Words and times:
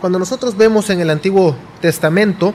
Cuando 0.00 0.20
nosotros 0.20 0.56
vemos 0.56 0.90
en 0.90 1.00
el 1.00 1.10
Antiguo 1.10 1.56
Testamento, 1.80 2.54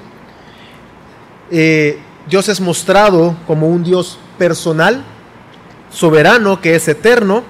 eh, 1.51 1.99
Dios 2.25 2.47
es 2.47 2.61
mostrado 2.61 3.35
como 3.45 3.67
un 3.67 3.83
Dios 3.83 4.17
personal, 4.37 5.03
soberano, 5.91 6.61
que 6.61 6.75
es 6.75 6.87
eterno. 6.87 7.43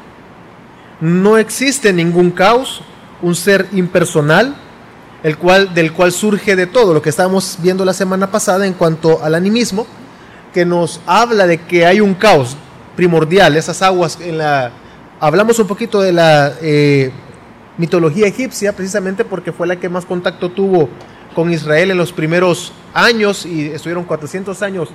No 1.00 1.38
existe 1.38 1.94
ningún 1.94 2.32
caos, 2.32 2.82
un 3.22 3.36
ser 3.36 3.68
impersonal, 3.72 4.56
el 5.22 5.38
cual, 5.38 5.76
del 5.76 5.94
cual 5.94 6.12
surge 6.12 6.56
de 6.56 6.66
todo 6.66 6.96
lo 6.96 7.04
que 7.04 7.10
estábamos 7.10 7.60
viendo 7.62 7.86
la 7.86 7.94
semana 7.94 8.32
pasada 8.32 8.66
en 8.66 8.74
cuanto 8.74 9.24
al 9.24 9.36
animismo, 9.36 9.86
que 10.56 10.66
nos 10.66 11.02
habla 11.06 11.46
de 11.46 11.62
que 11.62 11.86
hay 11.86 12.02
un 12.02 12.16
caos 12.16 12.58
primordial, 12.96 13.56
esas 13.58 13.84
aguas 13.84 14.18
en 14.20 14.40
la... 14.40 14.72
Hablamos 15.20 15.60
un 15.60 15.68
poquito 15.68 16.02
de 16.02 16.14
la 16.14 16.54
eh, 16.64 17.12
mitología 17.78 18.28
egipcia, 18.28 18.76
precisamente 18.76 19.26
porque 19.26 19.52
fue 19.52 19.68
la 19.68 19.80
que 19.80 19.90
más 19.90 20.06
contacto 20.06 20.52
tuvo 20.52 20.90
con 21.36 21.52
Israel 21.52 21.92
en 21.92 21.98
los 21.98 22.14
primeros 22.14 22.74
años 22.94 23.46
y 23.46 23.68
estuvieron 23.68 24.04
400 24.04 24.62
años 24.62 24.90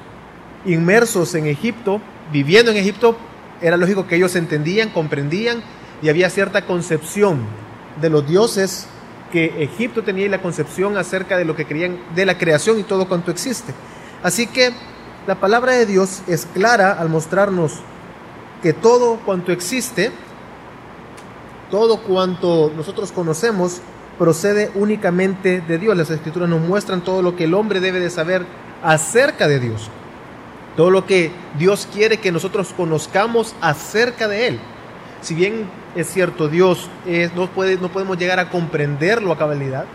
inmersos 0.65 1.35
en 1.35 1.47
Egipto, 1.47 2.01
viviendo 2.33 2.71
en 2.71 2.77
Egipto, 2.77 3.16
era 3.61 3.77
lógico 3.77 4.07
que 4.07 4.16
ellos 4.16 4.37
entendían, 4.37 4.91
comprendían 4.91 5.62
y 6.02 6.09
había 6.09 6.30
cierta 6.30 6.65
concepción 6.65 7.41
de 8.01 8.11
los 8.11 8.27
dioses 8.27 8.87
que 9.33 9.63
Egipto 9.63 10.05
tenía 10.05 10.27
y 10.27 10.29
la 10.29 10.41
concepción 10.41 10.97
acerca 10.97 11.37
de 11.37 11.45
lo 11.45 11.57
que 11.57 11.66
creían 11.66 11.99
de 12.15 12.24
la 12.24 12.38
creación 12.38 12.79
y 12.79 12.85
todo 12.85 13.09
cuanto 13.09 13.30
existe. 13.30 13.74
Así 14.23 14.47
que 14.47 14.73
la 15.27 15.41
palabra 15.41 15.73
de 15.73 15.87
Dios 15.87 16.23
es 16.27 16.47
clara 16.47 16.93
al 16.93 17.09
mostrarnos 17.09 17.80
que 18.63 18.73
todo 18.73 19.19
cuanto 19.24 19.52
existe 19.52 20.13
todo 21.71 21.99
cuanto 22.03 22.73
nosotros 22.77 23.13
conocemos 23.13 23.81
procede 24.19 24.71
únicamente 24.75 25.61
de 25.61 25.79
Dios. 25.79 25.97
Las 25.97 26.11
escrituras 26.11 26.49
nos 26.49 26.61
muestran 26.61 27.03
todo 27.03 27.23
lo 27.23 27.37
que 27.37 27.45
el 27.45 27.55
hombre 27.55 27.81
debe 27.81 28.01
de 28.01 28.11
saber 28.11 28.45
acerca 28.83 29.49
de 29.49 29.60
Dios. 29.60 29.91
Todo 30.77 30.91
lo 30.91 31.07
que 31.07 31.33
Dios 31.59 31.88
quiere 31.93 32.19
que 32.19 32.33
nosotros 32.33 32.73
conozcamos 32.77 33.55
acerca 33.60 34.29
de 34.29 34.49
Él. 34.49 34.60
Si 35.21 35.35
bien 35.35 35.69
es 35.97 36.09
cierto, 36.09 36.49
Dios 36.49 36.88
no, 37.35 37.49
puede, 37.49 37.77
no 37.79 37.88
podemos 37.88 38.19
llegar 38.19 38.38
a 38.38 38.51
comprenderlo 38.51 39.32
a 39.32 39.38
cabalidad, 39.38 39.87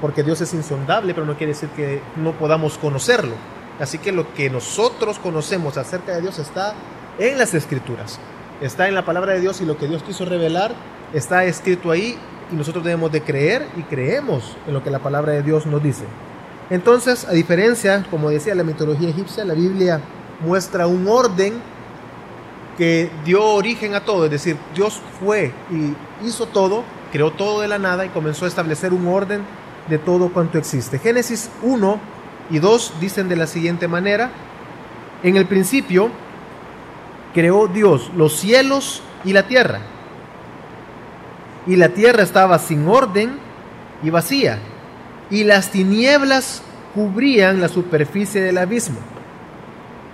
porque 0.00 0.22
Dios 0.22 0.40
es 0.40 0.54
insondable, 0.54 1.12
pero 1.12 1.26
no 1.26 1.36
quiere 1.36 1.52
decir 1.52 1.68
que 1.70 2.00
no 2.16 2.32
podamos 2.32 2.78
conocerlo. 2.78 3.34
Así 3.78 3.98
que 3.98 4.12
lo 4.12 4.32
que 4.34 4.48
nosotros 4.48 5.18
conocemos 5.18 5.76
acerca 5.76 6.12
de 6.12 6.22
Dios 6.22 6.38
está 6.38 6.74
en 7.18 7.36
las 7.38 7.52
escrituras, 7.52 8.18
está 8.60 8.88
en 8.88 8.94
la 8.94 9.04
palabra 9.04 9.32
de 9.32 9.40
Dios 9.40 9.60
y 9.60 9.64
lo 9.64 9.76
que 9.76 9.86
Dios 9.86 10.02
quiso 10.02 10.24
revelar 10.24 10.72
está 11.14 11.44
escrito 11.44 11.90
ahí 11.90 12.16
y 12.52 12.54
nosotros 12.54 12.84
debemos 12.84 13.12
de 13.12 13.22
creer 13.22 13.66
y 13.76 13.82
creemos 13.82 14.56
en 14.66 14.74
lo 14.74 14.82
que 14.82 14.90
la 14.90 14.98
palabra 14.98 15.32
de 15.32 15.42
Dios 15.42 15.66
nos 15.66 15.82
dice. 15.82 16.04
Entonces, 16.68 17.26
a 17.26 17.32
diferencia, 17.32 18.04
como 18.10 18.30
decía 18.30 18.54
la 18.54 18.64
mitología 18.64 19.08
egipcia, 19.08 19.44
la 19.44 19.54
Biblia 19.54 20.00
muestra 20.40 20.86
un 20.86 21.06
orden 21.08 21.54
que 22.78 23.10
dio 23.24 23.44
origen 23.44 23.94
a 23.94 24.04
todo, 24.04 24.24
es 24.24 24.30
decir, 24.30 24.56
Dios 24.74 25.00
fue 25.18 25.52
y 25.70 25.94
hizo 26.26 26.46
todo, 26.46 26.84
creó 27.12 27.30
todo 27.32 27.60
de 27.60 27.68
la 27.68 27.78
nada 27.78 28.06
y 28.06 28.08
comenzó 28.08 28.44
a 28.44 28.48
establecer 28.48 28.92
un 28.92 29.06
orden 29.06 29.42
de 29.88 29.98
todo 29.98 30.32
cuanto 30.32 30.58
existe. 30.58 30.98
Génesis 30.98 31.50
1 31.62 32.00
y 32.50 32.58
2 32.58 32.94
dicen 33.00 33.28
de 33.28 33.36
la 33.36 33.46
siguiente 33.46 33.88
manera, 33.88 34.30
en 35.22 35.36
el 35.36 35.46
principio 35.46 36.10
creó 37.34 37.68
Dios 37.68 38.10
los 38.16 38.34
cielos 38.34 39.02
y 39.24 39.32
la 39.32 39.46
tierra. 39.46 39.80
Y 41.66 41.76
la 41.76 41.90
tierra 41.90 42.22
estaba 42.22 42.58
sin 42.58 42.88
orden 42.88 43.38
y 44.02 44.10
vacía, 44.10 44.58
y 45.30 45.44
las 45.44 45.70
tinieblas 45.70 46.62
cubrían 46.94 47.60
la 47.60 47.68
superficie 47.68 48.40
del 48.40 48.58
abismo, 48.58 48.98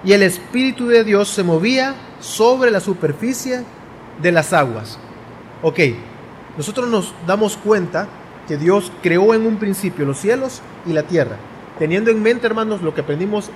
y 0.04 0.12
el 0.12 0.22
Espíritu 0.22 0.88
de 0.88 1.04
Dios 1.04 1.28
se 1.28 1.42
movía 1.42 1.94
sobre 2.20 2.70
la 2.70 2.80
superficie 2.80 3.62
de 4.20 4.32
las 4.32 4.52
aguas. 4.52 4.98
Ok, 5.62 5.78
nosotros 6.56 6.88
nos 6.88 7.14
damos 7.26 7.56
cuenta 7.56 8.08
que 8.48 8.56
Dios 8.56 8.92
creó 9.02 9.34
en 9.34 9.46
un 9.46 9.56
principio 9.56 10.04
los 10.04 10.18
cielos 10.18 10.60
y 10.84 10.92
la 10.92 11.04
tierra, 11.04 11.36
teniendo 11.78 12.10
en 12.10 12.22
mente, 12.22 12.46
hermanos, 12.46 12.82
lo 12.82 12.94
que 12.94 13.00
aprendimos 13.00 13.50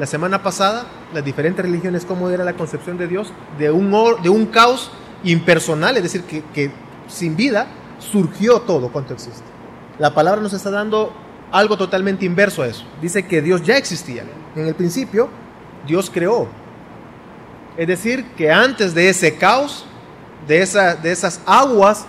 la 0.00 0.06
semana 0.06 0.42
pasada, 0.42 0.86
las 1.12 1.22
diferentes 1.22 1.62
religiones, 1.62 2.06
cómo 2.06 2.30
era 2.30 2.42
la 2.42 2.54
concepción 2.54 2.96
de 2.96 3.06
Dios, 3.06 3.34
de 3.58 3.70
un, 3.70 3.90
de 4.22 4.30
un 4.30 4.46
caos 4.46 4.90
impersonal, 5.24 5.94
es 5.98 6.02
decir, 6.02 6.22
que, 6.22 6.42
que 6.54 6.72
sin 7.06 7.36
vida, 7.36 7.66
surgió 7.98 8.62
todo 8.62 8.90
cuanto 8.90 9.12
existe. 9.12 9.44
La 9.98 10.14
palabra 10.14 10.40
nos 10.40 10.54
está 10.54 10.70
dando 10.70 11.12
algo 11.52 11.76
totalmente 11.76 12.24
inverso 12.24 12.62
a 12.62 12.68
eso. 12.68 12.86
Dice 13.02 13.26
que 13.26 13.42
Dios 13.42 13.62
ya 13.62 13.76
existía. 13.76 14.24
En 14.56 14.66
el 14.66 14.74
principio, 14.74 15.28
Dios 15.86 16.08
creó. 16.08 16.48
Es 17.76 17.86
decir, 17.86 18.24
que 18.38 18.50
antes 18.50 18.94
de 18.94 19.10
ese 19.10 19.36
caos, 19.36 19.84
de, 20.48 20.62
esa, 20.62 20.94
de 20.94 21.12
esas 21.12 21.42
aguas 21.44 22.06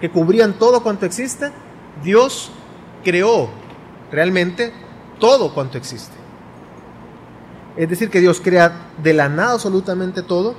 que 0.00 0.10
cubrían 0.10 0.54
todo 0.54 0.82
cuanto 0.82 1.04
existe, 1.04 1.52
Dios 2.02 2.50
creó 3.04 3.50
realmente 4.10 4.72
todo 5.18 5.52
cuanto 5.52 5.76
existe. 5.76 6.17
Es 7.78 7.88
decir, 7.88 8.10
que 8.10 8.20
Dios 8.20 8.40
crea 8.42 8.90
de 9.00 9.14
la 9.14 9.28
nada 9.28 9.52
absolutamente 9.52 10.22
todo 10.22 10.56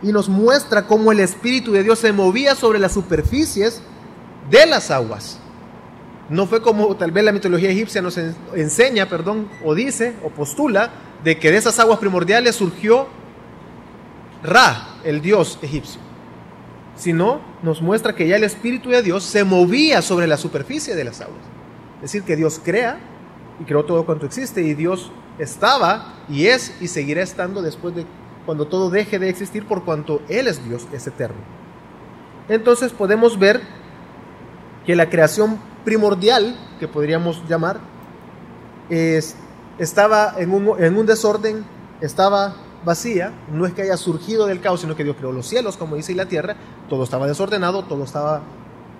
y 0.00 0.12
nos 0.12 0.28
muestra 0.28 0.86
cómo 0.86 1.10
el 1.10 1.18
Espíritu 1.18 1.72
de 1.72 1.82
Dios 1.82 1.98
se 1.98 2.12
movía 2.12 2.54
sobre 2.54 2.78
las 2.78 2.92
superficies 2.92 3.82
de 4.48 4.66
las 4.66 4.92
aguas. 4.92 5.40
No 6.28 6.46
fue 6.46 6.62
como 6.62 6.94
tal 6.96 7.10
vez 7.10 7.24
la 7.24 7.32
mitología 7.32 7.70
egipcia 7.70 8.00
nos 8.00 8.16
enseña, 8.54 9.08
perdón, 9.08 9.48
o 9.64 9.74
dice, 9.74 10.14
o 10.22 10.30
postula, 10.30 10.90
de 11.24 11.36
que 11.36 11.50
de 11.50 11.56
esas 11.56 11.80
aguas 11.80 11.98
primordiales 11.98 12.54
surgió 12.54 13.08
Ra, 14.44 14.98
el 15.02 15.20
dios 15.20 15.58
egipcio. 15.62 16.00
Sino 16.96 17.40
nos 17.64 17.82
muestra 17.82 18.14
que 18.14 18.28
ya 18.28 18.36
el 18.36 18.44
Espíritu 18.44 18.90
de 18.90 19.02
Dios 19.02 19.24
se 19.24 19.42
movía 19.42 20.00
sobre 20.00 20.28
la 20.28 20.36
superficie 20.36 20.94
de 20.94 21.04
las 21.04 21.20
aguas. 21.20 21.42
Es 21.96 22.02
decir, 22.02 22.22
que 22.22 22.36
Dios 22.36 22.60
crea 22.62 23.00
y 23.60 23.64
creó 23.64 23.84
todo 23.84 24.06
cuanto 24.06 24.26
existe 24.26 24.62
y 24.62 24.74
Dios 24.74 25.10
estaba 25.38 26.14
y 26.28 26.46
es 26.46 26.74
y 26.80 26.88
seguirá 26.88 27.22
estando 27.22 27.62
después 27.62 27.94
de 27.94 28.06
cuando 28.46 28.66
todo 28.66 28.90
deje 28.90 29.18
de 29.18 29.28
existir 29.28 29.66
por 29.66 29.84
cuanto 29.84 30.22
Él 30.28 30.48
es 30.48 30.66
Dios, 30.66 30.86
es 30.92 31.06
eterno. 31.06 31.40
Entonces 32.48 32.92
podemos 32.92 33.38
ver 33.38 33.60
que 34.84 34.96
la 34.96 35.08
creación 35.08 35.58
primordial, 35.84 36.56
que 36.80 36.88
podríamos 36.88 37.42
llamar, 37.48 37.80
es, 38.88 39.36
estaba 39.78 40.34
en 40.38 40.52
un, 40.52 40.82
en 40.82 40.96
un 40.96 41.06
desorden, 41.06 41.64
estaba 42.00 42.56
vacía, 42.84 43.32
no 43.52 43.64
es 43.64 43.72
que 43.72 43.82
haya 43.82 43.96
surgido 43.96 44.46
del 44.46 44.60
caos, 44.60 44.80
sino 44.80 44.96
que 44.96 45.04
Dios 45.04 45.16
creó 45.16 45.32
los 45.32 45.46
cielos, 45.46 45.76
como 45.76 45.94
dice, 45.94 46.12
y 46.12 46.14
la 46.16 46.26
tierra, 46.26 46.56
todo 46.88 47.04
estaba 47.04 47.28
desordenado, 47.28 47.84
todo 47.84 48.02
estaba 48.04 48.42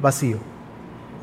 vacío. 0.01 0.39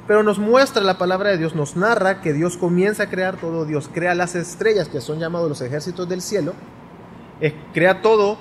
Pero 0.09 0.24
nos 0.24 0.40
muestra 0.40 0.81
la 0.81 0.97
palabra 0.97 1.30
de 1.30 1.38
Dios, 1.38 1.53
nos 1.53 1.75
narra 1.75 2.20
que 2.20 2.34
Dios 2.34 2.58
comienza 2.58 3.03
a 3.03 3.09
crear 3.12 3.38
todo, 3.38 3.64
Dios 3.66 3.92
crea 3.94 4.16
las 4.16 4.34
estrellas, 4.34 4.88
que 4.88 5.02
son 5.02 5.20
llamados 5.20 5.47
los 5.47 5.62
ejércitos 5.62 6.09
del 6.09 6.24
cielo, 6.24 6.56
crea 7.75 8.02
todo, 8.02 8.40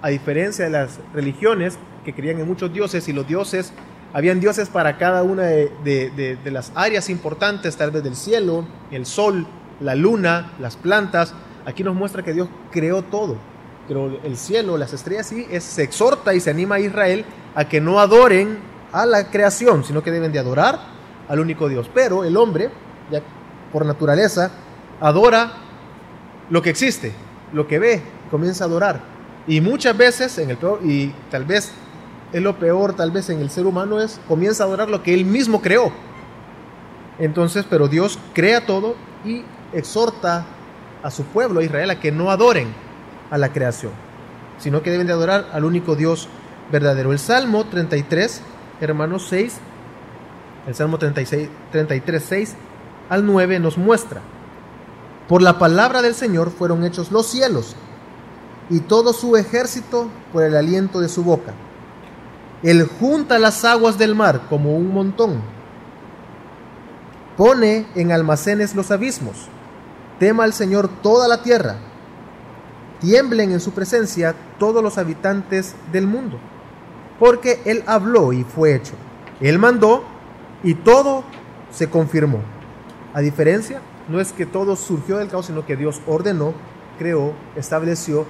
a 0.00 0.08
diferencia 0.08 0.64
de 0.64 0.70
las 0.70 1.00
religiones 1.12 1.76
que 2.06 2.14
creían 2.14 2.40
en 2.40 2.48
muchos 2.48 2.72
dioses 2.72 3.08
y 3.08 3.12
los 3.12 3.28
dioses, 3.28 3.74
habían 4.14 4.40
dioses 4.40 4.70
para 4.70 4.96
cada 4.96 5.22
una 5.22 5.42
de, 5.42 6.38
las 6.46 6.72
áreas 6.74 7.10
importantes, 7.10 7.76
tal 7.76 7.90
vez 7.90 8.02
del 8.02 8.16
cielo, 8.16 8.64
el 8.90 9.04
sol, 9.04 9.46
la 9.80 9.94
luna, 9.94 10.52
las 10.60 10.76
plantas. 10.76 11.34
Aquí 11.66 11.84
nos 11.84 11.94
muestra 11.94 12.22
que 12.22 12.32
Dios 12.32 12.48
creó 12.70 13.02
todo, 13.02 13.36
creó 13.86 14.18
el 14.24 14.38
cielo, 14.38 14.78
las 14.78 14.94
estrellas, 14.94 15.30
y 15.30 15.44
se 15.60 15.82
exhorta 15.82 16.32
y 16.32 16.40
se 16.40 16.48
anima 16.48 16.76
a 16.76 16.80
Israel 16.80 17.26
a 17.54 17.68
que 17.68 17.82
no 17.82 18.00
adoren 18.00 18.60
a 18.92 19.04
la 19.04 19.30
creación, 19.30 19.84
sino 19.84 20.02
que 20.02 20.10
deben 20.10 20.32
de 20.32 20.38
adorar 20.38 21.01
al 21.32 21.40
único 21.40 21.66
Dios. 21.66 21.90
Pero 21.94 22.24
el 22.24 22.36
hombre, 22.36 22.68
por 23.72 23.86
naturaleza, 23.86 24.50
adora 25.00 25.54
lo 26.50 26.60
que 26.60 26.68
existe, 26.68 27.14
lo 27.54 27.66
que 27.66 27.78
ve, 27.78 28.02
comienza 28.30 28.64
a 28.64 28.66
adorar. 28.66 29.00
Y 29.46 29.62
muchas 29.62 29.96
veces, 29.96 30.36
en 30.36 30.50
el 30.50 30.58
peor, 30.58 30.80
y 30.84 31.08
tal 31.30 31.46
vez 31.46 31.72
es 32.34 32.42
lo 32.42 32.58
peor, 32.58 32.94
tal 32.94 33.10
vez 33.10 33.30
en 33.30 33.40
el 33.40 33.48
ser 33.48 33.64
humano, 33.64 33.98
es 33.98 34.20
comienza 34.28 34.64
a 34.64 34.66
adorar 34.66 34.90
lo 34.90 35.02
que 35.02 35.14
él 35.14 35.24
mismo 35.24 35.62
creó. 35.62 35.90
Entonces, 37.18 37.64
pero 37.68 37.88
Dios 37.88 38.18
crea 38.34 38.66
todo 38.66 38.94
y 39.24 39.42
exhorta 39.72 40.44
a 41.02 41.10
su 41.10 41.24
pueblo, 41.24 41.60
a 41.60 41.64
Israel, 41.64 41.88
a 41.88 41.98
que 41.98 42.12
no 42.12 42.30
adoren 42.30 42.68
a 43.30 43.38
la 43.38 43.54
creación, 43.54 43.92
sino 44.58 44.82
que 44.82 44.90
deben 44.90 45.06
de 45.06 45.14
adorar 45.14 45.48
al 45.54 45.64
único 45.64 45.96
Dios 45.96 46.28
verdadero. 46.70 47.10
El 47.10 47.18
Salmo 47.18 47.64
33, 47.64 48.42
hermanos 48.82 49.28
6, 49.30 49.60
el 50.66 50.74
Salmo 50.74 50.98
36, 50.98 51.48
33, 51.70 52.22
6 52.22 52.54
al 53.08 53.26
9 53.26 53.58
nos 53.58 53.78
muestra, 53.78 54.20
por 55.28 55.42
la 55.42 55.58
palabra 55.58 56.02
del 56.02 56.14
Señor 56.14 56.50
fueron 56.50 56.84
hechos 56.84 57.10
los 57.10 57.26
cielos 57.26 57.76
y 58.70 58.80
todo 58.80 59.12
su 59.12 59.36
ejército 59.36 60.08
por 60.32 60.42
el 60.42 60.56
aliento 60.56 61.00
de 61.00 61.08
su 61.08 61.24
boca. 61.24 61.52
Él 62.62 62.88
junta 63.00 63.38
las 63.38 63.64
aguas 63.64 63.98
del 63.98 64.14
mar 64.14 64.42
como 64.48 64.76
un 64.76 64.92
montón 64.92 65.42
pone 67.36 67.86
en 67.94 68.12
almacenes 68.12 68.74
los 68.74 68.90
abismos. 68.90 69.48
Tema 70.18 70.44
al 70.44 70.52
Señor 70.52 70.88
toda 71.02 71.28
la 71.28 71.42
tierra. 71.42 71.76
Tiemblen 73.00 73.52
en 73.52 73.60
su 73.60 73.72
presencia 73.72 74.34
todos 74.58 74.82
los 74.82 74.98
habitantes 74.98 75.74
del 75.90 76.06
mundo. 76.06 76.38
Porque 77.18 77.60
Él 77.64 77.82
habló 77.86 78.32
y 78.32 78.44
fue 78.44 78.74
hecho. 78.74 78.94
Él 79.40 79.58
mandó 79.58 80.04
y 80.62 80.74
todo 80.74 81.24
se 81.70 81.88
confirmó. 81.88 82.40
A 83.14 83.20
diferencia, 83.20 83.80
no 84.08 84.20
es 84.20 84.32
que 84.32 84.46
todo 84.46 84.76
surgió 84.76 85.18
del 85.18 85.28
caos, 85.28 85.46
sino 85.46 85.66
que 85.66 85.76
Dios 85.76 86.00
ordenó, 86.06 86.54
creó, 86.98 87.34
estableció, 87.56 88.26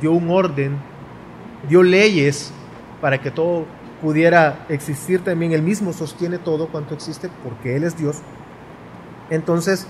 dio 0.00 0.12
un 0.12 0.30
orden, 0.30 0.78
dio 1.68 1.82
leyes 1.82 2.52
para 3.00 3.20
que 3.20 3.30
todo 3.30 3.64
pudiera 4.00 4.66
existir 4.68 5.22
también. 5.22 5.52
Él 5.52 5.62
mismo 5.62 5.92
sostiene 5.92 6.38
todo 6.38 6.68
cuanto 6.68 6.94
existe 6.94 7.30
porque 7.44 7.76
Él 7.76 7.84
es 7.84 7.96
Dios. 7.96 8.18
Entonces, 9.30 9.86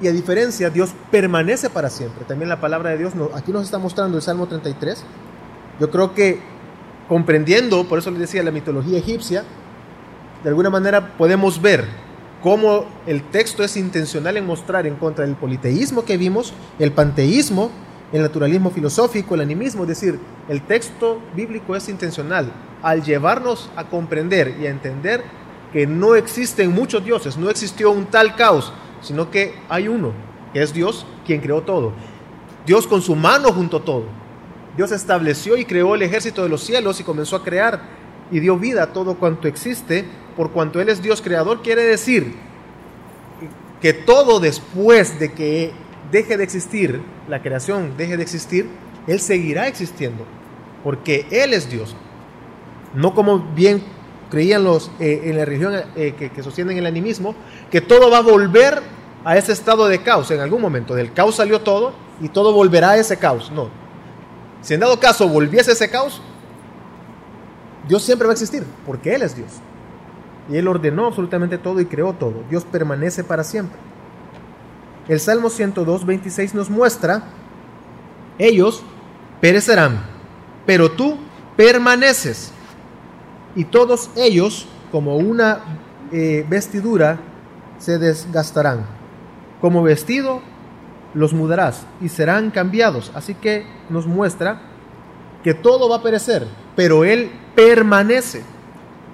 y 0.00 0.08
a 0.08 0.12
diferencia, 0.12 0.70
Dios 0.70 0.92
permanece 1.10 1.70
para 1.70 1.88
siempre. 1.88 2.24
También 2.24 2.48
la 2.48 2.60
palabra 2.60 2.90
de 2.90 2.98
Dios, 2.98 3.12
aquí 3.34 3.52
nos 3.52 3.64
está 3.64 3.78
mostrando 3.78 4.16
el 4.16 4.22
Salmo 4.22 4.46
33. 4.46 5.04
Yo 5.80 5.90
creo 5.90 6.14
que 6.14 6.40
comprendiendo, 7.08 7.84
por 7.88 7.98
eso 7.98 8.10
les 8.10 8.20
decía, 8.20 8.42
la 8.42 8.50
mitología 8.50 8.98
egipcia, 8.98 9.44
de 10.44 10.50
alguna 10.50 10.68
manera 10.68 11.16
podemos 11.16 11.60
ver 11.60 11.86
cómo 12.42 12.84
el 13.06 13.22
texto 13.22 13.64
es 13.64 13.78
intencional 13.78 14.36
en 14.36 14.46
mostrar 14.46 14.86
en 14.86 14.96
contra 14.96 15.24
del 15.24 15.36
politeísmo 15.36 16.04
que 16.04 16.18
vimos, 16.18 16.52
el 16.78 16.92
panteísmo, 16.92 17.70
el 18.12 18.20
naturalismo 18.20 18.70
filosófico, 18.70 19.34
el 19.34 19.40
animismo, 19.40 19.82
es 19.82 19.88
decir, 19.88 20.20
el 20.50 20.60
texto 20.60 21.20
bíblico 21.34 21.74
es 21.74 21.88
intencional 21.88 22.52
al 22.82 23.02
llevarnos 23.02 23.70
a 23.74 23.84
comprender 23.84 24.56
y 24.60 24.66
a 24.66 24.70
entender 24.70 25.24
que 25.72 25.86
no 25.86 26.14
existen 26.14 26.70
muchos 26.70 27.02
dioses, 27.02 27.38
no 27.38 27.48
existió 27.48 27.90
un 27.90 28.04
tal 28.04 28.36
caos, 28.36 28.70
sino 29.00 29.30
que 29.30 29.54
hay 29.70 29.88
uno, 29.88 30.12
que 30.52 30.62
es 30.62 30.74
Dios 30.74 31.06
quien 31.26 31.40
creó 31.40 31.62
todo. 31.62 31.94
Dios 32.66 32.86
con 32.86 33.00
su 33.00 33.16
mano 33.16 33.50
juntó 33.50 33.80
todo. 33.80 34.04
Dios 34.76 34.92
estableció 34.92 35.56
y 35.56 35.64
creó 35.64 35.94
el 35.94 36.02
ejército 36.02 36.42
de 36.42 36.50
los 36.50 36.62
cielos 36.62 37.00
y 37.00 37.04
comenzó 37.04 37.36
a 37.36 37.42
crear 37.42 37.80
y 38.30 38.40
dio 38.40 38.58
vida 38.58 38.82
a 38.82 38.92
todo 38.92 39.14
cuanto 39.14 39.48
existe 39.48 40.04
por 40.36 40.50
cuanto 40.52 40.80
Él 40.80 40.88
es 40.88 41.02
Dios 41.02 41.22
creador, 41.22 41.62
quiere 41.62 41.82
decir 41.82 42.34
que 43.80 43.92
todo 43.92 44.40
después 44.40 45.18
de 45.18 45.32
que 45.32 45.72
deje 46.10 46.36
de 46.36 46.44
existir, 46.44 47.02
la 47.28 47.42
creación 47.42 47.96
deje 47.96 48.16
de 48.16 48.22
existir, 48.22 48.68
Él 49.06 49.20
seguirá 49.20 49.66
existiendo, 49.66 50.24
porque 50.82 51.26
Él 51.30 51.52
es 51.52 51.70
Dios. 51.70 51.94
No 52.94 53.14
como 53.14 53.40
bien 53.54 53.82
creían 54.30 54.64
los 54.64 54.90
eh, 55.00 55.22
en 55.24 55.36
la 55.36 55.44
religión 55.44 55.74
eh, 55.96 56.14
que, 56.18 56.30
que 56.30 56.42
sostienen 56.42 56.78
el 56.78 56.86
animismo, 56.86 57.34
que 57.70 57.80
todo 57.80 58.10
va 58.10 58.18
a 58.18 58.22
volver 58.22 58.82
a 59.24 59.36
ese 59.36 59.52
estado 59.52 59.86
de 59.88 60.02
caos 60.02 60.30
en 60.30 60.40
algún 60.40 60.60
momento. 60.60 60.94
Del 60.94 61.12
caos 61.12 61.36
salió 61.36 61.60
todo 61.60 61.92
y 62.20 62.28
todo 62.28 62.52
volverá 62.52 62.90
a 62.90 62.96
ese 62.96 63.16
caos. 63.16 63.50
No. 63.50 63.68
Si 64.62 64.74
en 64.74 64.80
dado 64.80 64.98
caso 64.98 65.28
volviese 65.28 65.72
ese 65.72 65.90
caos, 65.90 66.22
Dios 67.88 68.02
siempre 68.02 68.26
va 68.26 68.32
a 68.32 68.34
existir, 68.34 68.64
porque 68.86 69.14
Él 69.14 69.22
es 69.22 69.36
Dios. 69.36 69.50
Y 70.50 70.56
Él 70.56 70.68
ordenó 70.68 71.06
absolutamente 71.06 71.58
todo 71.58 71.80
y 71.80 71.86
creó 71.86 72.12
todo. 72.12 72.42
Dios 72.50 72.64
permanece 72.64 73.24
para 73.24 73.44
siempre. 73.44 73.78
El 75.08 75.20
Salmo 75.20 75.50
102, 75.50 76.06
26 76.06 76.54
nos 76.54 76.70
muestra, 76.70 77.24
ellos 78.38 78.82
perecerán, 79.40 80.00
pero 80.66 80.90
tú 80.90 81.18
permaneces. 81.56 82.52
Y 83.54 83.64
todos 83.64 84.10
ellos, 84.16 84.66
como 84.90 85.16
una 85.16 85.60
eh, 86.10 86.44
vestidura, 86.48 87.18
se 87.78 87.98
desgastarán. 87.98 88.86
Como 89.60 89.82
vestido, 89.82 90.40
los 91.12 91.32
mudarás 91.32 91.86
y 92.00 92.08
serán 92.08 92.50
cambiados. 92.50 93.12
Así 93.14 93.34
que 93.34 93.66
nos 93.88 94.06
muestra 94.06 94.60
que 95.42 95.54
todo 95.54 95.88
va 95.88 95.96
a 95.96 96.02
perecer, 96.02 96.46
pero 96.74 97.04
Él 97.04 97.30
permanece 97.54 98.42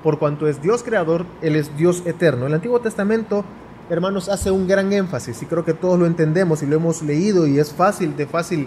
por 0.02 0.18
cuanto 0.18 0.48
es 0.48 0.62
Dios 0.62 0.82
creador, 0.82 1.26
Él 1.42 1.56
es 1.56 1.76
Dios 1.76 2.02
eterno. 2.06 2.46
El 2.46 2.54
Antiguo 2.54 2.80
Testamento, 2.80 3.44
hermanos, 3.88 4.28
hace 4.28 4.50
un 4.50 4.66
gran 4.66 4.92
énfasis 4.92 5.42
y 5.42 5.46
creo 5.46 5.64
que 5.64 5.74
todos 5.74 5.98
lo 5.98 6.06
entendemos 6.06 6.62
y 6.62 6.66
lo 6.66 6.76
hemos 6.76 7.02
leído 7.02 7.46
y 7.46 7.58
es 7.58 7.72
fácil, 7.72 8.16
de 8.16 8.26
fácil, 8.26 8.60
eh, 8.60 8.66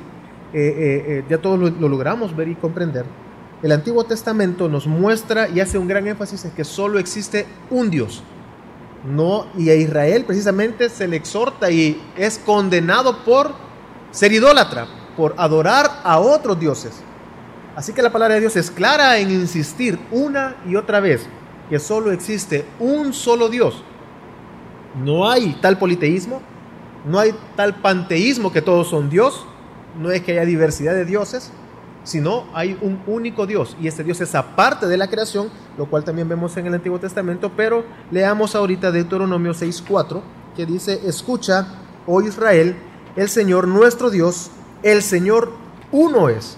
eh, 0.54 1.04
eh, 1.08 1.26
ya 1.30 1.40
todos 1.40 1.60
lo, 1.60 1.90
logramos 1.90 2.36
ver 2.36 2.48
y 2.48 2.56
comprender. 2.56 3.06
El 3.62 3.72
Antiguo 3.72 4.04
Testamento 4.04 4.68
nos 4.68 4.88
muestra 4.88 5.48
y 5.48 5.60
hace 5.60 5.78
un 5.78 5.88
gran 5.88 6.08
énfasis 6.08 6.46
en 6.46 6.52
que 6.52 6.66
solo 6.66 7.00
existe 7.00 7.48
un 7.70 7.90
Dios. 7.90 8.24
No, 9.06 9.48
y 9.58 9.70
a 9.70 9.76
Israel 9.76 10.24
precisamente 10.26 10.90
se 10.90 11.08
le 11.08 11.18
exhorta 11.18 11.70
y 11.72 12.02
es 12.18 12.40
condenado 12.40 13.24
por 13.26 13.52
ser 14.12 14.32
idólatra, 14.32 14.88
por 15.18 15.34
adorar 15.38 16.02
a 16.04 16.20
otros 16.20 16.60
dioses. 16.60 17.02
Así 17.76 17.94
que 17.94 18.02
la 18.02 18.12
palabra 18.12 18.36
de 18.36 18.42
Dios 18.42 18.56
es 18.56 18.70
clara 18.70 19.18
en 19.18 19.32
insistir 19.32 20.00
una 20.12 20.56
y 20.68 20.76
otra 20.76 21.00
vez 21.00 21.28
que 21.70 21.80
solo 21.80 22.12
existe 22.12 22.66
un 22.80 23.14
solo 23.14 23.50
Dios. 23.50 23.84
No 25.04 25.30
hay 25.30 25.58
tal 25.60 25.80
politeísmo, 25.80 26.42
no 27.06 27.20
hay 27.20 27.34
tal 27.56 27.76
panteísmo 27.76 28.52
que 28.52 28.62
todos 28.62 28.90
son 28.90 29.10
Dios, 29.10 29.46
no 30.00 30.12
es 30.12 30.22
que 30.22 30.34
haya 30.34 30.46
diversidad 30.46 30.94
de 30.94 31.06
dioses, 31.06 31.52
sino 32.04 32.46
hay 32.54 32.78
un 32.82 33.02
único 33.08 33.48
Dios 33.48 33.76
y 33.82 33.88
este 33.88 34.04
Dios 34.04 34.22
es 34.22 34.36
aparte 34.36 34.88
de 34.88 34.98
la 34.98 35.08
creación, 35.08 35.50
lo 35.78 35.90
cual 35.90 36.04
también 36.04 36.30
vemos 36.30 36.56
en 36.58 36.68
el 36.68 36.76
Antiguo 36.76 37.00
Testamento, 37.00 37.52
pero 37.56 37.86
leamos 38.12 38.56
ahorita 38.56 38.92
Deuteronomio 38.92 39.54
6:4 39.54 40.22
que 40.56 40.66
dice, 40.66 41.02
"Escucha, 41.08 41.68
oh 42.06 42.22
Israel, 42.22 42.76
el 43.16 43.30
Señor 43.30 43.68
nuestro 43.68 44.12
Dios, 44.12 44.52
el 44.84 45.02
Señor 45.02 45.52
uno 45.92 46.30
es." 46.30 46.58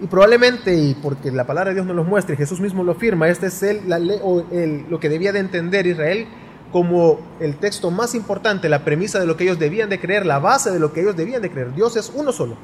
Y 0.00 0.06
probablemente, 0.06 0.74
y 0.74 0.94
porque 0.94 1.30
la 1.30 1.46
palabra 1.46 1.70
de 1.70 1.76
Dios 1.76 1.86
nos 1.86 1.94
lo 1.94 2.04
muestra 2.04 2.34
Jesús 2.34 2.60
mismo 2.60 2.82
lo 2.82 2.92
afirma, 2.92 3.28
este 3.28 3.46
es 3.46 3.62
el, 3.62 4.86
lo 4.88 4.98
que 4.98 5.08
debía 5.08 5.32
de 5.32 5.38
entender 5.38 5.86
Israel 5.86 6.26
como 6.72 7.20
el 7.38 7.56
texto 7.56 7.92
más 7.92 8.16
importante, 8.16 8.68
la 8.68 8.84
premisa 8.84 9.20
de 9.20 9.26
lo 9.26 9.36
que 9.36 9.44
ellos 9.44 9.60
debían 9.60 9.88
de 9.88 10.00
creer, 10.00 10.26
la 10.26 10.40
base 10.40 10.72
de 10.72 10.80
lo 10.80 10.92
que 10.92 11.02
ellos 11.02 11.14
debían 11.14 11.40
de 11.40 11.50
creer. 11.50 11.72
Dios 11.72 11.96
es 11.96 12.10
uno 12.12 12.32
solo. 12.32 12.56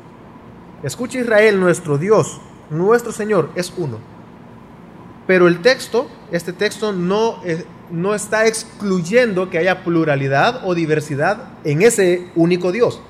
Escucha 0.83 1.21
Israel, 1.21 1.61
nuestro 1.61 1.97
Dios, 1.97 2.41
nuestro 2.71 3.13
Señor 3.13 3.51
es 3.55 3.73
uno. 3.77 3.99
Pero 5.29 5.47
el 5.47 5.63
texto, 5.63 6.09
este 6.33 6.53
texto 6.53 6.93
no, 6.93 7.41
no 7.93 8.17
está 8.17 8.49
excluyendo 8.49 9.49
que 9.49 9.59
haya 9.59 9.85
pluralidad 9.85 10.63
o 10.65 10.75
diversidad 10.75 11.45
en 11.63 11.83
ese 11.83 12.33
único 12.35 12.73
Dios, 12.73 13.01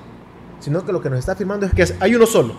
sino 0.59 0.85
que 0.85 0.91
lo 0.91 1.01
que 1.01 1.09
nos 1.09 1.17
está 1.17 1.31
afirmando 1.31 1.65
es 1.65 1.73
que 1.73 1.95
hay 1.99 2.13
uno 2.13 2.27
solo, 2.27 2.53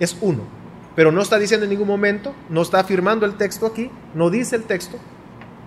es 0.00 0.16
uno 0.22 0.56
pero 0.96 1.12
no 1.12 1.20
está 1.20 1.38
diciendo 1.38 1.64
en 1.64 1.70
ningún 1.70 1.86
momento, 1.86 2.34
no 2.48 2.62
está 2.62 2.80
afirmando 2.80 3.26
el 3.26 3.34
texto 3.34 3.66
aquí, 3.66 3.90
no 4.14 4.30
dice 4.30 4.56
el 4.56 4.64
texto, 4.64 4.96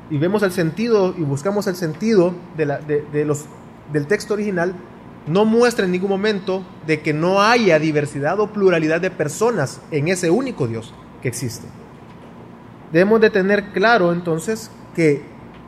y 0.10 0.18
vemos 0.18 0.42
el 0.42 0.52
sentido 0.52 1.14
y 1.16 1.22
buscamos 1.22 1.68
el 1.68 1.76
sentido 1.76 2.34
de, 2.58 3.26
los, 3.26 3.46
del 3.94 4.08
texto 4.08 4.34
original, 4.34 4.74
no 5.28 5.46
muestra 5.46 5.86
en 5.86 5.92
ningún 5.92 6.10
momento 6.10 6.64
de 6.88 7.02
que 7.02 7.14
no 7.14 7.44
haya 7.44 7.78
diversidad 7.78 8.40
o 8.40 8.52
pluralidad 8.52 9.02
de 9.02 9.12
personas 9.12 9.80
en 9.92 10.08
ese 10.08 10.32
único 10.32 10.68
Dios 10.68 10.96
que 11.22 11.28
existe. 11.28 11.68
Debemos 12.92 13.22
de 13.22 13.30
tener 13.30 13.72
claro 13.72 14.12
entonces 14.12 14.72
que 14.96 15.22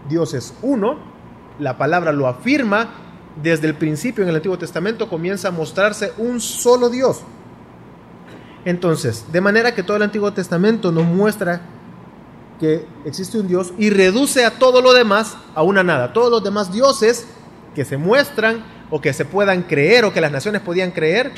Dios 0.10 0.34
es 0.34 0.56
uno, 0.63 0.98
la 1.60 1.77
palabra 1.77 2.12
lo 2.12 2.27
afirma, 2.27 2.89
desde 3.44 3.68
el 3.68 3.75
principio 3.75 4.24
en 4.24 4.30
el 4.30 4.38
Antiguo 4.38 4.58
Testamento 4.58 5.08
comienza 5.08 5.50
a 5.50 5.51
mostrarse 5.51 6.13
un 6.18 6.41
solo 6.41 6.89
Dios, 6.89 7.22
entonces, 8.65 9.25
de 9.32 9.41
manera 9.41 9.74
que 9.74 9.84
todo 9.84 9.98
el 9.98 10.03
Antiguo 10.03 10.32
Testamento 10.34 10.91
nos 10.91 11.06
muestra 11.06 11.62
que 12.60 12.86
existe 13.06 13.39
un 13.39 13.48
Dios 13.48 13.74
y 13.77 13.89
reduce 13.89 14.46
a 14.46 14.51
todo 14.60 14.82
lo 14.82 14.94
demás 14.94 15.36
a 15.56 15.63
una 15.63 15.84
nada. 15.84 16.13
Todos 16.13 16.30
los 16.30 16.44
demás 16.44 16.72
dioses 16.72 17.25
que 17.74 17.86
se 17.86 17.98
muestran 17.98 18.63
o 18.91 19.01
que 19.01 19.13
se 19.13 19.25
puedan 19.25 19.63
creer 19.63 20.06
o 20.06 20.13
que 20.13 20.22
las 20.22 20.32
naciones 20.32 20.62
podían 20.62 20.91
creer 20.91 21.32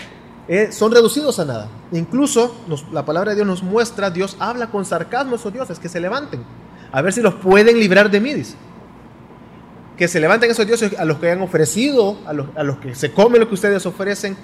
eh, 0.50 0.74
son 0.74 0.92
reducidos 0.92 1.39
a 1.39 1.46
nada. 1.46 1.70
Incluso 1.94 2.53
la 2.92 3.06
palabra 3.06 3.32
de 3.32 3.38
Dios 3.38 3.48
nos 3.48 3.63
muestra, 3.63 4.10
Dios 4.10 4.36
habla 4.39 4.68
con 4.68 4.84
sarcasmo 4.84 5.34
a 5.34 5.36
esos 5.38 5.53
dioses, 5.53 5.80
que 5.80 5.88
se 5.88 6.01
levanten, 6.01 6.44
a 6.92 7.01
ver 7.01 7.13
si 7.13 7.22
los 7.22 7.36
pueden 7.36 7.80
librar 7.80 8.12
de 8.12 8.20
mí. 8.20 8.34
Que 9.96 10.10
se 10.10 10.20
levanten 10.20 10.51
esos 10.51 10.68
dioses 10.68 11.00
a 11.00 11.06
los 11.06 11.20
que 11.20 11.32
han 11.32 11.42
ofrecido, 11.42 12.18
a 12.25 12.34
los, 12.34 12.48
a 12.58 12.63
los 12.63 12.80
que 12.80 12.96
se 12.96 13.13
comen 13.13 13.39
lo 13.39 13.48
que 13.48 13.53
ustedes 13.53 13.86
ofrecen, 13.86 14.36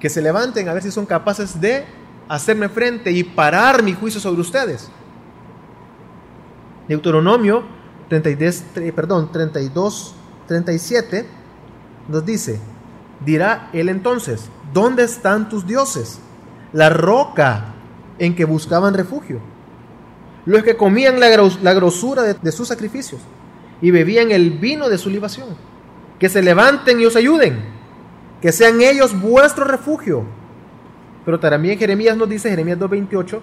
que 0.00 0.08
se 0.08 0.22
levanten 0.22 0.68
a 0.68 0.74
ver 0.74 0.82
si 0.82 0.90
son 0.90 1.06
capaces 1.06 1.60
de 1.60 1.84
hacerme 2.28 2.68
frente 2.68 3.10
y 3.10 3.24
parar 3.24 3.82
mi 3.82 3.94
juicio 3.94 4.20
sobre 4.20 4.40
ustedes. 4.40 4.90
Deuteronomio 6.88 7.64
32, 8.08 8.64
perdón, 8.94 9.30
32, 9.32 10.14
37 10.46 11.26
nos 12.08 12.24
dice, 12.24 12.58
dirá 13.24 13.68
él 13.72 13.88
entonces, 13.88 14.48
¿dónde 14.72 15.04
están 15.04 15.48
tus 15.48 15.66
dioses? 15.66 16.20
La 16.72 16.88
roca 16.88 17.74
en 18.18 18.34
que 18.34 18.44
buscaban 18.44 18.94
refugio, 18.94 19.40
los 20.46 20.62
que 20.62 20.76
comían 20.76 21.20
la, 21.20 21.74
grosura 21.74 22.22
de 22.22 22.52
sus 22.52 22.68
sacrificios 22.68 23.20
y 23.80 23.90
bebían 23.90 24.30
el 24.30 24.50
vino 24.50 24.88
de 24.88 24.98
su 24.98 25.10
libación. 25.10 25.48
Que 26.18 26.28
se 26.28 26.42
levanten 26.42 27.00
y 27.00 27.06
os 27.06 27.14
ayuden, 27.14 27.62
que 28.40 28.52
sean 28.52 28.80
ellos 28.80 29.18
vuestro 29.20 29.64
refugio. 29.64 30.24
Pero 31.24 31.40
también 31.40 31.78
Jeremías 31.78 32.16
nos 32.16 32.28
dice, 32.28 32.50
Jeremías 32.50 32.78
2.28, 32.78 33.40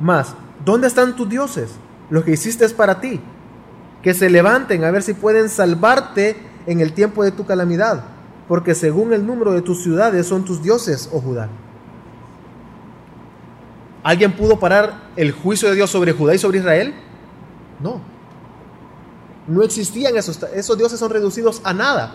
más, 0.00 0.34
¿dónde 0.64 0.86
están 0.86 1.16
tus 1.16 1.28
dioses? 1.28 1.70
Los 2.10 2.24
que 2.24 2.32
hiciste 2.32 2.64
es 2.64 2.72
para 2.72 3.00
ti. 3.00 3.20
Que 4.02 4.14
se 4.14 4.30
levanten 4.30 4.84
a 4.84 4.90
ver 4.90 5.02
si 5.02 5.14
pueden 5.14 5.48
salvarte 5.48 6.36
en 6.66 6.80
el 6.80 6.92
tiempo 6.92 7.24
de 7.24 7.32
tu 7.32 7.46
calamidad, 7.46 8.04
porque 8.46 8.74
según 8.74 9.12
el 9.12 9.26
número 9.26 9.52
de 9.52 9.62
tus 9.62 9.82
ciudades 9.82 10.26
son 10.26 10.44
tus 10.44 10.62
dioses, 10.62 11.08
oh 11.12 11.20
Judá. 11.20 11.48
¿Alguien 14.02 14.36
pudo 14.36 14.60
parar 14.60 15.08
el 15.16 15.32
juicio 15.32 15.68
de 15.68 15.74
Dios 15.74 15.90
sobre 15.90 16.12
Judá 16.12 16.34
y 16.34 16.38
sobre 16.38 16.58
Israel? 16.58 16.94
No. 17.80 18.00
No 19.46 19.62
existían 19.62 20.16
esos, 20.16 20.42
esos 20.54 20.78
dioses 20.78 21.00
son 21.00 21.10
reducidos 21.10 21.60
a 21.64 21.72
nada. 21.72 22.14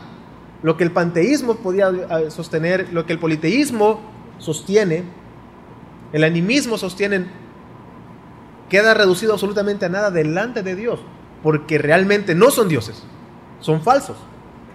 Lo 0.63 0.77
que 0.77 0.85
el 0.85 0.91
panteísmo 0.91 1.55
podía 1.55 1.89
eh, 1.89 2.31
sostener, 2.31 2.91
lo 2.91 3.05
que 3.05 3.13
el 3.13 3.19
politeísmo 3.19 3.99
sostiene, 4.39 5.03
el 6.13 6.23
animismo 6.23 6.77
sostiene, 6.77 7.25
queda 8.69 8.93
reducido 8.93 9.33
absolutamente 9.33 9.85
a 9.85 9.89
nada 9.89 10.09
delante 10.09 10.63
de 10.63 10.75
Dios, 10.75 10.99
porque 11.43 11.77
realmente 11.77 12.33
no 12.33 12.49
son 12.49 12.69
dioses, 12.69 13.03
son 13.59 13.81
falsos. 13.81 14.17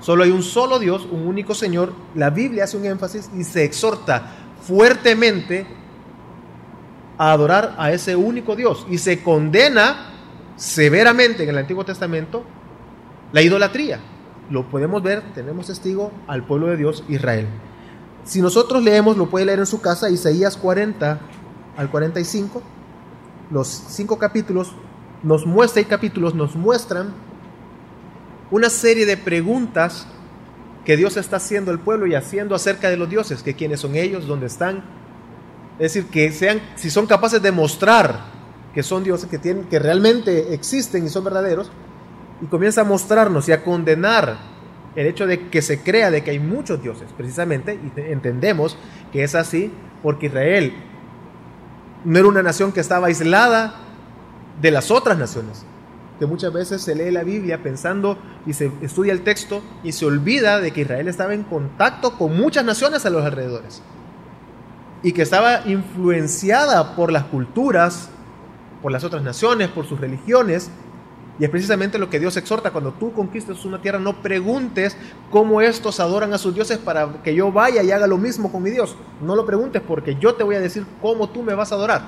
Solo 0.00 0.25
hay 0.25 0.30
un 0.30 0.42
solo 0.42 0.78
Dios, 0.78 1.09
un 1.11 1.26
único 1.26 1.54
Señor. 1.54 1.92
La 2.14 2.30
Biblia 2.30 2.64
hace 2.64 2.76
un 2.76 2.85
énfasis 2.85 3.30
y 3.37 3.42
se 3.42 3.64
exhorta 3.64 4.30
fuertemente 4.62 5.66
a 7.16 7.33
adorar 7.33 7.75
a 7.78 7.90
ese 7.90 8.14
único 8.14 8.54
Dios 8.54 8.87
y 8.88 8.99
se 8.99 9.23
condena 9.23 10.12
severamente 10.57 11.42
en 11.42 11.49
el 11.49 11.59
Antiguo 11.59 11.85
Testamento 11.85 12.45
la 13.33 13.42
idolatría. 13.42 13.99
Lo 14.50 14.69
podemos 14.69 15.02
ver, 15.02 15.23
tenemos 15.35 15.67
testigo 15.67 16.11
al 16.26 16.45
pueblo 16.45 16.69
de 16.69 16.76
Dios, 16.76 17.05
Israel. 17.09 17.47
Si 18.25 18.40
nosotros 18.40 18.83
leemos, 18.83 19.17
lo 19.17 19.28
puede 19.28 19.47
leer 19.47 19.59
en 19.59 19.67
su 19.67 19.81
casa, 19.81 20.11
Isaías 20.11 20.57
40 20.57 21.19
al 21.76 21.90
45, 21.90 22.62
los 23.50 23.69
cinco 23.69 24.19
capítulos 24.19 24.73
nos 25.23 25.47
muestra 25.47 25.83
y 25.83 25.85
capítulos 25.85 26.35
nos 26.35 26.57
muestran 26.57 27.12
una 28.50 28.71
serie 28.71 29.07
de 29.07 29.17
preguntas 29.17 30.07
que 30.85 30.97
Dios 30.97 31.17
está 31.17 31.37
haciendo 31.37 31.71
al 31.71 31.78
pueblo 31.78 32.07
y 32.07 32.14
haciendo 32.14 32.55
acerca 32.55 32.88
de 32.88 32.97
los 32.97 33.11
dioses, 33.11 33.43
que 33.43 33.55
quiénes 33.55 33.81
son 33.81 33.95
ellos, 33.95 34.26
dónde 34.26 34.47
están, 34.47 34.83
es 35.78 35.93
decir, 35.93 36.07
que 36.11 36.33
sean, 36.33 36.61
si 36.76 36.90
son 36.90 37.07
capaces 37.07 37.40
de 37.40 37.52
mostrar 37.52 38.38
que 38.75 38.83
son 38.83 39.05
dioses, 39.05 39.28
que, 39.28 39.38
tienen, 39.38 39.64
que 39.64 39.78
realmente 39.78 40.55
existen 40.55 41.05
y 41.05 41.09
son 41.09 41.25
verdaderos, 41.25 41.71
y 42.40 42.47
comienza 42.47 42.83
a 42.83 42.85
mostrarnos 42.85 43.49
y 43.49 43.52
a 43.52 43.62
condenar 43.62 44.37
el 44.97 45.07
hecho 45.07 45.26
de 45.26 45.49
que 45.49 45.62
se 45.62 45.83
crea 45.83 46.11
de 46.11 46.23
que 46.25 46.33
hay 46.33 46.38
muchos 46.38 46.83
dioses, 46.83 47.09
precisamente, 47.16 47.75
y 47.75 48.00
entendemos 48.00 48.76
que 49.12 49.23
es 49.23 49.35
así, 49.35 49.73
porque 50.02 50.26
Israel 50.26 50.73
no 52.04 52.18
era 52.18 52.28
una 52.28 52.42
nación 52.42 52.73
que 52.73 52.80
estaba 52.80 53.09
aislada 53.09 53.75
de 54.61 54.71
las 54.71 54.90
otras 54.90 55.18
naciones, 55.18 55.64
que 56.18 56.26
muchas 56.26 56.52
veces 56.52 56.83
se 56.83 56.95
lee 56.95 57.11
la 57.11 57.23
Biblia 57.23 57.62
pensando 57.62 58.18
y 58.47 58.52
se 58.52 58.73
estudia 58.83 59.12
el 59.12 59.23
texto 59.23 59.62
y 59.85 59.92
se 59.92 60.04
olvida 60.04 60.61
de 60.61 60.73
que 60.73 60.80
Israel 60.80 61.07
estaba 61.07 61.35
en 61.35 61.45
contacto 61.45 62.18
con 62.18 62.37
muchas 62.37 62.64
naciones 62.64 63.07
a 63.07 63.11
los 63.11 63.25
alrededores 63.25 63.83
y 65.02 65.12
que 65.12 65.23
estaba 65.23 65.62
influenciada 65.66 66.97
por 66.97 67.12
las 67.12 67.25
culturas, 67.25 68.11
por 68.83 68.90
las 68.90 69.04
otras 69.04 69.23
naciones, 69.23 69.68
por 69.68 69.87
sus 69.87 70.00
religiones. 70.00 70.71
Y 71.38 71.45
es 71.45 71.50
precisamente 71.50 71.99
lo 71.99 72.11
que 72.11 72.18
Dios 72.18 72.37
exhorta 72.37 72.73
cuando 72.73 72.92
tú 72.92 73.12
conquistes 73.12 73.64
una 73.64 73.80
tierra, 73.80 73.99
no 73.99 74.23
preguntes 74.23 74.97
cómo 75.30 75.61
estos 75.61 76.00
adoran 76.00 76.33
a 76.33 76.38
sus 76.38 76.52
dioses 76.54 76.78
para 76.78 77.23
que 77.23 77.35
yo 77.35 77.52
vaya 77.52 77.83
y 77.83 77.92
haga 77.92 78.09
lo 78.09 78.18
mismo 78.18 78.50
con 78.50 78.62
mi 78.62 78.71
Dios. 78.71 78.97
No 79.21 79.37
lo 79.37 79.47
preguntes 79.47 79.80
porque 79.87 80.16
yo 80.16 80.35
te 80.35 80.42
voy 80.42 80.57
a 80.57 80.61
decir 80.61 80.85
cómo 81.00 81.28
tú 81.28 81.42
me 81.42 81.54
vas 81.54 81.71
a 81.71 81.76
adorar. 81.76 82.02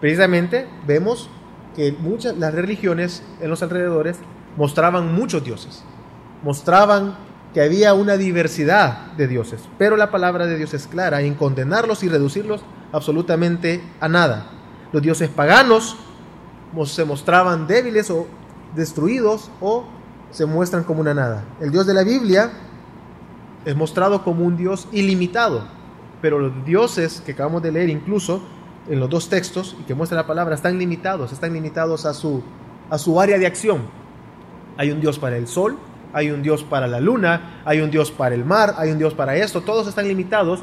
Precisamente 0.00 0.66
vemos 0.86 1.30
que 1.76 1.92
muchas 1.92 2.36
las 2.36 2.54
religiones 2.54 3.22
en 3.40 3.50
los 3.50 3.62
alrededores 3.62 4.16
mostraban 4.56 5.14
muchos 5.14 5.44
dioses. 5.44 5.84
Mostraban 6.42 7.16
que 7.54 7.62
había 7.62 7.94
una 7.94 8.16
diversidad 8.16 9.12
de 9.12 9.28
dioses, 9.28 9.62
pero 9.78 9.96
la 9.96 10.10
palabra 10.10 10.46
de 10.46 10.58
Dios 10.58 10.74
es 10.74 10.86
clara 10.86 11.22
en 11.22 11.34
condenarlos 11.34 12.02
y 12.02 12.08
reducirlos 12.08 12.62
absolutamente 12.92 13.82
a 14.00 14.08
nada. 14.08 14.50
Los 14.92 15.02
dioses 15.02 15.28
paganos 15.28 15.96
se 16.84 17.04
mostraban 17.04 17.66
débiles 17.66 18.10
o 18.10 18.26
destruidos 18.74 19.50
o 19.60 19.84
se 20.30 20.46
muestran 20.46 20.84
como 20.84 21.00
una 21.00 21.14
nada. 21.14 21.44
El 21.60 21.70
Dios 21.70 21.86
de 21.86 21.94
la 21.94 22.04
Biblia 22.04 22.50
es 23.64 23.74
mostrado 23.76 24.22
como 24.22 24.44
un 24.44 24.56
Dios 24.56 24.88
ilimitado, 24.92 25.64
pero 26.20 26.38
los 26.38 26.64
dioses 26.64 27.22
que 27.24 27.32
acabamos 27.32 27.62
de 27.62 27.72
leer 27.72 27.90
incluso 27.90 28.42
en 28.88 29.00
los 29.00 29.10
dos 29.10 29.28
textos 29.28 29.76
y 29.80 29.84
que 29.84 29.94
muestra 29.94 30.16
la 30.16 30.26
palabra 30.26 30.54
están 30.54 30.78
limitados, 30.78 31.32
están 31.32 31.52
limitados 31.52 32.06
a 32.06 32.14
su, 32.14 32.42
a 32.90 32.98
su 32.98 33.20
área 33.20 33.38
de 33.38 33.46
acción. 33.46 33.82
Hay 34.76 34.90
un 34.90 35.00
Dios 35.00 35.18
para 35.18 35.36
el 35.36 35.48
sol, 35.48 35.76
hay 36.12 36.30
un 36.30 36.42
Dios 36.42 36.62
para 36.62 36.86
la 36.86 37.00
luna, 37.00 37.62
hay 37.64 37.80
un 37.80 37.90
Dios 37.90 38.10
para 38.10 38.34
el 38.34 38.44
mar, 38.44 38.74
hay 38.78 38.90
un 38.90 38.98
Dios 38.98 39.14
para 39.14 39.36
esto, 39.36 39.62
todos 39.62 39.88
están 39.88 40.06
limitados 40.06 40.60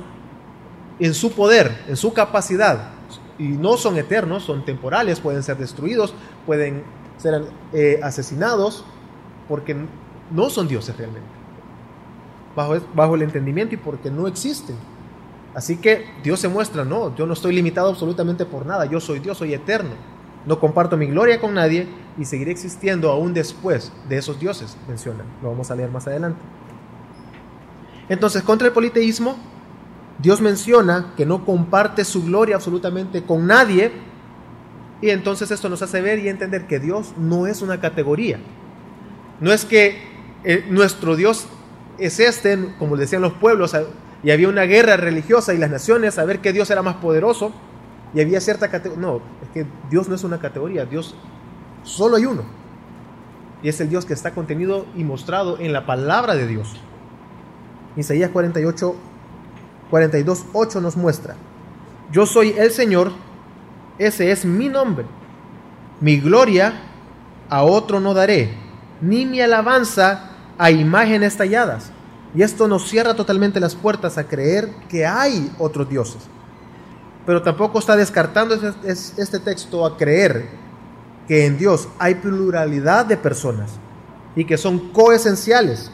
en 1.00 1.14
su 1.14 1.32
poder, 1.32 1.84
en 1.88 1.98
su 1.98 2.14
capacidad, 2.14 2.93
y 3.38 3.48
no 3.48 3.78
son 3.78 3.98
eternos, 3.98 4.44
son 4.44 4.66
temporales, 4.66 5.20
pueden 5.20 5.44
ser 5.44 5.58
destruidos, 5.58 6.14
pueden 6.46 6.84
ser 7.18 7.44
eh, 7.74 8.00
asesinados, 8.04 8.86
porque 9.48 9.76
no 10.32 10.50
son 10.50 10.68
dioses 10.68 10.96
realmente, 10.98 11.28
bajo, 12.56 12.76
bajo 12.94 13.16
el 13.16 13.24
entendimiento 13.24 13.76
y 13.76 13.78
porque 13.78 14.10
no 14.10 14.28
existen. 14.28 14.76
Así 15.56 15.78
que 15.78 16.06
Dios 16.24 16.40
se 16.40 16.48
muestra, 16.48 16.84
no, 16.84 17.16
yo 17.16 17.26
no 17.26 17.34
estoy 17.34 17.54
limitado 17.54 17.90
absolutamente 17.90 18.46
por 18.46 18.66
nada, 18.66 18.86
yo 18.86 19.00
soy 19.00 19.20
Dios, 19.20 19.38
soy 19.38 19.54
eterno. 19.54 19.92
No 20.46 20.60
comparto 20.60 20.98
mi 20.98 21.06
gloria 21.06 21.40
con 21.40 21.54
nadie 21.54 21.88
y 22.18 22.26
seguiré 22.26 22.52
existiendo 22.52 23.10
aún 23.10 23.34
después 23.34 23.92
de 24.10 24.18
esos 24.18 24.40
dioses, 24.40 24.76
mencionan. 24.88 25.26
Lo 25.42 25.50
vamos 25.50 25.72
a 25.72 25.76
leer 25.76 25.90
más 25.90 26.06
adelante. 26.08 26.40
Entonces, 28.10 28.42
contra 28.44 28.68
el 28.68 28.74
politeísmo, 28.74 29.38
Dios 30.24 30.40
menciona 30.40 31.14
que 31.18 31.26
no 31.26 31.44
comparte 31.44 32.06
su 32.06 32.24
gloria 32.24 32.56
absolutamente 32.56 33.24
con 33.24 33.46
nadie. 33.46 33.92
Y 35.02 35.10
entonces 35.10 35.52
esto 35.52 35.68
nos 35.68 35.82
hace 35.82 36.00
ver 36.00 36.20
y 36.20 36.30
entender 36.30 36.66
que 36.66 36.80
Dios 36.80 37.14
no 37.18 37.46
es 37.46 37.62
una 37.62 37.82
categoría. 37.82 38.40
No 39.42 39.52
es 39.52 39.66
que 39.66 39.98
eh, 40.46 40.66
nuestro 40.70 41.18
Dios 41.18 41.48
es 41.98 42.22
este, 42.22 42.58
como 42.80 42.96
decían 42.96 43.22
los 43.22 43.34
pueblos, 43.34 43.76
y 44.24 44.32
había 44.32 44.48
una 44.48 44.64
guerra 44.64 44.96
religiosa 44.96 45.54
y 45.54 45.58
las 45.58 45.70
naciones 45.70 46.18
a 46.18 46.24
ver 46.24 46.40
qué 46.40 46.54
Dios 46.54 46.72
era 46.72 46.82
más 46.82 46.96
poderoso 46.96 47.52
y 48.14 48.22
había 48.22 48.40
cierta 48.40 48.72
categoría. 48.72 49.06
No, 49.06 49.22
es 49.42 49.50
que 49.54 49.66
Dios 49.90 50.08
no 50.08 50.16
es 50.16 50.24
una 50.24 50.40
categoría, 50.40 50.86
Dios 50.86 51.16
solo 51.84 52.16
hay 52.16 52.26
uno. 52.26 52.44
Y 53.62 53.68
es 53.68 53.82
el 53.82 53.90
Dios 53.90 54.06
que 54.06 54.14
está 54.14 54.32
contenido 54.32 54.86
y 54.96 55.04
mostrado 55.04 55.60
en 55.60 55.74
la 55.74 55.86
palabra 55.86 56.36
de 56.36 56.48
Dios. 56.48 56.78
Isaías 57.98 58.30
48, 58.32 58.96
42, 59.90 60.46
8 60.54 60.82
nos 60.82 60.98
muestra, 60.98 61.36
yo 62.12 62.26
soy 62.26 62.56
el 62.58 62.72
Señor, 62.72 63.12
ese 63.98 64.32
es 64.32 64.46
mi 64.46 64.70
nombre. 64.70 65.06
Mi 66.00 66.20
gloria 66.20 66.74
a 67.50 67.64
otro 67.64 68.00
no 68.00 68.14
daré, 68.14 68.54
ni 69.02 69.26
mi 69.26 69.42
alabanza 69.42 70.32
a 70.58 70.72
imágenes 70.72 71.38
talladas. 71.38 71.92
Y 72.36 72.42
esto 72.42 72.68
nos 72.68 72.90
cierra 72.90 73.14
totalmente 73.14 73.60
las 73.60 73.76
puertas 73.76 74.18
a 74.18 74.28
creer 74.28 74.70
que 74.90 75.06
hay 75.06 75.52
otros 75.60 75.88
dioses 75.90 76.28
pero 77.26 77.42
tampoco 77.42 77.80
está 77.80 77.96
descartando 77.96 78.56
este, 78.86 79.40
texto 79.40 79.86
a 79.86 79.98
creer 79.98 80.50
que 81.28 81.46
en 81.46 81.58
Dios 81.58 81.88
hay 82.00 82.16
pluralidad 82.16 83.06
de 83.06 83.16
personas 83.16 83.72
y 84.36 84.46
que 84.46 84.58
son 84.58 84.92
coesenciales, 84.92 85.90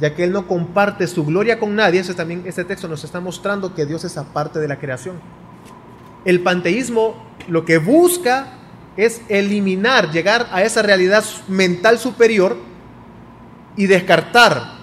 ya 0.00 0.14
que 0.14 0.24
Él 0.24 0.32
no 0.32 0.46
comparte 0.46 1.06
su 1.06 1.24
gloria 1.24 1.58
con 1.58 1.74
nadie. 1.74 2.00
Ese 2.00 2.14
también, 2.14 2.42
este 2.46 2.64
texto 2.64 2.88
nos 2.88 3.04
está 3.04 3.20
mostrando 3.20 3.74
que 3.74 3.86
Dios 3.86 4.04
es 4.04 4.16
aparte 4.16 4.58
de 4.58 4.68
la 4.68 4.78
creación. 4.78 5.16
El 6.24 6.40
panteísmo 6.42 7.14
lo 7.48 7.64
que 7.64 7.78
busca 7.78 8.48
es 8.96 9.20
eliminar, 9.28 10.10
llegar 10.10 10.48
a 10.52 10.62
esa 10.62 10.82
realidad 10.82 11.24
mental 11.48 11.98
superior 11.98 12.56
y 13.76 13.86
descartar 13.86 14.76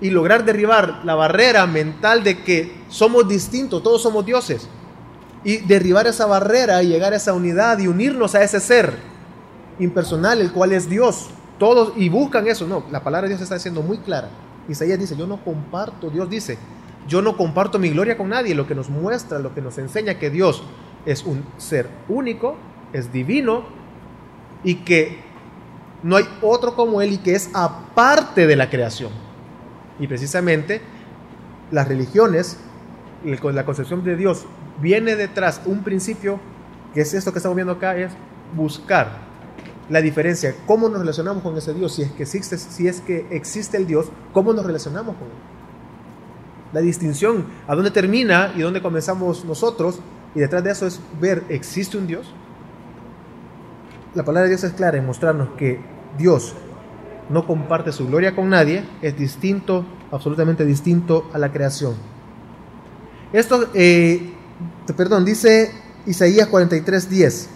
y 0.00 0.10
lograr 0.10 0.44
derribar 0.44 1.00
la 1.04 1.14
barrera 1.14 1.66
mental 1.66 2.22
de 2.22 2.42
que 2.42 2.72
somos 2.88 3.28
distintos, 3.28 3.82
todos 3.82 4.02
somos 4.02 4.24
dioses. 4.24 4.68
Y 5.42 5.58
derribar 5.58 6.06
esa 6.06 6.26
barrera 6.26 6.82
y 6.82 6.88
llegar 6.88 7.12
a 7.12 7.16
esa 7.16 7.32
unidad 7.32 7.78
y 7.78 7.86
unirnos 7.86 8.34
a 8.34 8.42
ese 8.42 8.60
ser 8.60 8.94
impersonal, 9.78 10.40
el 10.40 10.52
cual 10.52 10.72
es 10.72 10.88
Dios. 10.88 11.28
Todos 11.58 11.92
y 11.96 12.08
buscan 12.08 12.46
eso. 12.46 12.66
No, 12.66 12.84
la 12.90 13.02
palabra 13.02 13.28
de 13.28 13.34
Dios 13.34 13.42
está 13.42 13.58
siendo 13.58 13.82
muy 13.82 13.98
clara. 13.98 14.28
Isaías 14.68 14.98
dice, 14.98 15.16
yo 15.16 15.26
no 15.26 15.42
comparto, 15.44 16.10
Dios 16.10 16.28
dice, 16.28 16.58
yo 17.08 17.22
no 17.22 17.36
comparto 17.36 17.78
mi 17.78 17.90
gloria 17.90 18.16
con 18.16 18.28
nadie. 18.28 18.54
Lo 18.54 18.66
que 18.66 18.74
nos 18.74 18.90
muestra, 18.90 19.38
lo 19.38 19.54
que 19.54 19.60
nos 19.60 19.78
enseña 19.78 20.18
que 20.18 20.30
Dios 20.30 20.62
es 21.06 21.24
un 21.24 21.44
ser 21.56 21.88
único, 22.08 22.56
es 22.92 23.12
divino 23.12 23.64
y 24.64 24.76
que 24.76 25.20
no 26.02 26.16
hay 26.16 26.24
otro 26.42 26.74
como 26.74 27.00
Él 27.00 27.14
y 27.14 27.18
que 27.18 27.34
es 27.34 27.50
aparte 27.54 28.46
de 28.46 28.56
la 28.56 28.68
creación. 28.68 29.10
Y 29.98 30.06
precisamente 30.06 30.82
las 31.70 31.88
religiones, 31.88 32.58
la 33.24 33.64
concepción 33.64 34.04
de 34.04 34.16
Dios, 34.16 34.46
viene 34.80 35.16
detrás 35.16 35.62
un 35.64 35.82
principio, 35.82 36.38
que 36.92 37.00
es 37.00 37.14
esto 37.14 37.32
que 37.32 37.38
estamos 37.38 37.56
viendo 37.56 37.72
acá, 37.72 37.96
es 37.96 38.12
buscar 38.54 39.25
la 39.88 40.00
diferencia, 40.00 40.54
cómo 40.66 40.88
nos 40.88 41.00
relacionamos 41.00 41.42
con 41.42 41.56
ese 41.56 41.72
Dios, 41.72 41.94
si 41.94 42.02
es 42.02 42.10
que 42.12 42.24
existe, 42.24 42.58
si 42.58 42.88
es 42.88 43.00
que 43.00 43.26
existe 43.30 43.76
el 43.76 43.86
Dios, 43.86 44.06
cómo 44.32 44.52
nos 44.52 44.66
relacionamos 44.66 45.16
con 45.16 45.28
Él. 45.28 45.34
La 46.72 46.80
distinción, 46.80 47.44
a 47.68 47.74
dónde 47.74 47.90
termina 47.90 48.52
y 48.56 48.62
dónde 48.62 48.82
comenzamos 48.82 49.44
nosotros, 49.44 50.00
y 50.34 50.40
detrás 50.40 50.64
de 50.64 50.70
eso 50.70 50.86
es 50.86 51.00
ver, 51.20 51.44
¿existe 51.48 51.96
un 51.96 52.06
Dios? 52.06 52.26
La 54.14 54.24
palabra 54.24 54.44
de 54.44 54.50
Dios 54.50 54.64
es 54.64 54.72
clara 54.72 54.98
en 54.98 55.06
mostrarnos 55.06 55.50
que 55.56 55.80
Dios 56.18 56.54
no 57.28 57.46
comparte 57.46 57.92
su 57.92 58.06
gloria 58.06 58.34
con 58.34 58.48
nadie, 58.48 58.84
es 59.02 59.16
distinto, 59.16 59.84
absolutamente 60.10 60.64
distinto 60.64 61.28
a 61.32 61.38
la 61.38 61.52
creación. 61.52 61.94
Esto, 63.32 63.68
eh, 63.74 64.32
perdón, 64.96 65.24
dice 65.24 65.70
Isaías 66.06 66.46
43, 66.48 67.10
10. 67.10 67.50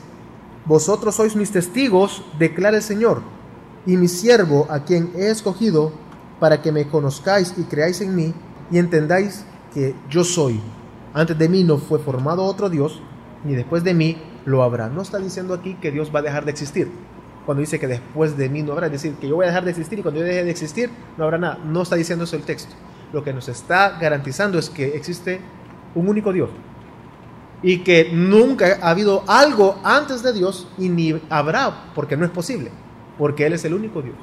Vosotros 0.71 1.17
sois 1.17 1.35
mis 1.35 1.51
testigos, 1.51 2.23
declara 2.39 2.77
el 2.77 2.83
Señor, 2.85 3.23
y 3.87 3.97
mi 3.97 4.07
siervo 4.07 4.69
a 4.71 4.85
quien 4.85 5.11
he 5.17 5.29
escogido, 5.29 5.91
para 6.39 6.63
que 6.63 6.71
me 6.71 6.87
conozcáis 6.87 7.55
y 7.57 7.65
creáis 7.65 8.01
en 8.03 8.15
mí, 8.15 8.33
y 8.71 8.79
entendáis 8.79 9.45
que 9.75 9.97
yo 10.09 10.23
soy. 10.23 10.61
Antes 11.13 11.37
de 11.37 11.49
mí 11.49 11.65
no 11.65 11.79
fue 11.79 11.99
formado 11.99 12.45
otro 12.45 12.71
Dios, 12.71 13.03
ni 13.43 13.57
después 13.57 13.83
de 13.83 13.95
mí 13.95 14.23
lo 14.45 14.63
habrá. 14.63 14.89
No 14.89 15.03
está 15.03 15.19
diciendo 15.19 15.55
aquí 15.55 15.75
que 15.75 15.91
Dios 15.91 16.13
va 16.15 16.21
a 16.21 16.23
dejar 16.23 16.45
de 16.45 16.53
existir. 16.53 16.89
Cuando 17.45 17.63
dice 17.63 17.81
que 17.81 17.89
después 17.89 18.37
de 18.37 18.49
mí 18.49 18.63
no 18.63 18.71
habrá, 18.71 18.87
es 18.87 18.93
decir, 18.93 19.15
que 19.15 19.27
yo 19.27 19.35
voy 19.35 19.47
a 19.47 19.49
dejar 19.49 19.65
de 19.65 19.73
existir 19.73 19.99
y 19.99 20.03
cuando 20.03 20.21
yo 20.21 20.27
deje 20.27 20.45
de 20.45 20.53
existir 20.53 20.89
no 21.19 21.25
habrá 21.25 21.39
nada. 21.39 21.59
No 21.65 21.83
está 21.83 21.97
diciendo 21.97 22.27
eso 22.27 22.37
el 22.37 22.43
texto. 22.43 22.77
Lo 23.13 23.25
que 23.25 23.33
nos 23.33 23.49
está 23.49 23.99
garantizando 23.99 24.57
es 24.57 24.71
que 24.71 24.95
existe 24.95 25.41
un 25.97 26.07
único 26.07 26.33
Dios, 26.33 26.51
y 27.63 27.81
que 27.81 28.11
nunca 28.13 28.79
ha 28.81 28.91
habido 28.91 29.23
algo 29.27 29.79
antes 29.85 30.23
de 30.23 30.33
Dios 30.33 30.67
y 30.79 30.89
ni 30.89 31.21
habrá, 31.29 31.93
porque 31.95 32.17
no 32.17 32.25
es 32.25 32.31
posible, 32.31 32.71
porque 33.19 33.47
Él 33.47 33.53
es 33.53 33.65
el 33.65 33.75
único 33.75 34.03
Dios. 34.03 34.17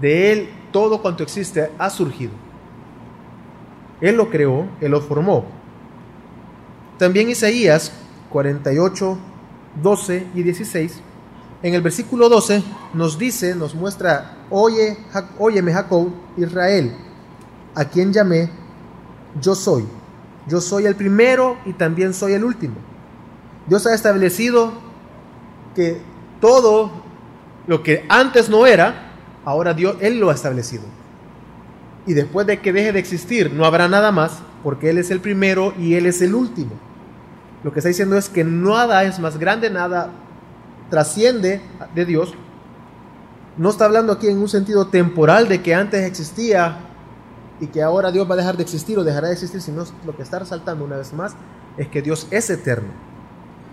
De 0.00 0.32
Él 0.32 0.48
todo 0.72 1.02
cuanto 1.02 1.22
existe 1.22 1.70
ha 1.78 1.90
surgido. 1.90 2.32
Él 4.00 4.16
lo 4.16 4.30
creó, 4.30 4.68
Él 4.80 4.90
lo 4.92 5.00
formó. 5.00 5.46
También 6.98 7.28
Isaías 7.28 7.92
48, 8.30 9.18
12 9.82 10.26
y 10.34 10.42
16, 10.42 11.00
en 11.62 11.74
el 11.74 11.82
versículo 11.82 12.28
12 12.28 12.62
nos 12.94 13.18
dice, 13.18 13.54
nos 13.54 13.74
muestra, 13.74 14.36
oye, 14.50 14.98
óyeme 15.38 15.72
Jacob, 15.72 16.10
Israel, 16.36 16.92
a 17.74 17.84
quien 17.84 18.12
llamé, 18.12 18.50
yo 19.40 19.54
soy 19.54 19.84
yo 20.46 20.60
soy 20.60 20.86
el 20.86 20.94
primero 20.94 21.58
y 21.66 21.72
también 21.72 22.14
soy 22.14 22.32
el 22.32 22.44
último. 22.44 22.76
Dios 23.66 23.86
ha 23.86 23.94
establecido 23.94 24.72
que 25.74 26.00
todo 26.40 26.90
lo 27.66 27.82
que 27.82 28.04
antes 28.08 28.48
no 28.48 28.66
era, 28.66 29.12
ahora 29.44 29.74
Dios, 29.74 29.96
Él 30.00 30.20
lo 30.20 30.30
ha 30.30 30.34
establecido. 30.34 30.84
Y 32.06 32.14
después 32.14 32.46
de 32.46 32.60
que 32.60 32.72
deje 32.72 32.92
de 32.92 33.00
existir, 33.00 33.52
no 33.52 33.64
habrá 33.64 33.88
nada 33.88 34.12
más, 34.12 34.38
porque 34.62 34.90
Él 34.90 34.98
es 34.98 35.10
el 35.10 35.20
primero 35.20 35.74
y 35.76 35.94
Él 35.94 36.06
es 36.06 36.22
el 36.22 36.34
último. 36.34 36.72
Lo 37.64 37.72
que 37.72 37.80
está 37.80 37.88
diciendo 37.88 38.16
es 38.16 38.28
que 38.28 38.44
nada 38.44 39.02
es 39.02 39.18
más 39.18 39.38
grande, 39.38 39.70
nada 39.70 40.10
trasciende 40.88 41.60
de 41.96 42.04
Dios. 42.04 42.34
No 43.56 43.70
está 43.70 43.86
hablando 43.86 44.12
aquí 44.12 44.28
en 44.28 44.38
un 44.38 44.48
sentido 44.48 44.86
temporal 44.86 45.48
de 45.48 45.62
que 45.62 45.74
antes 45.74 46.04
existía 46.04 46.85
y 47.60 47.68
que 47.68 47.82
ahora 47.82 48.12
Dios 48.12 48.28
va 48.28 48.34
a 48.34 48.38
dejar 48.38 48.56
de 48.56 48.62
existir 48.62 48.98
o 48.98 49.04
dejará 49.04 49.28
de 49.28 49.34
existir, 49.34 49.60
sino 49.60 49.84
lo 50.04 50.16
que 50.16 50.22
está 50.22 50.38
resaltando 50.38 50.84
una 50.84 50.96
vez 50.96 51.12
más 51.12 51.34
es 51.76 51.88
que 51.88 52.02
Dios 52.02 52.26
es 52.30 52.50
eterno. 52.50 52.88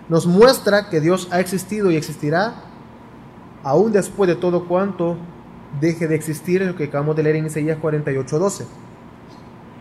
Nos 0.08 0.26
muestra 0.26 0.90
que 0.90 1.00
Dios 1.00 1.28
ha 1.30 1.40
existido 1.40 1.90
y 1.90 1.96
existirá 1.96 2.54
aún 3.62 3.92
después 3.92 4.28
de 4.28 4.36
todo 4.36 4.66
cuanto 4.66 5.16
deje 5.80 6.06
de 6.06 6.14
existir, 6.14 6.62
lo 6.62 6.76
que 6.76 6.84
acabamos 6.84 7.16
de 7.16 7.22
leer 7.22 7.36
en 7.36 7.46
Isaías 7.46 7.78
48:12. 7.78 8.66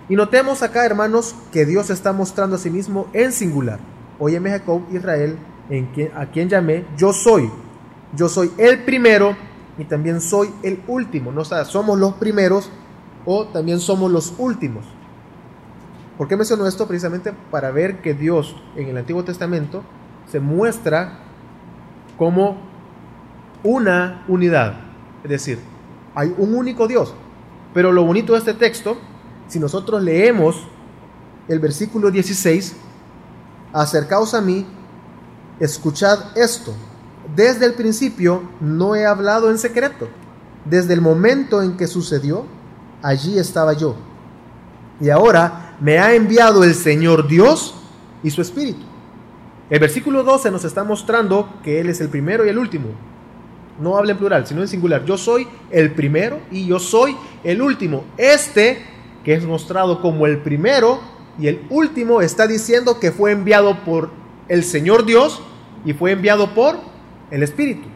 Y 0.10 0.16
notemos 0.16 0.64
acá, 0.64 0.86
hermanos, 0.86 1.36
que 1.52 1.66
Dios 1.66 1.90
está 1.90 2.12
mostrando 2.14 2.56
a 2.56 2.60
sí 2.60 2.70
mismo 2.70 3.08
en 3.14 3.32
singular. 3.32 3.80
Óyeme 4.20 4.50
Jacob, 4.50 4.82
Israel, 4.92 5.38
en 5.70 5.88
quien, 5.88 6.12
a 6.16 6.26
quien 6.26 6.50
llamé, 6.50 6.86
yo 6.98 7.14
soy. 7.14 7.50
Yo 8.14 8.30
soy 8.30 8.52
el 8.58 8.84
primero 8.84 9.36
y 9.78 9.86
también 9.86 10.22
soy 10.22 10.50
el 10.62 10.82
último. 10.88 11.32
No 11.32 11.44
somos 11.46 11.98
los 11.98 12.14
primeros 12.16 12.70
o 13.26 13.46
también 13.46 13.80
somos 13.80 14.12
los 14.12 14.34
últimos. 14.38 14.86
¿Por 16.18 16.28
qué 16.28 16.38
menciono 16.38 16.68
esto? 16.68 16.88
Precisamente 16.88 17.34
para 17.50 17.72
ver 17.72 18.02
que 18.02 18.14
Dios 18.14 18.56
en 18.76 18.88
el 18.88 18.98
Antiguo 18.98 19.24
Testamento 19.24 19.84
se 20.32 20.40
muestra 20.40 21.20
como 22.18 22.58
una 23.64 24.24
unidad. 24.28 24.76
Es 25.24 25.30
decir, 25.30 25.60
hay 26.14 26.34
un 26.38 26.56
único 26.56 26.88
Dios. 26.88 27.14
Pero 27.74 27.92
lo 27.92 28.04
bonito 28.04 28.34
de 28.34 28.40
este 28.40 28.54
texto, 28.54 28.98
si 29.48 29.60
nosotros 29.60 30.02
leemos 30.04 30.68
el 31.48 31.60
versículo 31.60 32.12
16, 32.12 32.76
acercaos 33.74 34.34
a 34.34 34.42
mí, 34.42 34.66
escuchad 35.60 36.38
esto. 36.38 36.74
Desde 37.36 37.66
el 37.66 37.74
principio 37.74 38.44
no 38.62 38.96
he 38.96 39.06
hablado 39.06 39.50
en 39.50 39.58
secreto. 39.58 40.08
Desde 40.66 40.94
el 40.94 41.02
momento 41.02 41.64
en 41.64 41.76
que 41.76 41.88
sucedió, 41.88 42.46
allí 43.04 43.38
estaba 43.38 43.74
yo. 43.74 43.96
Y 45.00 45.10
ahora 45.10 45.76
me 45.80 46.00
ha 46.00 46.16
enviado 46.16 46.64
el 46.64 46.74
Señor 46.74 47.28
Dios 47.28 47.76
y 48.24 48.32
su 48.32 48.42
Espíritu. 48.42 48.82
El 49.70 49.80
versículo 49.80 50.24
12 50.24 50.50
nos 50.50 50.64
está 50.66 50.84
mostrando 50.84 51.50
que 51.64 51.80
Él 51.80 51.90
es 51.90 52.02
el 52.02 52.10
primero 52.10 52.46
y 52.46 52.50
el 52.50 52.58
último. 52.58 52.90
No 53.80 53.98
habla 53.98 54.12
en 54.12 54.18
plural, 54.18 54.48
sino 54.48 54.62
en 54.62 54.68
singular. 54.68 55.04
Yo 55.04 55.18
soy 55.18 55.48
el 55.72 55.92
primero 55.92 56.40
y 56.52 56.66
yo 56.66 56.80
soy 56.80 57.16
el 57.44 57.62
último. 57.62 58.06
Este, 58.18 58.84
que 59.24 59.34
es 59.34 59.46
mostrado 59.46 60.02
como 60.02 60.26
el 60.26 60.38
primero 60.40 61.00
y 61.40 61.48
el 61.48 61.66
último, 61.70 62.22
está 62.22 62.46
diciendo 62.46 63.00
que 63.00 63.12
fue 63.12 63.32
enviado 63.32 63.84
por 63.84 64.12
el 64.48 64.64
Señor 64.64 65.06
Dios 65.06 65.42
y 65.84 65.94
fue 65.94 66.12
enviado 66.12 66.54
por 66.54 66.78
el 67.32 67.42
Espíritu. 67.42 67.88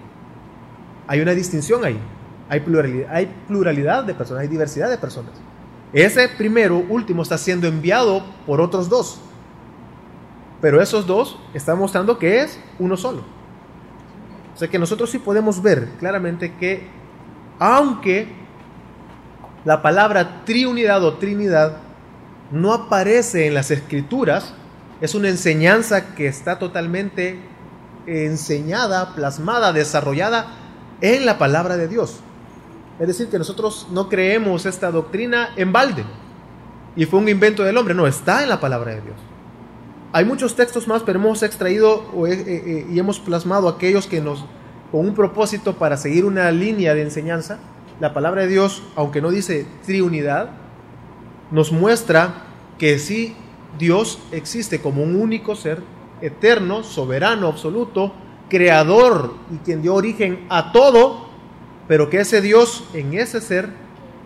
Hay 1.05 1.21
una 1.21 1.33
distinción 1.33 1.85
ahí. 1.85 1.99
Hay 2.49 2.61
pluralidad, 2.61 3.13
hay 3.13 3.33
pluralidad 3.47 4.03
de 4.03 4.13
personas, 4.13 4.41
hay 4.41 4.47
diversidad 4.47 4.89
de 4.89 4.97
personas. 4.97 5.31
Ese 5.93 6.27
primero, 6.29 6.77
último, 6.89 7.21
está 7.21 7.37
siendo 7.37 7.67
enviado 7.67 8.23
por 8.45 8.61
otros 8.61 8.89
dos. 8.89 9.19
Pero 10.61 10.81
esos 10.81 11.05
dos 11.05 11.37
están 11.53 11.77
mostrando 11.77 12.17
que 12.17 12.41
es 12.41 12.59
uno 12.79 12.97
solo. 12.97 13.21
O 14.55 14.57
sea 14.57 14.67
que 14.67 14.79
nosotros 14.79 15.09
sí 15.09 15.19
podemos 15.19 15.61
ver 15.61 15.89
claramente 15.99 16.55
que, 16.55 16.87
aunque 17.59 18.27
la 19.65 19.81
palabra 19.81 20.43
triunidad 20.45 21.03
o 21.03 21.13
trinidad 21.15 21.77
no 22.51 22.73
aparece 22.73 23.47
en 23.47 23.53
las 23.53 23.69
escrituras, 23.71 24.53
es 24.99 25.13
una 25.13 25.29
enseñanza 25.29 26.15
que 26.15 26.27
está 26.27 26.57
totalmente 26.57 27.39
enseñada, 28.07 29.13
plasmada, 29.13 29.73
desarrollada 29.73 30.47
en 31.01 31.25
la 31.25 31.37
palabra 31.37 31.77
de 31.77 31.87
Dios. 31.87 32.21
Es 32.99 33.07
decir, 33.07 33.27
que 33.27 33.37
nosotros 33.37 33.87
no 33.91 34.09
creemos 34.09 34.65
esta 34.65 34.91
doctrina 34.91 35.49
en 35.55 35.71
balde. 35.71 36.03
Y 36.95 37.05
fue 37.05 37.19
un 37.19 37.29
invento 37.29 37.63
del 37.63 37.77
hombre, 37.77 37.93
no, 37.93 38.07
está 38.07 38.41
en 38.41 38.49
la 38.49 38.59
palabra 38.59 38.91
de 38.91 39.01
Dios. 39.01 39.15
Hay 40.13 40.25
muchos 40.25 40.55
textos 40.55 40.87
más, 40.87 41.03
pero 41.03 41.19
hemos 41.19 41.43
extraído 41.43 42.03
eh, 42.27 42.43
eh, 42.47 42.87
y 42.89 42.97
hemos 42.97 43.19
plasmado 43.19 43.67
aquellos 43.67 44.07
que 44.07 44.19
nos, 44.19 44.45
con 44.91 45.01
un 45.01 45.13
propósito 45.13 45.73
para 45.73 45.97
seguir 45.97 46.25
una 46.25 46.51
línea 46.51 46.95
de 46.95 47.03
enseñanza, 47.03 47.59
la 47.99 48.13
palabra 48.13 48.41
de 48.41 48.47
Dios, 48.47 48.81
aunque 48.95 49.21
no 49.21 49.29
dice 49.29 49.67
triunidad, 49.85 50.49
nos 51.51 51.71
muestra 51.71 52.45
que 52.77 52.99
sí 52.99 53.35
Dios 53.77 54.19
existe 54.31 54.81
como 54.81 55.03
un 55.03 55.15
único 55.15 55.55
ser, 55.55 55.81
eterno, 56.21 56.83
soberano, 56.83 57.47
absoluto, 57.47 58.13
creador 58.49 59.35
y 59.53 59.57
quien 59.57 59.81
dio 59.81 59.93
origen 59.93 60.45
a 60.49 60.71
todo, 60.71 61.26
pero 61.87 62.09
que 62.09 62.19
ese 62.19 62.41
Dios, 62.41 62.83
en 62.93 63.13
ese 63.13 63.41
ser, 63.41 63.69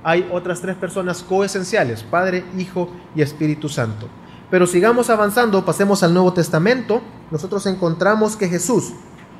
hay 0.03 0.27
otras 0.31 0.61
tres 0.61 0.75
personas 0.75 1.23
coesenciales, 1.23 2.03
Padre, 2.03 2.43
Hijo 2.57 2.89
y 3.15 3.21
Espíritu 3.21 3.69
Santo. 3.69 4.07
Pero 4.49 4.67
sigamos 4.67 5.09
avanzando, 5.09 5.63
pasemos 5.63 6.03
al 6.03 6.13
Nuevo 6.13 6.33
Testamento, 6.33 7.01
nosotros 7.29 7.65
encontramos 7.67 8.35
que 8.35 8.49
Jesús 8.49 8.93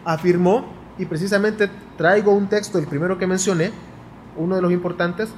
afirmó, 0.06 0.66
y 0.98 1.06
precisamente 1.06 1.70
traigo 1.98 2.32
un 2.32 2.48
texto, 2.48 2.78
el 2.78 2.86
primero 2.86 3.18
que 3.18 3.26
mencioné, 3.26 3.72
uno 4.38 4.56
de 4.56 4.62
los 4.62 4.72
importantes, 4.72 5.30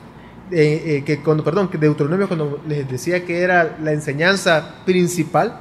eh, 0.52 1.04
que 1.06 1.22
cuando, 1.24 1.44
perdón, 1.44 1.70
que 1.70 1.78
Deuteronomio 1.78 2.28
cuando 2.28 2.60
les 2.68 2.88
decía 2.90 3.26
que 3.26 3.42
era 3.42 3.78
la 3.82 3.94
enseñanza 3.94 4.76
principal, 4.86 5.60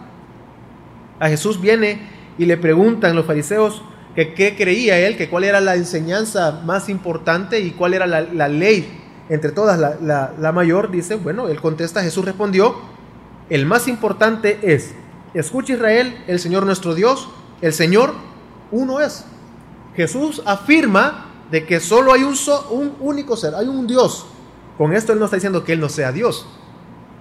a 1.21 1.29
Jesús 1.29 1.61
viene 1.61 2.01
y 2.37 2.47
le 2.47 2.57
preguntan 2.57 3.15
los 3.15 3.25
fariseos, 3.27 3.83
que 4.15 4.35
qué 4.35 4.57
creía 4.57 4.99
él, 4.99 5.17
que 5.17 5.29
cuál 5.29 5.45
era 5.45 5.61
la 5.61 5.75
enseñanza 5.75 6.63
más 6.65 6.89
importante 6.89 7.61
y 7.61 7.71
cuál 7.71 7.95
era 7.95 8.07
la, 8.07 8.49
ley 8.49 9.01
entre 9.29 9.53
todas, 9.53 9.79
la, 9.79 10.33
la 10.39 10.53
mayor, 10.53 10.91
dice, 10.91 11.15
bueno, 11.15 11.49
él 11.49 11.61
contesta, 11.61 12.03
Jesús 12.03 12.25
respondió, 12.25 12.77
el 13.49 13.67
más 13.67 13.89
importante 13.89 14.59
es, 14.63 14.95
escucha 15.35 15.75
Israel, 15.75 16.23
el 16.27 16.39
Señor 16.39 16.67
nuestro 16.67 16.95
Dios, 16.95 17.29
el 17.61 17.73
Señor 17.73 18.15
uno 18.71 19.01
es. 19.01 19.25
Jesús 19.95 20.43
afirma 20.47 21.27
de 21.51 21.67
que 21.67 21.81
solo 21.81 22.13
hay 22.13 22.23
un, 22.23 22.35
un 22.71 22.97
único 23.01 23.37
ser, 23.37 23.55
hay 23.55 23.69
un 23.69 23.87
Dios. 23.87 24.27
Con 24.79 24.95
esto 24.95 25.13
Él 25.13 25.19
no 25.19 25.27
está 25.27 25.37
diciendo 25.37 25.65
que 25.65 25.75
Él 25.75 25.81
no 25.81 25.89
sea 25.89 26.13
Dios. 26.13 26.47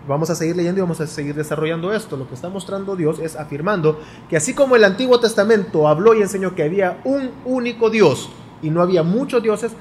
Vamos 0.07 0.31
a 0.31 0.35
seguir 0.35 0.55
leyendo 0.55 0.79
y 0.79 0.81
vamos 0.81 0.99
a 0.99 1.07
seguir 1.07 1.35
desarrollando 1.35 1.93
esto. 1.93 2.17
Lo 2.17 2.27
que 2.27 2.33
está 2.33 2.49
mostrando 2.49 2.95
Dios 2.95 3.19
es 3.19 3.35
afirmando 3.35 3.99
que 4.29 4.37
así 4.37 4.53
como 4.53 4.75
el 4.75 4.83
Antiguo 4.83 5.19
Testamento 5.19 5.87
habló 5.87 6.15
y 6.15 6.21
enseñó 6.21 6.55
que 6.55 6.63
había 6.63 6.99
un 7.03 7.31
único 7.45 7.89
Dios 7.89 8.29
y 8.61 8.69
no 8.71 8.81
había 8.81 9.03
muchos 9.03 9.43
dioses, 9.43 9.73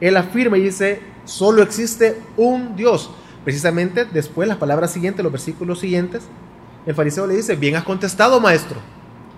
Él 0.00 0.16
afirma 0.16 0.56
y 0.56 0.62
dice, 0.62 1.02
solo 1.24 1.62
existe 1.62 2.22
un 2.36 2.74
Dios. 2.74 3.10
Precisamente 3.44 4.06
después, 4.06 4.48
las 4.48 4.56
palabras 4.56 4.90
siguientes, 4.90 5.22
los 5.22 5.32
versículos 5.32 5.78
siguientes, 5.78 6.24
el 6.86 6.94
fariseo 6.94 7.26
le 7.26 7.36
dice, 7.36 7.54
bien 7.54 7.76
has 7.76 7.84
contestado, 7.84 8.40
maestro, 8.40 8.78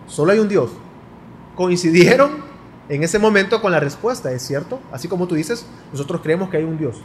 solo 0.07 0.33
hay 0.33 0.38
un 0.38 0.48
Dios. 0.48 0.70
Coincidieron 1.57 2.31
en 2.88 3.03
ese 3.03 3.18
momento 3.18 3.61
con 3.61 3.72
la 3.72 3.81
respuesta, 3.81 4.33
¿es 4.33 4.42
cierto? 4.42 4.81
Así 4.92 5.09
como 5.09 5.27
tú 5.27 5.35
dices, 5.35 5.66
nosotros 5.92 6.20
creemos 6.22 6.48
que 6.48 6.59
hay 6.59 6.64
un 6.64 6.79
Dios. 6.79 6.96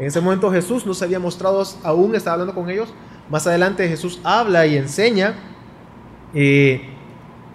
En 0.00 0.06
ese 0.06 0.22
momento 0.22 0.50
Jesús 0.50 0.86
no 0.86 0.94
se 0.94 1.04
había 1.04 1.18
mostrado 1.20 1.62
aún, 1.82 2.14
estaba 2.14 2.32
hablando 2.32 2.54
con 2.54 2.70
ellos. 2.70 2.88
Más 3.28 3.46
adelante 3.46 3.86
Jesús 3.86 4.18
habla 4.24 4.66
y 4.66 4.78
enseña, 4.78 5.34
eh, 6.32 6.88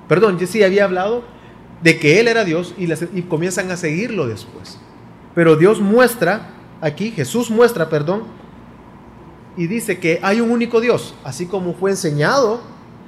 perdón, 0.08 0.38
sí 0.46 0.62
había 0.62 0.84
hablado 0.84 1.24
de 1.82 1.98
que 1.98 2.20
Él 2.20 2.28
era 2.28 2.46
Dios 2.46 2.76
y, 2.78 2.88
y 3.18 3.24
comienzan 3.24 3.72
a 3.72 3.78
seguirlo 3.78 4.28
después. 4.28 4.80
Pero 5.34 5.56
Dios 5.56 5.82
muestra, 5.82 6.52
aquí 6.82 7.10
Jesús 7.10 7.50
muestra, 7.50 7.90
perdón, 7.90 8.26
y 9.58 9.66
dice 9.66 9.98
que 9.98 10.20
hay 10.22 10.40
un 10.40 10.52
único 10.52 10.82
Dios, 10.82 11.16
así 11.24 11.48
como 11.48 11.74
fue 11.74 11.90
enseñado, 11.90 12.62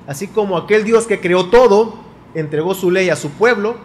así 0.07 0.27
como 0.27 0.57
aquel 0.57 0.83
Dios 0.83 1.05
que 1.05 1.21
creó 1.21 1.51
todo, 1.51 1.99
entregó 2.33 2.73
su 2.73 2.89
ley 2.89 3.11
a 3.11 3.15
su 3.15 3.29
pueblo, 3.29 3.75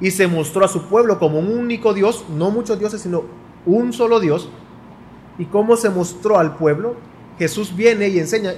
y 0.00 0.10
se 0.10 0.26
mostró 0.26 0.64
a 0.64 0.68
su 0.68 0.88
pueblo 0.88 1.20
como 1.20 1.38
un 1.38 1.56
único 1.56 1.94
Dios, 1.94 2.24
no 2.28 2.50
muchos 2.50 2.80
dioses, 2.80 3.02
sino 3.02 3.22
un 3.66 3.92
solo 3.92 4.18
Dios. 4.18 4.48
¿Y 5.38 5.46
cómo 5.46 5.76
se 5.76 5.90
mostró 5.90 6.38
al 6.38 6.56
pueblo? 6.56 6.96
Jesús 7.38 7.74
viene 7.74 8.08
y 8.08 8.18
enseña, 8.18 8.54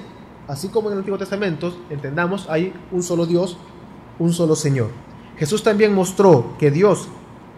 así 0.47 0.69
como 0.69 0.89
en 0.89 0.95
el 0.95 0.99
Antiguo 1.01 1.19
Testamento, 1.19 1.77
entendamos, 1.91 2.47
hay 2.49 2.73
un 2.93 3.03
solo 3.03 3.27
Dios, 3.27 3.59
un 4.19 4.33
solo 4.33 4.55
Señor. 4.55 4.91
Jesús 5.37 5.63
también 5.63 5.95
mostró 5.95 6.57
que 6.59 6.71
Dios, 6.71 7.09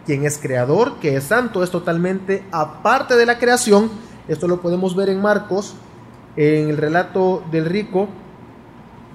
quien 0.06 0.24
es 0.24 0.38
creador, 0.38 0.94
que 1.00 1.16
es 1.16 1.24
santo, 1.24 1.62
es 1.62 1.70
totalmente 1.70 2.44
aparte 2.50 3.16
de 3.16 3.26
la 3.26 3.38
creación. 3.38 3.90
Esto 4.28 4.48
lo 4.48 4.60
podemos 4.60 4.96
ver 4.96 5.08
en 5.08 5.20
Marcos, 5.20 5.74
en 6.36 6.70
el 6.70 6.76
relato 6.76 7.42
del 7.50 7.66
rico, 7.66 8.08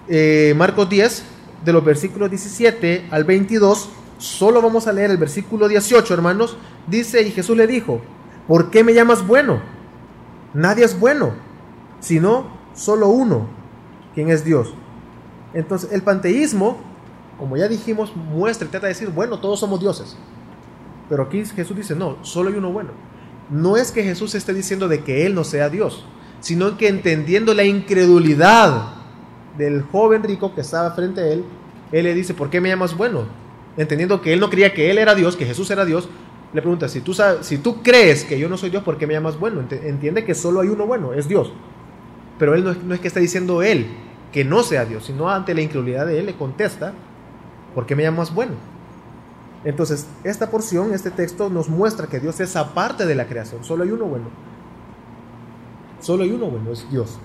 eh, 0.07 0.53
Marcos 0.55 0.89
10, 0.89 1.23
de 1.63 1.73
los 1.73 1.83
versículos 1.83 2.29
17 2.29 3.07
al 3.09 3.23
22 3.23 3.89
Solo 4.17 4.61
vamos 4.61 4.87
a 4.87 4.93
leer 4.93 5.11
el 5.11 5.17
versículo 5.17 5.67
18, 5.67 6.13
hermanos. 6.13 6.55
Dice, 6.87 7.21
y 7.21 7.31
Jesús 7.31 7.57
le 7.57 7.67
dijo, 7.67 8.01
¿por 8.47 8.69
qué 8.71 8.83
me 8.83 8.93
llamas 8.93 9.25
bueno? 9.25 9.61
Nadie 10.55 10.85
es 10.85 10.99
bueno, 10.99 11.33
sino 11.99 12.47
solo 12.73 13.09
uno, 13.09 13.47
quien 14.15 14.29
es 14.29 14.43
Dios. 14.43 14.73
Entonces, 15.53 15.91
el 15.91 16.01
panteísmo, 16.01 16.77
como 17.37 17.57
ya 17.57 17.67
dijimos, 17.67 18.15
muestra 18.15 18.67
y 18.67 18.71
trata 18.71 18.87
de 18.87 18.93
decir, 18.93 19.09
bueno, 19.09 19.39
todos 19.39 19.59
somos 19.59 19.79
dioses. 19.79 20.17
Pero 21.09 21.23
aquí 21.23 21.45
Jesús 21.45 21.77
dice, 21.77 21.93
no, 21.93 22.17
solo 22.23 22.49
hay 22.49 22.55
uno 22.55 22.71
bueno. 22.71 22.89
No 23.51 23.77
es 23.77 23.91
que 23.91 24.01
Jesús 24.01 24.33
esté 24.33 24.53
diciendo 24.53 24.87
de 24.87 25.03
que 25.03 25.27
Él 25.27 25.35
no 25.35 25.43
sea 25.43 25.69
Dios, 25.69 26.05
sino 26.39 26.77
que 26.77 26.87
entendiendo 26.87 27.53
la 27.53 27.65
incredulidad 27.65 28.93
del 29.57 29.83
joven 29.83 30.23
rico 30.23 30.55
que 30.55 30.61
estaba 30.61 30.91
frente 30.91 31.21
a 31.21 31.27
Él, 31.27 31.45
Él 31.91 32.05
le 32.05 32.15
dice, 32.15 32.33
¿por 32.33 32.49
qué 32.49 32.59
me 32.59 32.69
llamas 32.69 32.97
bueno? 32.97 33.25
entendiendo 33.77 34.21
que 34.21 34.33
él 34.33 34.39
no 34.39 34.49
creía 34.49 34.73
que 34.73 34.89
él 34.89 34.97
era 34.97 35.15
Dios, 35.15 35.35
que 35.35 35.45
Jesús 35.45 35.69
era 35.71 35.85
Dios, 35.85 36.07
le 36.55 36.61
pregunta, 36.61 36.87
si 36.87 37.01
tú, 37.01 37.13
si 37.41 37.57
tú 37.57 37.83
crees 37.83 38.23
que 38.23 38.39
yo 38.39 38.47
no 38.47 38.55
soy 38.55 38.69
Dios, 38.69 38.81
¿por 38.81 38.97
qué 38.97 39.05
me 39.05 39.13
llamas 39.13 39.37
bueno? 39.37 39.61
Entiende 39.69 40.23
que 40.23 40.33
solo 40.33 40.61
hay 40.61 40.69
uno 40.69 40.87
bueno, 40.87 41.11
es 41.11 41.27
Dios. 41.27 41.51
Pero 42.39 42.55
él 42.55 42.63
no 42.63 42.95
es, 42.95 43.01
que 43.01 43.09
está 43.09 43.19
diciendo 43.19 43.61
él 43.61 43.87
que 44.31 44.45
no 44.45 44.63
sea 44.63 44.85
Dios, 44.85 45.03
sino 45.03 45.29
ante 45.29 45.53
la 45.53 45.59
incredulidad 45.59 46.05
de 46.05 46.17
él 46.17 46.27
le 46.27 46.37
contesta, 46.37 46.93
¿por 47.73 47.85
qué 47.85 47.97
me 47.97 48.03
llamas 48.03 48.33
bueno? 48.33 48.53
Entonces, 49.65 50.07
esta 50.23 50.49
porción, 50.49 50.93
este 50.93 51.11
texto 51.11 51.49
nos 51.49 51.67
muestra 51.67 52.07
que 52.07 52.21
Dios 52.21 52.39
es 52.39 52.55
aparte 52.55 53.05
de 53.05 53.15
la 53.15 53.27
creación, 53.27 53.65
solo 53.65 53.83
hay 53.83 53.91
uno 53.91 54.05
bueno. 54.05 54.27
Solo 55.99 56.23
hay 56.23 56.31
uno 56.31 56.45
bueno, 56.45 56.71
es 56.71 56.89
Dios. 56.89 57.19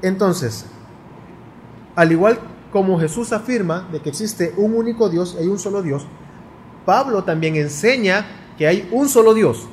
Entonces, 0.00 0.66
al 1.96 2.12
igual 2.12 2.38
como 2.70 3.00
Jesús 3.00 3.32
afirma 3.32 3.88
de 3.90 3.98
que 3.98 4.10
existe 4.10 4.54
un 4.56 4.76
único 4.76 5.08
Dios 5.10 5.36
hay 5.38 5.48
un 5.48 5.58
solo 5.58 5.82
Dios, 5.82 6.06
Pablo 6.84 7.24
también 7.24 7.56
enseña 7.56 8.26
que 8.58 8.66
hay 8.66 8.88
un 8.92 9.08
solo 9.08 9.34
Dios. 9.34 9.66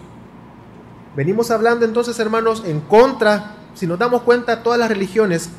Venimos 1.15 1.51
hablando 1.51 1.85
entonces, 1.85 2.19
hermanos, 2.19 2.63
en 2.65 2.79
contra, 2.81 3.55
si 3.73 3.87
nos 3.87 3.99
damos 3.99 4.21
cuenta, 4.21 4.63
todas 4.63 4.79
las 4.79 4.89
religiones 4.89 5.49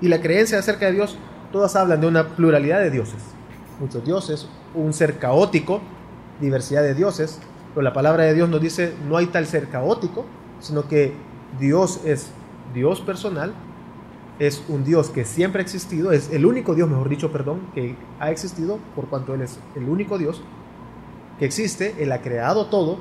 y 0.00 0.08
la 0.08 0.20
creencia 0.20 0.58
acerca 0.58 0.86
de 0.86 0.92
Dios, 0.92 1.16
todas 1.52 1.76
hablan 1.76 2.00
de 2.00 2.06
una 2.06 2.28
pluralidad 2.28 2.80
de 2.80 2.90
dioses. 2.90 3.22
Muchos 3.78 4.04
dioses, 4.04 4.48
un 4.74 4.92
ser 4.92 5.18
caótico, 5.18 5.80
diversidad 6.40 6.82
de 6.82 6.94
dioses, 6.94 7.38
pero 7.74 7.82
la 7.82 7.92
palabra 7.92 8.24
de 8.24 8.34
Dios 8.34 8.48
nos 8.48 8.60
dice 8.60 8.94
no 9.08 9.16
hay 9.16 9.26
tal 9.26 9.46
ser 9.46 9.68
caótico, 9.68 10.24
sino 10.60 10.88
que 10.88 11.12
Dios 11.58 12.00
es 12.04 12.30
Dios 12.72 13.00
personal 13.00 13.52
es 14.40 14.64
un 14.68 14.84
Dios 14.84 15.10
que 15.10 15.24
siempre 15.24 15.60
ha 15.60 15.62
existido, 15.62 16.12
es 16.12 16.32
el 16.32 16.46
único 16.46 16.74
Dios, 16.74 16.88
mejor 16.88 17.10
dicho, 17.10 17.30
perdón, 17.30 17.60
que 17.74 17.94
ha 18.18 18.30
existido 18.30 18.78
por 18.96 19.06
cuanto 19.08 19.34
Él 19.34 19.42
es 19.42 19.60
el 19.76 19.88
único 19.88 20.18
Dios 20.18 20.42
que 21.38 21.44
existe, 21.44 21.94
Él 21.98 22.10
ha 22.10 22.22
creado 22.22 22.66
todo, 22.66 22.98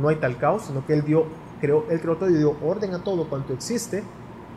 no 0.00 0.08
hay 0.08 0.16
tal 0.16 0.36
caos, 0.36 0.64
sino 0.66 0.86
que 0.86 0.92
Él, 0.92 1.02
dio, 1.02 1.24
creó, 1.62 1.86
él 1.90 1.98
creó 2.00 2.16
todo 2.16 2.28
y 2.28 2.34
dio 2.34 2.56
orden 2.62 2.94
a 2.94 3.02
todo 3.02 3.24
cuanto 3.24 3.54
existe, 3.54 4.04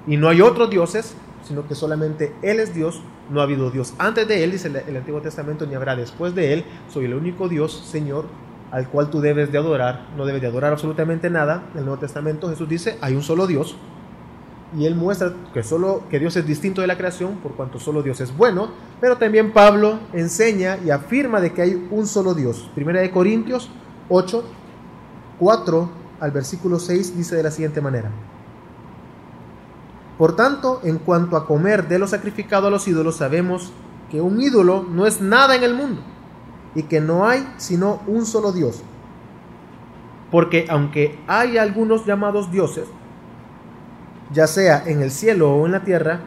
y 0.08 0.18
no 0.18 0.28
hay 0.28 0.42
otros 0.42 0.70
dioses, 0.70 1.16
sino 1.42 1.68
que 1.68 1.74
solamente 1.74 2.34
Él 2.42 2.60
es 2.60 2.76
Dios, 2.76 3.02
no 3.30 3.40
ha 3.40 3.44
habido 3.44 3.72
Dios 3.72 3.94
antes 3.98 4.28
de 4.28 4.44
Él, 4.44 4.52
dice 4.52 4.68
el, 4.68 4.98
Antiguo 4.98 5.22
Testamento, 5.22 5.66
ni 5.66 5.74
habrá 5.74 5.96
después 5.96 6.36
de 6.36 6.52
Él, 6.52 6.66
soy 6.90 7.06
el 7.06 7.14
único 7.14 7.48
Dios, 7.48 7.72
Señor, 7.90 8.26
al 8.72 8.90
cual 8.90 9.10
tú 9.10 9.22
debes 9.22 9.54
de 9.54 9.58
adorar, 9.58 10.08
no 10.18 10.26
debes 10.26 10.42
de 10.42 10.48
adorar 10.48 10.74
absolutamente 10.74 11.30
nada. 11.30 11.70
En 11.72 11.80
el 11.80 11.86
Nuevo 11.86 12.00
Testamento 12.00 12.50
Jesús 12.50 12.68
dice, 12.68 12.98
hay 13.00 13.16
un 13.16 13.22
solo 13.22 13.48
Dios, 13.48 13.78
y 14.78 14.86
él 14.86 14.96
muestra 14.96 15.34
que 15.54 15.64
solo 15.64 16.04
que 16.10 16.20
Dios 16.20 16.36
es 16.36 16.46
distinto 16.46 16.82
de 16.82 16.88
la 16.88 16.98
creación 16.98 17.36
por 17.38 17.54
cuanto 17.54 17.80
solo 17.80 18.02
Dios 18.02 18.20
es 18.22 18.36
bueno, 18.36 18.70
pero 19.00 19.18
también 19.18 19.54
Pablo 19.54 20.00
enseña 20.14 20.78
y 20.84 20.90
afirma 20.90 21.40
de 21.40 21.54
que 21.54 21.62
hay 21.62 21.88
un 21.92 22.08
solo 22.08 22.34
Dios. 22.34 22.70
Primera 22.74 23.02
de 23.02 23.12
Corintios 23.12 23.70
8 24.10 24.44
4 25.40 25.90
al 26.20 26.32
versículo 26.32 26.80
6 26.80 27.18
dice 27.18 27.36
de 27.36 27.44
la 27.44 27.52
siguiente 27.52 27.82
manera: 27.82 28.10
Por 30.18 30.36
tanto, 30.36 30.82
en 30.84 30.98
cuanto 30.98 31.38
a 31.38 31.46
comer 31.46 31.88
de 31.88 32.00
lo 32.00 32.08
sacrificado 32.08 32.68
a 32.68 32.72
los 32.72 32.88
ídolos, 32.88 33.18
sabemos 33.18 33.72
que 34.10 34.22
un 34.22 34.42
ídolo 34.42 34.86
no 34.90 35.06
es 35.06 35.22
nada 35.22 35.56
en 35.56 35.64
el 35.64 35.74
mundo 35.74 36.02
y 36.74 36.84
que 36.84 37.02
no 37.02 37.28
hay 37.28 37.48
sino 37.58 38.02
un 38.08 38.26
solo 38.26 38.52
Dios. 38.52 38.82
Porque 40.32 40.66
aunque 40.70 41.20
hay 41.28 41.58
algunos 41.58 42.06
llamados 42.06 42.52
dioses, 42.52 42.86
ya 44.32 44.48
sea 44.48 44.84
en 44.86 45.02
el 45.02 45.12
cielo 45.12 45.56
o 45.56 45.66
en 45.66 45.72
la 45.72 45.84
tierra, 45.84 46.22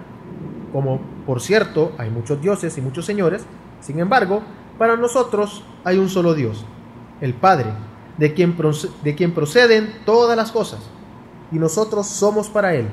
como 0.72 1.00
por 1.26 1.40
cierto 1.40 1.92
hay 1.98 2.11
muchos 2.11 2.40
dioses 2.40 2.76
y 2.78 2.80
muchos 2.80 3.04
señores, 3.04 3.42
sin 3.80 3.98
embargo, 3.98 4.42
para 4.78 4.96
nosotros 4.96 5.62
hay 5.84 5.98
un 5.98 6.08
solo 6.08 6.34
Dios, 6.34 6.64
el 7.20 7.34
Padre, 7.34 7.72
de 8.16 8.34
quien, 8.34 8.56
de 9.02 9.14
quien 9.14 9.34
proceden 9.34 9.92
todas 10.04 10.37
las 10.37 10.52
cosas, 10.52 10.80
y 11.50 11.58
nosotros 11.58 12.06
somos 12.06 12.48
para 12.48 12.74
Él, 12.74 12.88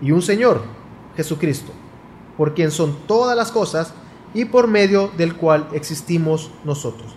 y 0.00 0.12
un 0.12 0.22
Señor, 0.22 0.62
Jesucristo, 1.16 1.72
por 2.36 2.54
quien 2.54 2.70
son 2.70 2.96
todas 3.06 3.36
las 3.36 3.50
cosas 3.50 3.94
y 4.34 4.44
por 4.44 4.68
medio 4.68 5.10
del 5.16 5.36
cual 5.36 5.68
existimos 5.72 6.50
nosotros. 6.64 7.14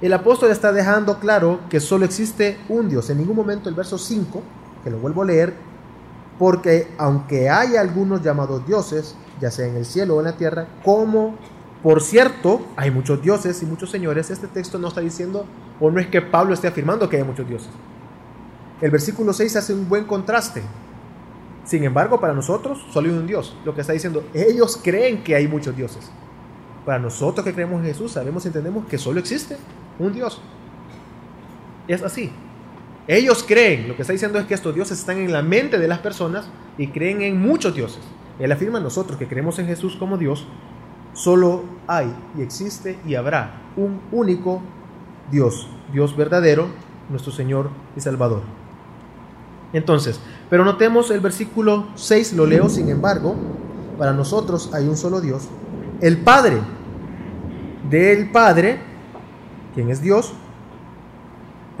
El 0.00 0.12
apóstol 0.12 0.50
está 0.50 0.72
dejando 0.72 1.18
claro 1.18 1.60
que 1.68 1.80
solo 1.80 2.04
existe 2.04 2.58
un 2.68 2.88
Dios. 2.88 3.10
En 3.10 3.18
ningún 3.18 3.36
momento 3.36 3.68
el 3.68 3.74
verso 3.74 3.98
5, 3.98 4.42
que 4.82 4.90
lo 4.90 4.98
vuelvo 4.98 5.22
a 5.22 5.26
leer, 5.26 5.54
porque 6.40 6.88
aunque 6.96 7.50
hay 7.50 7.76
algunos 7.76 8.22
llamados 8.22 8.66
dioses, 8.66 9.14
ya 9.42 9.50
sea 9.50 9.66
en 9.66 9.76
el 9.76 9.84
cielo 9.84 10.16
o 10.16 10.20
en 10.20 10.24
la 10.24 10.38
tierra, 10.38 10.68
como 10.82 11.36
por 11.82 12.00
cierto 12.00 12.62
hay 12.76 12.90
muchos 12.90 13.20
dioses 13.20 13.62
y 13.62 13.66
muchos 13.66 13.90
señores, 13.90 14.30
este 14.30 14.46
texto 14.46 14.78
no 14.78 14.88
está 14.88 15.02
diciendo, 15.02 15.44
o 15.78 15.90
no 15.90 16.00
es 16.00 16.06
que 16.06 16.22
Pablo 16.22 16.54
esté 16.54 16.66
afirmando 16.66 17.10
que 17.10 17.18
hay 17.18 17.24
muchos 17.24 17.46
dioses. 17.46 17.68
El 18.80 18.90
versículo 18.90 19.34
6 19.34 19.56
hace 19.56 19.74
un 19.74 19.86
buen 19.86 20.06
contraste. 20.06 20.62
Sin 21.66 21.84
embargo, 21.84 22.18
para 22.18 22.32
nosotros 22.32 22.86
solo 22.90 23.10
hay 23.10 23.14
un 23.14 23.26
Dios. 23.26 23.54
Lo 23.66 23.74
que 23.74 23.82
está 23.82 23.92
diciendo, 23.92 24.24
ellos 24.32 24.80
creen 24.82 25.22
que 25.22 25.36
hay 25.36 25.46
muchos 25.46 25.76
dioses. 25.76 26.10
Para 26.86 26.98
nosotros 26.98 27.44
que 27.44 27.52
creemos 27.52 27.80
en 27.80 27.88
Jesús, 27.88 28.12
sabemos 28.12 28.46
y 28.46 28.48
entendemos 28.48 28.86
que 28.86 28.96
solo 28.96 29.20
existe 29.20 29.58
un 29.98 30.14
Dios. 30.14 30.40
Es 31.86 32.02
así. 32.02 32.32
Ellos 33.12 33.42
creen, 33.42 33.88
lo 33.88 33.96
que 33.96 34.02
está 34.02 34.12
diciendo 34.12 34.38
es 34.38 34.46
que 34.46 34.54
estos 34.54 34.72
dioses 34.72 35.00
están 35.00 35.18
en 35.18 35.32
la 35.32 35.42
mente 35.42 35.80
de 35.80 35.88
las 35.88 35.98
personas 35.98 36.46
y 36.78 36.86
creen 36.86 37.22
en 37.22 37.40
muchos 37.40 37.74
dioses. 37.74 37.98
Él 38.38 38.52
afirma 38.52 38.78
nosotros 38.78 39.18
que 39.18 39.26
creemos 39.26 39.58
en 39.58 39.66
Jesús 39.66 39.96
como 39.96 40.16
Dios, 40.16 40.46
solo 41.12 41.64
hay 41.88 42.14
y 42.38 42.42
existe 42.42 43.00
y 43.04 43.16
habrá 43.16 43.62
un 43.76 44.00
único 44.12 44.62
Dios, 45.28 45.66
Dios 45.92 46.16
verdadero, 46.16 46.68
nuestro 47.08 47.32
Señor 47.32 47.70
y 47.96 48.00
Salvador. 48.00 48.42
Entonces, 49.72 50.20
pero 50.48 50.64
notemos 50.64 51.10
el 51.10 51.18
versículo 51.18 51.88
6, 51.96 52.34
lo 52.34 52.46
leo, 52.46 52.68
sin 52.68 52.90
embargo, 52.90 53.34
para 53.98 54.12
nosotros 54.12 54.70
hay 54.72 54.86
un 54.86 54.96
solo 54.96 55.20
Dios, 55.20 55.48
el 56.00 56.18
Padre, 56.18 56.58
del 57.90 58.30
Padre, 58.30 58.78
quien 59.74 59.90
es 59.90 60.00
Dios, 60.00 60.32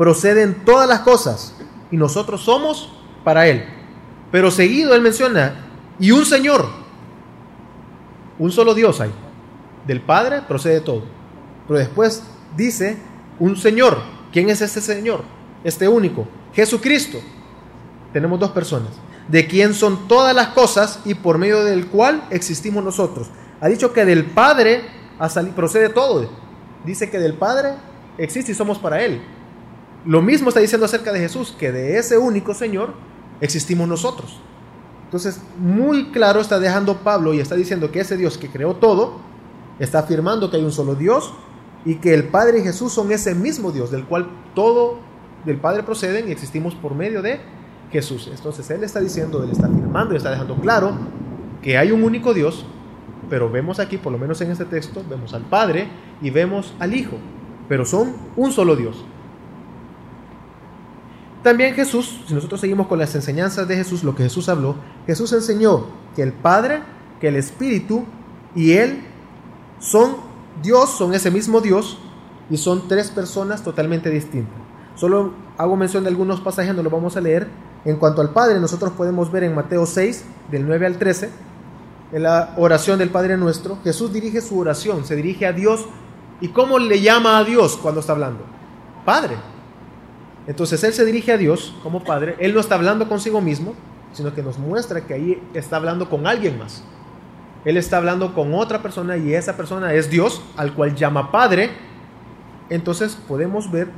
proceden 0.00 0.64
todas 0.64 0.88
las 0.88 1.00
cosas 1.00 1.54
y 1.90 1.98
nosotros 1.98 2.40
somos 2.40 2.90
para 3.22 3.46
Él. 3.46 3.66
Pero 4.32 4.50
seguido 4.50 4.94
Él 4.94 5.02
menciona, 5.02 5.66
y 5.98 6.10
un 6.10 6.24
Señor, 6.24 6.66
un 8.38 8.50
solo 8.50 8.72
Dios 8.72 8.98
hay, 9.02 9.10
del 9.86 10.00
Padre 10.00 10.40
procede 10.48 10.80
todo. 10.80 11.02
Pero 11.68 11.78
después 11.78 12.22
dice, 12.56 12.96
un 13.38 13.58
Señor, 13.58 13.98
¿quién 14.32 14.48
es 14.48 14.62
este 14.62 14.80
Señor? 14.80 15.22
Este 15.64 15.86
único, 15.86 16.26
Jesucristo. 16.54 17.18
Tenemos 18.14 18.40
dos 18.40 18.52
personas, 18.52 18.92
de 19.28 19.46
quien 19.46 19.74
son 19.74 20.08
todas 20.08 20.34
las 20.34 20.48
cosas 20.48 21.00
y 21.04 21.12
por 21.12 21.36
medio 21.36 21.62
del 21.62 21.88
cual 21.88 22.24
existimos 22.30 22.82
nosotros. 22.82 23.28
Ha 23.60 23.68
dicho 23.68 23.92
que 23.92 24.06
del 24.06 24.24
Padre 24.24 24.80
procede 25.54 25.90
todo. 25.90 26.26
Dice 26.86 27.10
que 27.10 27.18
del 27.18 27.34
Padre 27.34 27.74
existe 28.16 28.52
y 28.52 28.54
somos 28.54 28.78
para 28.78 29.02
Él. 29.02 29.20
Lo 30.04 30.22
mismo 30.22 30.48
está 30.48 30.60
diciendo 30.60 30.86
acerca 30.86 31.12
de 31.12 31.20
Jesús, 31.20 31.54
que 31.58 31.72
de 31.72 31.98
ese 31.98 32.16
único 32.16 32.54
Señor 32.54 32.94
existimos 33.40 33.86
nosotros. 33.86 34.40
Entonces, 35.04 35.40
muy 35.58 36.10
claro 36.12 36.40
está 36.40 36.58
dejando 36.58 36.98
Pablo 36.98 37.34
y 37.34 37.40
está 37.40 37.54
diciendo 37.54 37.90
que 37.90 38.00
ese 38.00 38.16
Dios 38.16 38.38
que 38.38 38.48
creó 38.48 38.76
todo, 38.76 39.18
está 39.78 40.00
afirmando 40.00 40.50
que 40.50 40.56
hay 40.56 40.64
un 40.64 40.72
solo 40.72 40.94
Dios 40.94 41.34
y 41.84 41.96
que 41.96 42.14
el 42.14 42.24
Padre 42.24 42.60
y 42.60 42.62
Jesús 42.62 42.92
son 42.92 43.10
ese 43.10 43.34
mismo 43.34 43.72
Dios, 43.72 43.90
del 43.90 44.04
cual 44.04 44.28
todo 44.54 44.98
del 45.44 45.56
Padre 45.56 45.82
proceden 45.82 46.28
y 46.28 46.32
existimos 46.32 46.74
por 46.74 46.94
medio 46.94 47.22
de 47.22 47.40
Jesús. 47.90 48.30
Entonces, 48.32 48.70
Él 48.70 48.84
está 48.84 49.00
diciendo, 49.00 49.42
Él 49.42 49.50
está 49.50 49.66
afirmando 49.66 50.14
y 50.14 50.18
está 50.18 50.30
dejando 50.30 50.54
claro 50.56 50.92
que 51.62 51.76
hay 51.76 51.90
un 51.90 52.04
único 52.04 52.32
Dios, 52.32 52.64
pero 53.28 53.50
vemos 53.50 53.80
aquí, 53.80 53.96
por 53.96 54.12
lo 54.12 54.18
menos 54.18 54.40
en 54.40 54.50
este 54.50 54.64
texto, 54.64 55.02
vemos 55.08 55.34
al 55.34 55.42
Padre 55.42 55.88
y 56.22 56.30
vemos 56.30 56.74
al 56.78 56.94
Hijo, 56.94 57.16
pero 57.68 57.84
son 57.84 58.14
un 58.36 58.52
solo 58.52 58.76
Dios. 58.76 59.04
También 61.42 61.74
Jesús, 61.74 62.20
si 62.26 62.34
nosotros 62.34 62.60
seguimos 62.60 62.86
con 62.86 62.98
las 62.98 63.14
enseñanzas 63.14 63.66
de 63.66 63.76
Jesús, 63.76 64.04
lo 64.04 64.14
que 64.14 64.24
Jesús 64.24 64.48
habló, 64.48 64.76
Jesús 65.06 65.32
enseñó 65.32 65.86
que 66.14 66.22
el 66.22 66.32
Padre, 66.32 66.82
que 67.20 67.28
el 67.28 67.36
Espíritu 67.36 68.04
y 68.54 68.72
Él 68.72 69.02
son 69.78 70.16
Dios, 70.62 70.90
son 70.90 71.14
ese 71.14 71.30
mismo 71.30 71.60
Dios 71.60 71.98
y 72.50 72.56
son 72.56 72.88
tres 72.88 73.10
personas 73.10 73.62
totalmente 73.62 74.10
distintas. 74.10 74.54
Solo 74.96 75.32
hago 75.56 75.76
mención 75.76 76.04
de 76.04 76.10
algunos 76.10 76.40
pasajes, 76.40 76.74
no 76.74 76.82
los 76.82 76.92
vamos 76.92 77.16
a 77.16 77.20
leer. 77.20 77.48
En 77.86 77.96
cuanto 77.96 78.20
al 78.20 78.30
Padre, 78.30 78.60
nosotros 78.60 78.92
podemos 78.92 79.32
ver 79.32 79.44
en 79.44 79.54
Mateo 79.54 79.86
6, 79.86 80.24
del 80.50 80.66
9 80.66 80.86
al 80.86 80.98
13, 80.98 81.30
en 82.12 82.24
la 82.24 82.54
oración 82.56 82.98
del 82.98 83.10
Padre 83.10 83.36
nuestro, 83.36 83.78
Jesús 83.84 84.12
dirige 84.12 84.40
su 84.40 84.58
oración, 84.58 85.04
se 85.04 85.14
dirige 85.14 85.46
a 85.46 85.52
Dios. 85.52 85.86
¿Y 86.40 86.48
cómo 86.48 86.78
le 86.78 87.00
llama 87.00 87.38
a 87.38 87.44
Dios 87.44 87.78
cuando 87.80 88.00
está 88.00 88.12
hablando? 88.12 88.44
Padre. 89.04 89.36
Entonces 90.50 90.82
Él 90.82 90.92
se 90.92 91.04
dirige 91.04 91.30
a 91.30 91.36
Dios 91.36 91.72
como 91.80 92.02
Padre, 92.02 92.34
Él 92.40 92.52
no 92.52 92.58
está 92.58 92.74
hablando 92.74 93.08
consigo 93.08 93.40
mismo, 93.40 93.72
sino 94.12 94.34
que 94.34 94.42
nos 94.42 94.58
muestra 94.58 95.06
que 95.06 95.14
ahí 95.14 95.42
está 95.54 95.76
hablando 95.76 96.10
con 96.10 96.26
alguien 96.26 96.58
más. 96.58 96.82
Él 97.64 97.76
está 97.76 97.98
hablando 97.98 98.34
con 98.34 98.52
otra 98.54 98.82
persona 98.82 99.16
y 99.16 99.32
esa 99.32 99.56
persona 99.56 99.94
es 99.94 100.10
Dios, 100.10 100.42
al 100.56 100.74
cual 100.74 100.96
llama 100.96 101.30
Padre. 101.30 101.70
Entonces 102.68 103.16
podemos 103.28 103.70
ver 103.70 103.92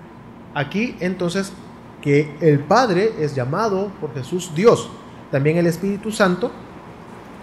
aquí 0.52 0.94
entonces 1.00 1.54
que 2.02 2.36
el 2.42 2.58
Padre 2.58 3.14
es 3.18 3.34
llamado 3.34 3.90
por 3.98 4.12
Jesús 4.12 4.52
Dios. 4.54 4.90
También 5.30 5.56
el 5.56 5.66
Espíritu 5.66 6.12
Santo, 6.12 6.50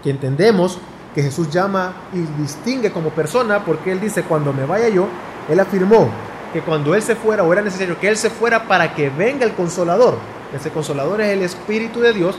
que 0.04 0.10
entendemos 0.10 0.78
que 1.16 1.24
Jesús 1.24 1.50
llama 1.50 1.94
y 2.12 2.40
distingue 2.40 2.92
como 2.92 3.10
persona, 3.10 3.64
porque 3.64 3.90
Él 3.90 4.00
dice, 4.00 4.22
cuando 4.22 4.52
me 4.52 4.66
vaya 4.66 4.88
yo, 4.88 5.08
Él 5.48 5.58
afirmó, 5.58 6.08
que 6.52 6.60
cuando 6.60 6.94
Él 6.94 7.02
se 7.02 7.16
fuera 7.16 7.42
o 7.42 7.52
era 7.52 7.62
necesario 7.62 7.98
que 7.98 8.08
Él 8.08 8.16
se 8.16 8.30
fuera 8.30 8.64
para 8.64 8.94
que 8.94 9.10
venga 9.10 9.44
el 9.44 9.52
consolador. 9.52 10.18
Ese 10.54 10.70
consolador 10.70 11.20
es 11.20 11.28
el 11.28 11.42
Espíritu 11.42 12.00
de 12.00 12.12
Dios, 12.12 12.36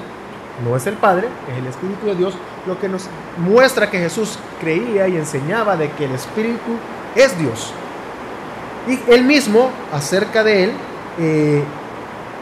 no 0.66 0.76
es 0.76 0.86
el 0.86 0.96
Padre, 0.96 1.28
es 1.52 1.58
el 1.58 1.68
Espíritu 1.68 2.08
de 2.08 2.16
Dios, 2.16 2.34
lo 2.68 2.80
que 2.80 2.90
nos 2.90 3.08
muestra 3.38 3.90
que 3.90 4.00
Jesús 4.00 4.38
creía 4.60 5.08
y 5.08 5.16
enseñaba 5.16 5.78
de 5.78 5.92
que 5.92 6.06
el 6.06 6.12
Espíritu 6.12 6.78
es 7.16 7.38
Dios. 7.38 7.74
Y 8.88 9.00
Él 9.12 9.24
mismo, 9.24 9.70
acerca 9.94 10.44
de 10.44 10.66
Él, 10.66 10.72
eh, 11.20 11.64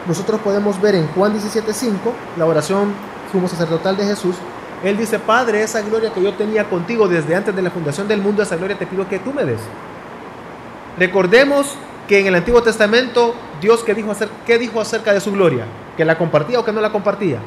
nosotros 0.08 0.40
podemos 0.40 0.80
ver 0.80 0.94
en 0.94 1.06
Juan 1.08 1.32
17:5, 1.32 2.12
la 2.36 2.46
oración 2.46 2.92
sumo 3.30 3.48
sacerdotal 3.48 3.96
de 3.96 4.04
Jesús, 4.06 4.36
Él 4.82 4.96
dice, 4.96 5.18
Padre, 5.18 5.62
esa 5.62 5.82
gloria 5.82 6.12
que 6.12 6.22
yo 6.22 6.34
tenía 6.34 6.64
contigo 6.64 7.06
desde 7.06 7.36
antes 7.36 7.54
de 7.54 7.62
la 7.62 7.70
fundación 7.70 8.08
del 8.08 8.22
mundo, 8.22 8.42
esa 8.42 8.56
gloria 8.56 8.78
te 8.78 8.86
pido 8.86 9.06
que 9.08 9.18
tú 9.18 9.32
me 9.32 9.44
des. 9.44 9.60
Recordemos 10.98 11.74
que 12.08 12.20
en 12.20 12.26
el 12.26 12.34
Antiguo 12.34 12.62
Testamento 12.62 13.34
Dios 13.60 13.84
¿qué 13.84 13.94
dijo, 13.94 14.10
acerca, 14.10 14.34
¿qué 14.46 14.58
dijo 14.58 14.80
acerca 14.80 15.12
de 15.12 15.20
su 15.20 15.32
gloria? 15.32 15.64
¿Que 15.96 16.04
la 16.04 16.18
compartía 16.18 16.60
o 16.60 16.64
que 16.64 16.72
no 16.72 16.80
la 16.80 16.90
compartía? 16.90 17.38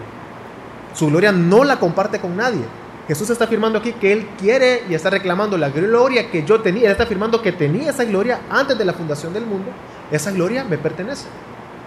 Su 0.93 1.07
gloria 1.07 1.31
no 1.31 1.63
la 1.63 1.79
comparte 1.79 2.19
con 2.19 2.37
nadie. 2.37 2.61
Jesús 3.07 3.29
está 3.29 3.45
afirmando 3.45 3.79
aquí 3.79 3.91
que 3.93 4.13
Él 4.13 4.27
quiere 4.39 4.83
y 4.89 4.93
está 4.93 5.09
reclamando 5.09 5.57
la 5.57 5.69
gloria 5.69 6.31
que 6.31 6.43
yo 6.43 6.61
tenía. 6.61 6.85
Él 6.85 6.91
está 6.91 7.03
afirmando 7.03 7.41
que 7.41 7.51
tenía 7.51 7.89
esa 7.89 8.05
gloria 8.05 8.41
antes 8.49 8.77
de 8.77 8.85
la 8.85 8.93
fundación 8.93 9.33
del 9.33 9.45
mundo. 9.45 9.71
Esa 10.09 10.31
gloria 10.31 10.63
me 10.63 10.77
pertenece. 10.77 11.27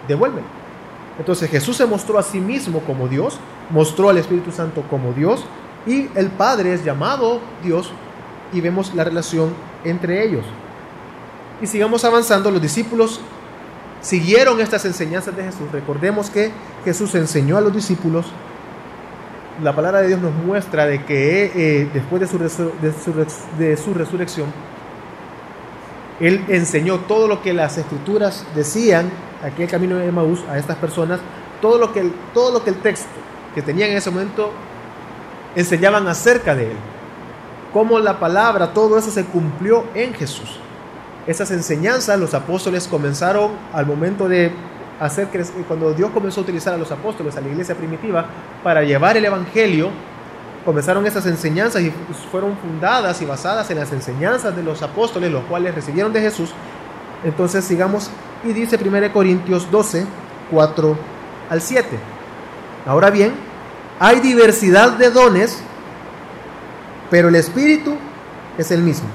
Devuelve. 0.06 0.42
Entonces 1.18 1.48
Jesús 1.50 1.76
se 1.76 1.86
mostró 1.86 2.18
a 2.18 2.22
sí 2.22 2.40
mismo 2.40 2.80
como 2.80 3.08
Dios, 3.08 3.38
mostró 3.70 4.10
al 4.10 4.18
Espíritu 4.18 4.52
Santo 4.52 4.82
como 4.90 5.12
Dios 5.12 5.44
y 5.86 6.08
el 6.14 6.28
Padre 6.28 6.74
es 6.74 6.84
llamado 6.84 7.40
Dios 7.62 7.90
y 8.52 8.60
vemos 8.60 8.94
la 8.94 9.04
relación 9.04 9.54
entre 9.84 10.24
ellos. 10.24 10.44
Y 11.60 11.66
sigamos 11.66 12.04
avanzando, 12.04 12.50
los 12.50 12.60
discípulos 12.60 13.20
siguieron 14.02 14.60
estas 14.60 14.84
enseñanzas 14.84 15.34
de 15.34 15.44
Jesús. 15.44 15.72
Recordemos 15.72 16.28
que 16.28 16.50
Jesús 16.84 17.14
enseñó 17.14 17.56
a 17.56 17.62
los 17.62 17.74
discípulos. 17.74 18.26
La 19.62 19.74
palabra 19.74 20.02
de 20.02 20.08
Dios 20.08 20.20
nos 20.20 20.34
muestra 20.34 20.84
de 20.86 21.02
que 21.04 21.50
eh, 21.54 21.88
después 21.94 22.20
de 22.20 22.28
su, 22.28 23.94
resurrección, 23.94 24.48
Él 26.20 26.44
enseñó 26.48 26.98
todo 27.00 27.26
lo 27.26 27.40
que 27.40 27.54
las 27.54 27.78
escrituras 27.78 28.44
decían, 28.54 29.10
aquí 29.42 29.62
el 29.62 29.70
camino 29.70 29.96
de 29.96 30.12
Maús, 30.12 30.44
a 30.50 30.58
estas 30.58 30.76
personas, 30.76 31.20
todo 31.62 31.78
lo, 31.78 31.94
que 31.94 32.00
el, 32.00 32.12
todo 32.34 32.52
lo 32.52 32.62
que 32.62 32.68
el 32.68 32.76
texto 32.76 33.08
que 33.54 33.62
tenían 33.62 33.88
en 33.90 33.96
ese 33.96 34.10
momento 34.10 34.52
enseñaban 35.54 36.06
acerca 36.06 36.54
de 36.54 36.72
Él. 36.72 36.76
Cómo 37.72 37.98
la 37.98 38.20
palabra, 38.20 38.74
todo 38.74 38.98
eso 38.98 39.10
se 39.10 39.24
cumplió 39.24 39.84
en 39.94 40.12
Jesús 40.12 40.60
esas 41.26 41.50
enseñanzas 41.50 42.18
los 42.18 42.34
apóstoles 42.34 42.86
comenzaron 42.86 43.52
al 43.72 43.86
momento 43.86 44.28
de 44.28 44.52
hacer 45.00 45.28
cuando 45.66 45.92
Dios 45.92 46.10
comenzó 46.10 46.40
a 46.40 46.44
utilizar 46.44 46.74
a 46.74 46.76
los 46.76 46.90
apóstoles, 46.92 47.36
a 47.36 47.40
la 47.40 47.48
iglesia 47.48 47.74
primitiva, 47.74 48.26
para 48.62 48.82
llevar 48.82 49.16
el 49.16 49.24
evangelio, 49.24 49.90
comenzaron 50.64 51.04
esas 51.06 51.26
enseñanzas 51.26 51.82
y 51.82 51.92
fueron 52.30 52.56
fundadas 52.56 53.20
y 53.22 53.24
basadas 53.24 53.70
en 53.70 53.78
las 53.78 53.92
enseñanzas 53.92 54.54
de 54.56 54.62
los 54.62 54.82
apóstoles, 54.82 55.30
los 55.30 55.44
cuales 55.44 55.74
recibieron 55.74 56.12
de 56.12 56.20
Jesús. 56.20 56.50
Entonces 57.24 57.64
sigamos 57.64 58.10
y 58.44 58.52
dice 58.52 58.78
1 58.82 59.12
Corintios 59.12 59.70
12, 59.70 60.06
4 60.50 60.96
al 61.50 61.60
7. 61.60 61.88
Ahora 62.86 63.10
bien, 63.10 63.32
hay 63.98 64.20
diversidad 64.20 64.92
de 64.92 65.10
dones, 65.10 65.58
pero 67.10 67.28
el 67.28 67.34
Espíritu 67.34 67.96
es 68.56 68.70
el 68.70 68.82
mismo. 68.82 69.08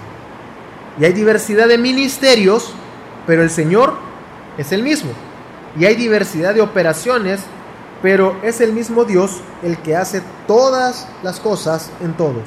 Y 0.99 1.05
hay 1.05 1.13
diversidad 1.13 1.67
de 1.67 1.77
ministerios, 1.77 2.73
pero 3.25 3.43
el 3.43 3.49
Señor 3.49 3.93
es 4.57 4.71
el 4.71 4.83
mismo. 4.83 5.11
Y 5.79 5.85
hay 5.85 5.95
diversidad 5.95 6.53
de 6.53 6.61
operaciones, 6.61 7.41
pero 8.01 8.35
es 8.43 8.61
el 8.61 8.73
mismo 8.73 9.05
Dios 9.05 9.41
el 9.63 9.77
que 9.77 9.95
hace 9.95 10.21
todas 10.47 11.07
las 11.23 11.39
cosas 11.39 11.91
en 12.01 12.13
todos. 12.13 12.43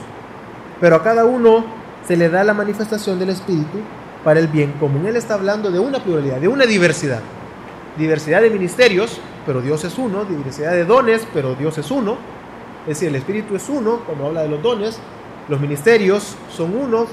Pero 0.80 0.96
a 0.96 1.02
cada 1.02 1.24
uno 1.24 1.64
se 2.06 2.16
le 2.16 2.28
da 2.28 2.44
la 2.44 2.54
manifestación 2.54 3.18
del 3.18 3.30
Espíritu 3.30 3.78
para 4.22 4.40
el 4.40 4.48
bien 4.48 4.72
común. 4.72 5.06
Él 5.06 5.16
está 5.16 5.34
hablando 5.34 5.70
de 5.70 5.78
una 5.78 6.02
pluralidad, 6.02 6.38
de 6.38 6.48
una 6.48 6.66
diversidad. 6.66 7.20
Diversidad 7.96 8.42
de 8.42 8.50
ministerios, 8.50 9.20
pero 9.46 9.62
Dios 9.62 9.84
es 9.84 9.96
uno. 9.96 10.24
Diversidad 10.24 10.72
de 10.72 10.84
dones, 10.84 11.26
pero 11.32 11.54
Dios 11.54 11.78
es 11.78 11.90
uno. 11.90 12.18
Es 12.82 12.98
decir, 12.98 13.08
el 13.08 13.14
Espíritu 13.14 13.56
es 13.56 13.68
uno, 13.68 14.00
cuando 14.04 14.26
habla 14.26 14.42
de 14.42 14.48
los 14.48 14.62
dones. 14.62 14.98
Los 15.48 15.60
ministerios 15.60 16.36
son 16.54 16.76
unos, 16.76 17.08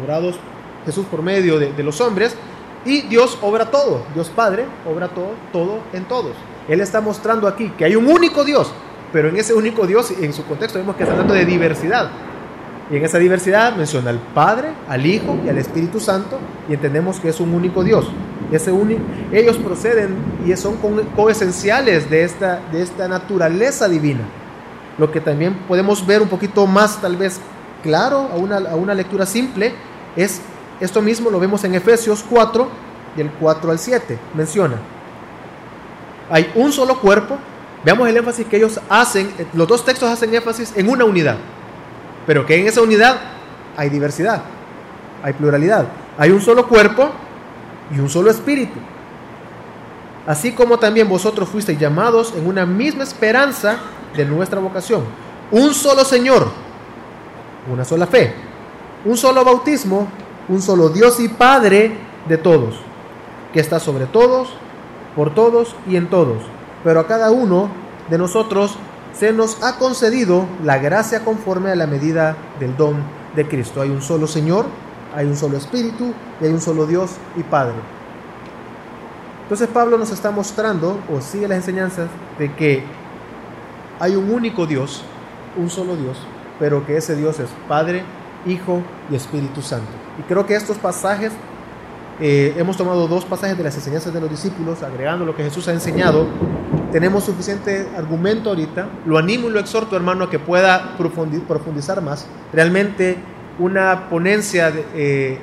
obrados 0.00 0.38
Jesús 0.84 1.06
por 1.06 1.22
medio 1.22 1.58
de, 1.58 1.82
los 1.82 2.00
hombres, 2.00 2.34
y 2.84 3.02
Dios 3.02 3.38
obra 3.42 3.70
todo, 3.70 4.02
Dios 4.14 4.28
Padre 4.28 4.64
obra 4.86 5.08
todo, 5.08 5.30
todo 5.52 5.78
en 5.92 6.04
todos. 6.04 6.32
Él 6.68 6.80
está 6.80 7.00
mostrando 7.00 7.46
aquí 7.46 7.72
que 7.78 7.84
hay 7.84 7.96
un 7.96 8.06
único 8.06 8.44
Dios, 8.44 8.72
pero 9.12 9.28
en 9.28 9.36
ese 9.36 9.54
único 9.54 9.86
Dios, 9.86 10.12
en 10.20 10.32
su 10.32 10.44
contexto, 10.44 10.78
vemos 10.78 10.96
que 10.96 11.02
está 11.02 11.12
hablando 11.12 11.34
de 11.34 11.44
diversidad. 11.44 12.10
Y 12.90 12.96
en 12.96 13.04
esa 13.04 13.18
diversidad 13.18 13.76
menciona 13.76 14.10
al 14.10 14.18
Padre, 14.18 14.68
al 14.88 15.06
Hijo 15.06 15.38
y 15.44 15.48
al 15.48 15.58
Espíritu 15.58 16.00
Santo, 16.00 16.38
y 16.68 16.74
entendemos 16.74 17.20
que 17.20 17.28
es 17.28 17.40
un 17.40 17.54
único 17.54 17.84
Dios. 17.84 18.06
Ese 18.50 18.70
ellos 19.32 19.56
proceden 19.56 20.14
y 20.44 20.54
son 20.56 20.76
coesenciales 21.16 22.10
de 22.10 22.24
esta, 22.24 22.60
de 22.70 22.82
esta 22.82 23.08
naturaleza 23.08 23.88
divina. 23.88 24.20
Lo 24.98 25.10
que 25.10 25.22
también 25.22 25.54
podemos 25.66 26.06
ver 26.06 26.20
un 26.20 26.28
poquito 26.28 26.66
más, 26.66 27.00
tal 27.00 27.16
vez 27.16 27.40
claro, 27.82 28.28
a 28.30 28.36
una, 28.36 28.56
a 28.56 28.76
una 28.76 28.94
lectura 28.94 29.24
simple, 29.24 29.72
es 30.16 30.42
esto 30.80 31.00
mismo 31.02 31.30
lo 31.30 31.38
vemos 31.38 31.62
en 31.64 31.74
Efesios 31.74 32.24
4, 32.28 32.68
del 33.16 33.30
4 33.30 33.70
al 33.70 33.78
7. 33.78 34.18
Menciona, 34.34 34.76
hay 36.30 36.50
un 36.54 36.72
solo 36.72 36.98
cuerpo. 36.98 37.38
Veamos 37.84 38.08
el 38.08 38.16
énfasis 38.16 38.46
que 38.46 38.56
ellos 38.56 38.80
hacen, 38.88 39.32
los 39.54 39.66
dos 39.66 39.84
textos 39.84 40.08
hacen 40.08 40.32
énfasis 40.32 40.72
en 40.76 40.88
una 40.88 41.04
unidad, 41.04 41.36
pero 42.26 42.46
que 42.46 42.56
en 42.60 42.68
esa 42.68 42.80
unidad 42.80 43.16
hay 43.76 43.88
diversidad, 43.88 44.42
hay 45.22 45.32
pluralidad. 45.32 45.86
Hay 46.18 46.30
un 46.30 46.40
solo 46.40 46.68
cuerpo 46.68 47.10
y 47.90 47.98
un 47.98 48.08
solo 48.08 48.30
espíritu. 48.30 48.78
Así 50.26 50.52
como 50.52 50.78
también 50.78 51.08
vosotros 51.08 51.48
fuisteis 51.48 51.78
llamados 51.78 52.32
en 52.36 52.46
una 52.46 52.64
misma 52.64 53.02
esperanza 53.02 53.78
de 54.16 54.24
nuestra 54.24 54.60
vocación. 54.60 55.02
Un 55.50 55.74
solo 55.74 56.04
Señor, 56.04 56.48
una 57.70 57.84
sola 57.84 58.06
fe, 58.06 58.34
un 59.04 59.16
solo 59.16 59.44
bautismo, 59.44 60.08
un 60.48 60.62
solo 60.62 60.88
Dios 60.88 61.20
y 61.20 61.28
Padre 61.28 61.92
de 62.28 62.38
todos, 62.38 62.76
que 63.52 63.60
está 63.60 63.80
sobre 63.80 64.06
todos, 64.06 64.48
por 65.14 65.34
todos 65.34 65.76
y 65.88 65.96
en 65.96 66.08
todos. 66.08 66.42
Pero 66.84 67.00
a 67.00 67.06
cada 67.06 67.30
uno 67.30 67.68
de 68.10 68.18
nosotros 68.18 68.76
se 69.12 69.32
nos 69.32 69.62
ha 69.62 69.78
concedido 69.78 70.46
la 70.64 70.78
gracia 70.78 71.24
conforme 71.24 71.70
a 71.70 71.76
la 71.76 71.86
medida 71.86 72.36
del 72.58 72.76
don 72.76 72.96
de 73.36 73.46
Cristo. 73.46 73.80
Hay 73.80 73.90
un 73.90 74.02
solo 74.02 74.26
Señor, 74.26 74.66
hay 75.14 75.26
un 75.26 75.36
solo 75.36 75.56
Espíritu 75.56 76.12
y 76.40 76.46
hay 76.46 76.52
un 76.52 76.60
solo 76.60 76.86
Dios 76.86 77.12
y 77.36 77.42
Padre. 77.42 77.74
Entonces 79.42 79.68
Pablo 79.68 79.98
nos 79.98 80.10
está 80.10 80.30
mostrando, 80.30 80.98
o 81.12 81.20
sigue 81.20 81.46
las 81.46 81.58
enseñanzas, 81.58 82.08
de 82.38 82.54
que 82.54 82.82
hay 84.00 84.16
un 84.16 84.30
único 84.30 84.66
Dios, 84.66 85.02
un 85.56 85.68
solo 85.68 85.94
Dios, 85.94 86.16
pero 86.58 86.86
que 86.86 86.96
ese 86.96 87.16
Dios 87.16 87.38
es 87.38 87.50
Padre, 87.68 88.02
Hijo 88.46 88.82
y 89.10 89.14
Espíritu 89.14 89.62
Santo. 89.62 89.90
Y 90.18 90.22
creo 90.22 90.46
que 90.46 90.54
estos 90.54 90.78
pasajes 90.78 91.32
eh, 92.20 92.54
hemos 92.56 92.76
tomado 92.76 93.08
dos 93.08 93.24
pasajes 93.24 93.56
de 93.56 93.64
las 93.64 93.74
enseñanzas 93.74 94.12
de 94.12 94.20
los 94.20 94.30
discípulos, 94.30 94.82
agregando 94.82 95.24
lo 95.24 95.34
que 95.34 95.44
Jesús 95.44 95.66
ha 95.68 95.72
enseñado. 95.72 96.26
Tenemos 96.92 97.24
suficiente 97.24 97.88
argumento 97.96 98.50
ahorita. 98.50 98.88
Lo 99.06 99.18
animo 99.18 99.48
y 99.48 99.50
lo 99.50 99.60
exhorto, 99.60 99.96
hermano, 99.96 100.24
a 100.24 100.30
que 100.30 100.38
pueda 100.38 100.96
profundizar 100.96 102.02
más. 102.02 102.26
Realmente 102.52 103.16
una 103.58 104.08
ponencia 104.08 104.72
eh, 104.94 105.38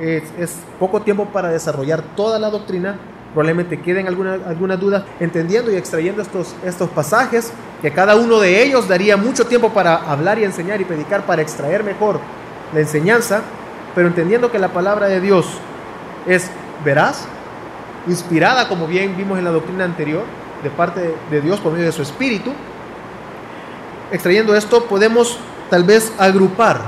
es, 0.00 0.58
poco 0.78 1.02
tiempo 1.02 1.26
para 1.26 1.48
desarrollar 1.48 2.02
toda 2.14 2.38
la 2.38 2.50
doctrina. 2.50 2.96
Probablemente 3.36 3.78
queden 3.82 4.06
algunas 4.06 4.40
alguna 4.46 4.78
dudas 4.78 5.04
entendiendo 5.20 5.70
y 5.70 5.76
extrayendo 5.76 6.22
estos, 6.22 6.54
estos 6.64 6.88
pasajes, 6.88 7.52
que 7.82 7.90
cada 7.90 8.16
uno 8.16 8.40
de 8.40 8.62
ellos 8.62 8.88
daría 8.88 9.18
mucho 9.18 9.44
tiempo 9.46 9.74
para 9.74 9.94
hablar 9.94 10.38
y 10.38 10.44
enseñar 10.44 10.80
y 10.80 10.86
predicar 10.86 11.26
para 11.26 11.42
extraer 11.42 11.84
mejor 11.84 12.18
la 12.72 12.80
enseñanza, 12.80 13.42
pero 13.94 14.08
entendiendo 14.08 14.50
que 14.50 14.58
la 14.58 14.68
palabra 14.68 15.08
de 15.08 15.20
Dios 15.20 15.44
es 16.26 16.50
veraz, 16.82 17.26
inspirada, 18.06 18.70
como 18.70 18.86
bien 18.86 19.14
vimos 19.18 19.36
en 19.38 19.44
la 19.44 19.50
doctrina 19.50 19.84
anterior, 19.84 20.22
de 20.62 20.70
parte 20.70 21.14
de 21.30 21.40
Dios 21.42 21.60
por 21.60 21.72
medio 21.72 21.84
de 21.84 21.92
su 21.92 22.00
Espíritu. 22.00 22.52
Extrayendo 24.12 24.56
esto, 24.56 24.86
podemos 24.86 25.38
tal 25.68 25.84
vez 25.84 26.10
agrupar 26.18 26.80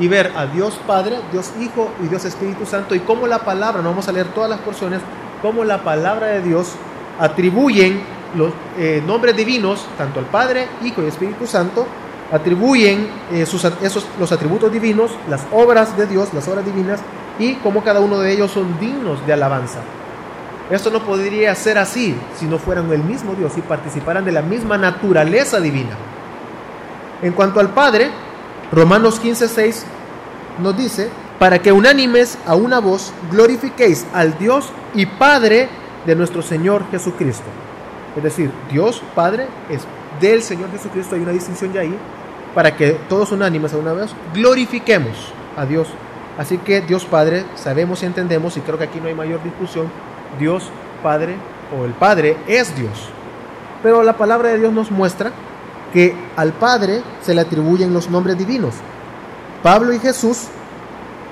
y 0.00 0.08
ver 0.08 0.32
a 0.36 0.46
Dios 0.46 0.76
Padre, 0.88 1.20
Dios 1.30 1.52
Hijo 1.60 1.92
y 2.02 2.08
Dios 2.08 2.24
Espíritu 2.24 2.66
Santo 2.66 2.96
y 2.96 2.98
cómo 2.98 3.28
la 3.28 3.44
palabra, 3.44 3.80
no 3.80 3.90
vamos 3.90 4.08
a 4.08 4.12
leer 4.12 4.26
todas 4.34 4.50
las 4.50 4.58
porciones, 4.58 5.00
cómo 5.44 5.62
la 5.62 5.84
palabra 5.84 6.28
de 6.28 6.40
Dios 6.40 6.72
atribuyen 7.20 8.00
los 8.34 8.50
eh, 8.78 9.02
nombres 9.06 9.36
divinos, 9.36 9.86
tanto 9.98 10.18
al 10.18 10.24
Padre, 10.24 10.66
Hijo 10.82 11.02
y 11.02 11.06
Espíritu 11.06 11.46
Santo, 11.46 11.86
atribuyen 12.32 13.10
eh, 13.30 13.44
sus, 13.44 13.62
esos, 13.82 14.06
los 14.18 14.32
atributos 14.32 14.72
divinos, 14.72 15.10
las 15.28 15.42
obras 15.52 15.98
de 15.98 16.06
Dios, 16.06 16.32
las 16.32 16.48
obras 16.48 16.64
divinas, 16.64 17.00
y 17.38 17.56
cómo 17.56 17.84
cada 17.84 18.00
uno 18.00 18.20
de 18.20 18.32
ellos 18.32 18.52
son 18.52 18.80
dignos 18.80 19.24
de 19.26 19.34
alabanza. 19.34 19.80
Esto 20.70 20.88
no 20.88 21.00
podría 21.00 21.54
ser 21.54 21.76
así 21.76 22.16
si 22.38 22.46
no 22.46 22.58
fueran 22.58 22.90
el 22.90 23.04
mismo 23.04 23.34
Dios 23.34 23.52
y 23.58 23.60
participaran 23.60 24.24
de 24.24 24.32
la 24.32 24.40
misma 24.40 24.78
naturaleza 24.78 25.60
divina. 25.60 25.94
En 27.20 27.34
cuanto 27.34 27.60
al 27.60 27.68
Padre, 27.68 28.10
Romanos 28.72 29.20
15:6 29.22 29.84
nos 30.62 30.74
dice, 30.74 31.10
para 31.44 31.58
que 31.58 31.72
unánimes 31.72 32.38
a 32.46 32.54
una 32.54 32.78
voz 32.78 33.12
glorifiquéis 33.30 34.06
al 34.14 34.38
Dios 34.38 34.70
y 34.94 35.04
Padre 35.04 35.68
de 36.06 36.16
nuestro 36.16 36.40
Señor 36.40 36.84
Jesucristo. 36.90 37.44
Es 38.16 38.22
decir, 38.22 38.50
Dios 38.72 39.02
Padre 39.14 39.48
es 39.68 39.82
del 40.22 40.42
Señor 40.42 40.70
Jesucristo, 40.70 41.16
hay 41.16 41.20
una 41.20 41.32
distinción 41.32 41.70
ya 41.70 41.82
ahí, 41.82 41.94
para 42.54 42.74
que 42.74 42.92
todos 43.10 43.30
unánimes 43.30 43.74
a 43.74 43.76
una 43.76 43.92
vez 43.92 44.12
glorifiquemos 44.32 45.34
a 45.54 45.66
Dios 45.66 45.86
Así 46.38 46.56
que 46.56 46.80
Dios 46.80 47.04
Padre, 47.04 47.44
sabemos 47.56 48.02
y 48.02 48.06
entendemos, 48.06 48.56
y 48.56 48.62
creo 48.62 48.78
que 48.78 48.84
aquí 48.84 48.98
no 48.98 49.08
hay 49.08 49.14
mayor 49.14 49.42
discusión, 49.44 49.88
Dios 50.40 50.70
Padre 51.02 51.36
o 51.78 51.84
el 51.84 51.92
Padre 51.92 52.38
es 52.46 52.74
Dios. 52.74 53.10
Pero 53.82 54.02
la 54.02 54.16
palabra 54.16 54.48
de 54.48 54.60
Dios 54.60 54.72
nos 54.72 54.90
muestra 54.90 55.30
que 55.92 56.16
al 56.36 56.54
Padre 56.54 57.02
se 57.20 57.34
le 57.34 57.42
atribuyen 57.42 57.92
los 57.92 58.08
nombres 58.08 58.38
divinos. 58.38 58.76
Pablo 59.62 59.92
y 59.92 59.98
Jesús, 59.98 60.48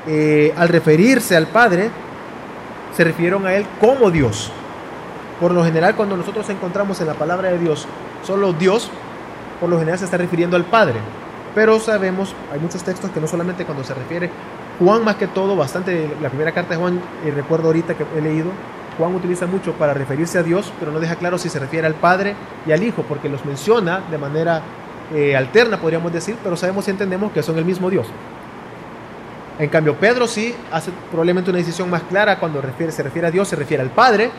eh, 0.06 0.52
al 0.56 0.68
referirse 0.68 1.36
al 1.36 1.46
Padre, 1.46 1.90
se 2.96 3.04
refirieron 3.04 3.46
a 3.46 3.54
Él 3.54 3.66
como 3.80 4.10
Dios. 4.10 4.50
Por 5.40 5.52
lo 5.52 5.64
general, 5.64 5.94
cuando 5.96 6.16
nosotros 6.16 6.48
encontramos 6.50 7.00
en 7.00 7.06
la 7.06 7.14
palabra 7.14 7.50
de 7.50 7.58
Dios 7.58 7.86
solo 8.22 8.52
Dios, 8.52 8.90
por 9.60 9.68
lo 9.68 9.78
general 9.78 9.98
se 9.98 10.04
está 10.04 10.16
refiriendo 10.16 10.56
al 10.56 10.64
Padre. 10.64 11.00
Pero 11.54 11.78
sabemos, 11.80 12.34
hay 12.52 12.60
muchos 12.60 12.82
textos 12.82 13.10
que 13.10 13.20
no 13.20 13.26
solamente 13.26 13.64
cuando 13.64 13.84
se 13.84 13.94
refiere 13.94 14.30
Juan 14.78 15.04
más 15.04 15.16
que 15.16 15.26
todo, 15.26 15.54
bastante, 15.54 16.10
la 16.20 16.28
primera 16.28 16.52
carta 16.52 16.74
de 16.74 16.80
Juan, 16.80 17.00
eh, 17.24 17.30
recuerdo 17.30 17.68
ahorita 17.68 17.94
que 17.94 18.04
he 18.16 18.20
leído, 18.20 18.50
Juan 18.98 19.14
utiliza 19.14 19.46
mucho 19.46 19.72
para 19.74 19.94
referirse 19.94 20.38
a 20.38 20.42
Dios, 20.42 20.72
pero 20.78 20.92
no 20.92 21.00
deja 21.00 21.16
claro 21.16 21.38
si 21.38 21.48
se 21.48 21.58
refiere 21.58 21.86
al 21.86 21.94
Padre 21.94 22.34
y 22.66 22.72
al 22.72 22.82
Hijo, 22.82 23.04
porque 23.08 23.28
los 23.28 23.44
menciona 23.44 24.00
de 24.10 24.18
manera 24.18 24.62
eh, 25.14 25.36
alterna, 25.36 25.78
podríamos 25.78 26.12
decir, 26.12 26.36
pero 26.42 26.56
sabemos 26.56 26.88
y 26.88 26.90
entendemos 26.90 27.32
que 27.32 27.42
son 27.42 27.58
el 27.58 27.64
mismo 27.64 27.90
Dios. 27.90 28.06
En 29.58 29.68
cambio, 29.68 29.96
Pedro 29.98 30.26
sí 30.26 30.54
hace 30.70 30.90
probablemente 31.10 31.50
una 31.50 31.58
decisión 31.58 31.90
más 31.90 32.02
clara 32.04 32.38
cuando 32.38 32.62
se 32.90 33.02
refiere 33.02 33.28
a 33.28 33.30
Dios, 33.30 33.48
se 33.48 33.56
refiere 33.56 33.82
al 33.82 33.90
Padre, 33.90 34.30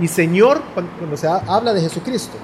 y 0.00 0.08
Señor 0.08 0.62
cuando, 0.74 1.16
se 1.16 1.26
habla 1.26 1.72
de 1.72 1.80
Jesucristo. 1.80 2.36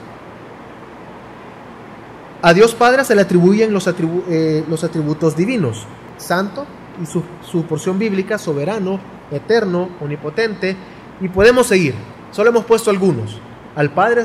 A 2.42 2.52
Dios 2.52 2.74
Padre 2.74 3.04
se 3.04 3.14
le 3.14 3.22
atribuyen 3.22 3.72
los, 3.72 3.88
eh, 4.28 4.64
los 4.68 4.84
atributos 4.84 5.36
divinos, 5.36 5.86
santo, 6.18 6.66
y 7.02 7.06
su, 7.06 7.62
porción 7.64 7.98
bíblica, 7.98 8.38
soberano, 8.38 9.00
eterno, 9.30 9.88
omnipotente, 10.00 10.76
y 11.20 11.28
podemos 11.28 11.66
seguir. 11.66 11.94
Solo 12.30 12.50
hemos 12.50 12.64
puesto 12.64 12.90
algunos. 12.90 13.40
Al 13.76 13.90
Padre 13.90 14.24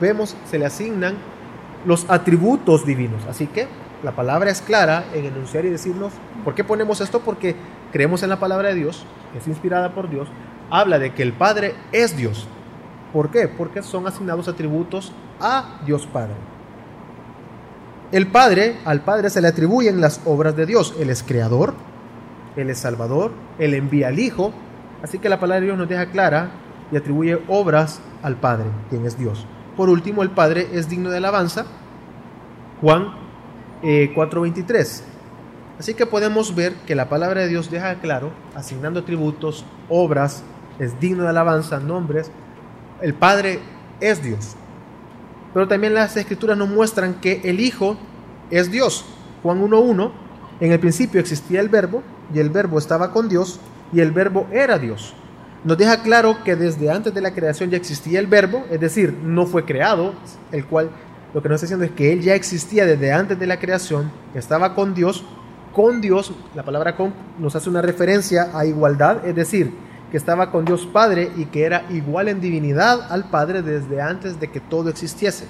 vemos, 0.00 0.36
se 0.50 0.58
le 0.58 0.66
asignan 0.66 1.16
los 1.84 2.06
atributos 2.08 2.84
divinos. 2.86 3.22
Así 3.28 3.46
que 3.46 3.66
la 4.02 4.12
palabra 4.12 4.50
es 4.50 4.62
clara 4.62 5.04
en 5.14 5.24
enunciar 5.24 5.64
y 5.64 5.70
decirnos, 5.70 6.12
¿por 6.44 6.54
qué 6.54 6.64
ponemos 6.64 7.00
esto? 7.00 7.20
Porque 7.20 7.56
creemos 7.92 8.22
en 8.22 8.28
la 8.28 8.38
palabra 8.38 8.68
de 8.68 8.76
Dios, 8.76 9.04
es 9.36 9.46
inspirada 9.48 9.94
por 9.94 10.08
Dios, 10.08 10.28
habla 10.70 10.98
de 10.98 11.14
que 11.14 11.22
el 11.22 11.32
Padre 11.32 11.74
es 11.92 12.16
Dios. 12.16 12.46
¿Por 13.12 13.30
qué? 13.30 13.48
Porque 13.48 13.82
son 13.82 14.06
asignados 14.06 14.48
atributos 14.48 15.12
a 15.40 15.80
Dios 15.86 16.06
Padre. 16.06 16.34
El 18.12 18.26
Padre, 18.26 18.76
al 18.84 19.00
Padre 19.00 19.30
se 19.30 19.40
le 19.40 19.48
atribuyen 19.48 20.00
las 20.00 20.20
obras 20.24 20.56
de 20.56 20.66
Dios. 20.66 20.94
Él 20.98 21.10
es 21.10 21.22
creador, 21.22 21.74
él 22.56 22.70
es 22.70 22.78
Salvador, 22.78 23.32
Él 23.58 23.74
envía 23.74 24.08
al 24.08 24.18
Hijo, 24.18 24.52
así 25.02 25.18
que 25.18 25.28
la 25.28 25.38
palabra 25.38 25.60
de 25.60 25.66
Dios 25.66 25.78
nos 25.78 25.88
deja 25.88 26.06
clara 26.06 26.50
y 26.90 26.96
atribuye 26.96 27.40
obras 27.48 28.00
al 28.22 28.36
Padre, 28.36 28.64
quien 28.90 29.06
es 29.06 29.18
Dios. 29.18 29.46
Por 29.76 29.88
último, 29.88 30.22
el 30.22 30.30
Padre 30.30 30.68
es 30.72 30.88
digno 30.88 31.10
de 31.10 31.18
alabanza, 31.18 31.66
Juan 32.80 33.27
4:23. 33.82 35.00
Eh, 35.00 35.04
así 35.78 35.94
que 35.94 36.06
podemos 36.06 36.54
ver 36.54 36.74
que 36.86 36.94
la 36.94 37.08
palabra 37.08 37.42
de 37.42 37.48
Dios 37.48 37.70
deja 37.70 37.94
claro, 37.96 38.32
asignando 38.54 39.00
atributos, 39.00 39.64
obras, 39.88 40.42
es 40.78 40.98
digno 41.00 41.24
de 41.24 41.30
alabanza, 41.30 41.80
nombres, 41.80 42.30
el 43.00 43.14
Padre 43.14 43.60
es 44.00 44.22
Dios. 44.22 44.56
Pero 45.54 45.66
también 45.66 45.94
las 45.94 46.16
escrituras 46.16 46.56
nos 46.56 46.68
muestran 46.68 47.14
que 47.14 47.40
el 47.44 47.60
Hijo 47.60 47.96
es 48.50 48.70
Dios. 48.70 49.04
Juan 49.42 49.60
1.1, 49.60 50.12
en 50.60 50.72
el 50.72 50.80
principio 50.80 51.20
existía 51.20 51.60
el 51.60 51.68
verbo, 51.68 52.02
y 52.34 52.38
el 52.40 52.50
verbo 52.50 52.78
estaba 52.78 53.12
con 53.12 53.28
Dios, 53.28 53.60
y 53.92 54.00
el 54.00 54.12
verbo 54.12 54.46
era 54.52 54.78
Dios. 54.78 55.14
Nos 55.64 55.76
deja 55.76 56.02
claro 56.02 56.44
que 56.44 56.54
desde 56.54 56.90
antes 56.90 57.12
de 57.14 57.20
la 57.20 57.32
creación 57.32 57.70
ya 57.70 57.76
existía 57.76 58.20
el 58.20 58.26
verbo, 58.26 58.64
es 58.70 58.80
decir, 58.80 59.12
no 59.24 59.46
fue 59.46 59.64
creado, 59.64 60.14
el 60.52 60.64
cual 60.64 60.90
lo 61.38 61.42
que 61.42 61.48
nos 61.50 61.62
está 61.62 61.66
diciendo 61.66 61.84
es 61.84 61.92
que 61.92 62.12
él 62.12 62.20
ya 62.20 62.34
existía 62.34 62.84
desde 62.84 63.12
antes 63.12 63.38
de 63.38 63.46
la 63.46 63.60
creación, 63.60 64.10
estaba 64.34 64.74
con 64.74 64.92
Dios, 64.92 65.22
con 65.72 66.00
Dios, 66.00 66.32
la 66.56 66.64
palabra 66.64 66.96
con 66.96 67.14
nos 67.38 67.54
hace 67.54 67.70
una 67.70 67.80
referencia 67.80 68.50
a 68.54 68.66
igualdad, 68.66 69.24
es 69.24 69.36
decir, 69.36 69.72
que 70.10 70.16
estaba 70.16 70.50
con 70.50 70.64
Dios 70.64 70.84
Padre 70.92 71.30
y 71.36 71.44
que 71.44 71.62
era 71.62 71.84
igual 71.90 72.26
en 72.26 72.40
divinidad 72.40 73.12
al 73.12 73.30
Padre 73.30 73.62
desde 73.62 74.02
antes 74.02 74.40
de 74.40 74.50
que 74.50 74.58
todo 74.58 74.88
existiese. 74.88 75.46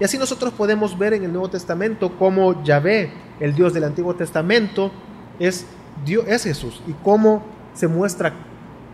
Y 0.00 0.04
así 0.04 0.16
nosotros 0.16 0.54
podemos 0.54 0.96
ver 0.96 1.12
en 1.12 1.24
el 1.24 1.32
Nuevo 1.34 1.50
Testamento 1.50 2.16
cómo 2.18 2.64
Yahvé, 2.64 3.12
el 3.38 3.54
Dios 3.54 3.74
del 3.74 3.84
Antiguo 3.84 4.14
Testamento, 4.14 4.90
es, 5.38 5.66
Dios, 6.02 6.24
es 6.28 6.44
Jesús 6.44 6.80
y 6.86 6.94
cómo 7.04 7.44
se 7.74 7.88
muestra 7.88 8.32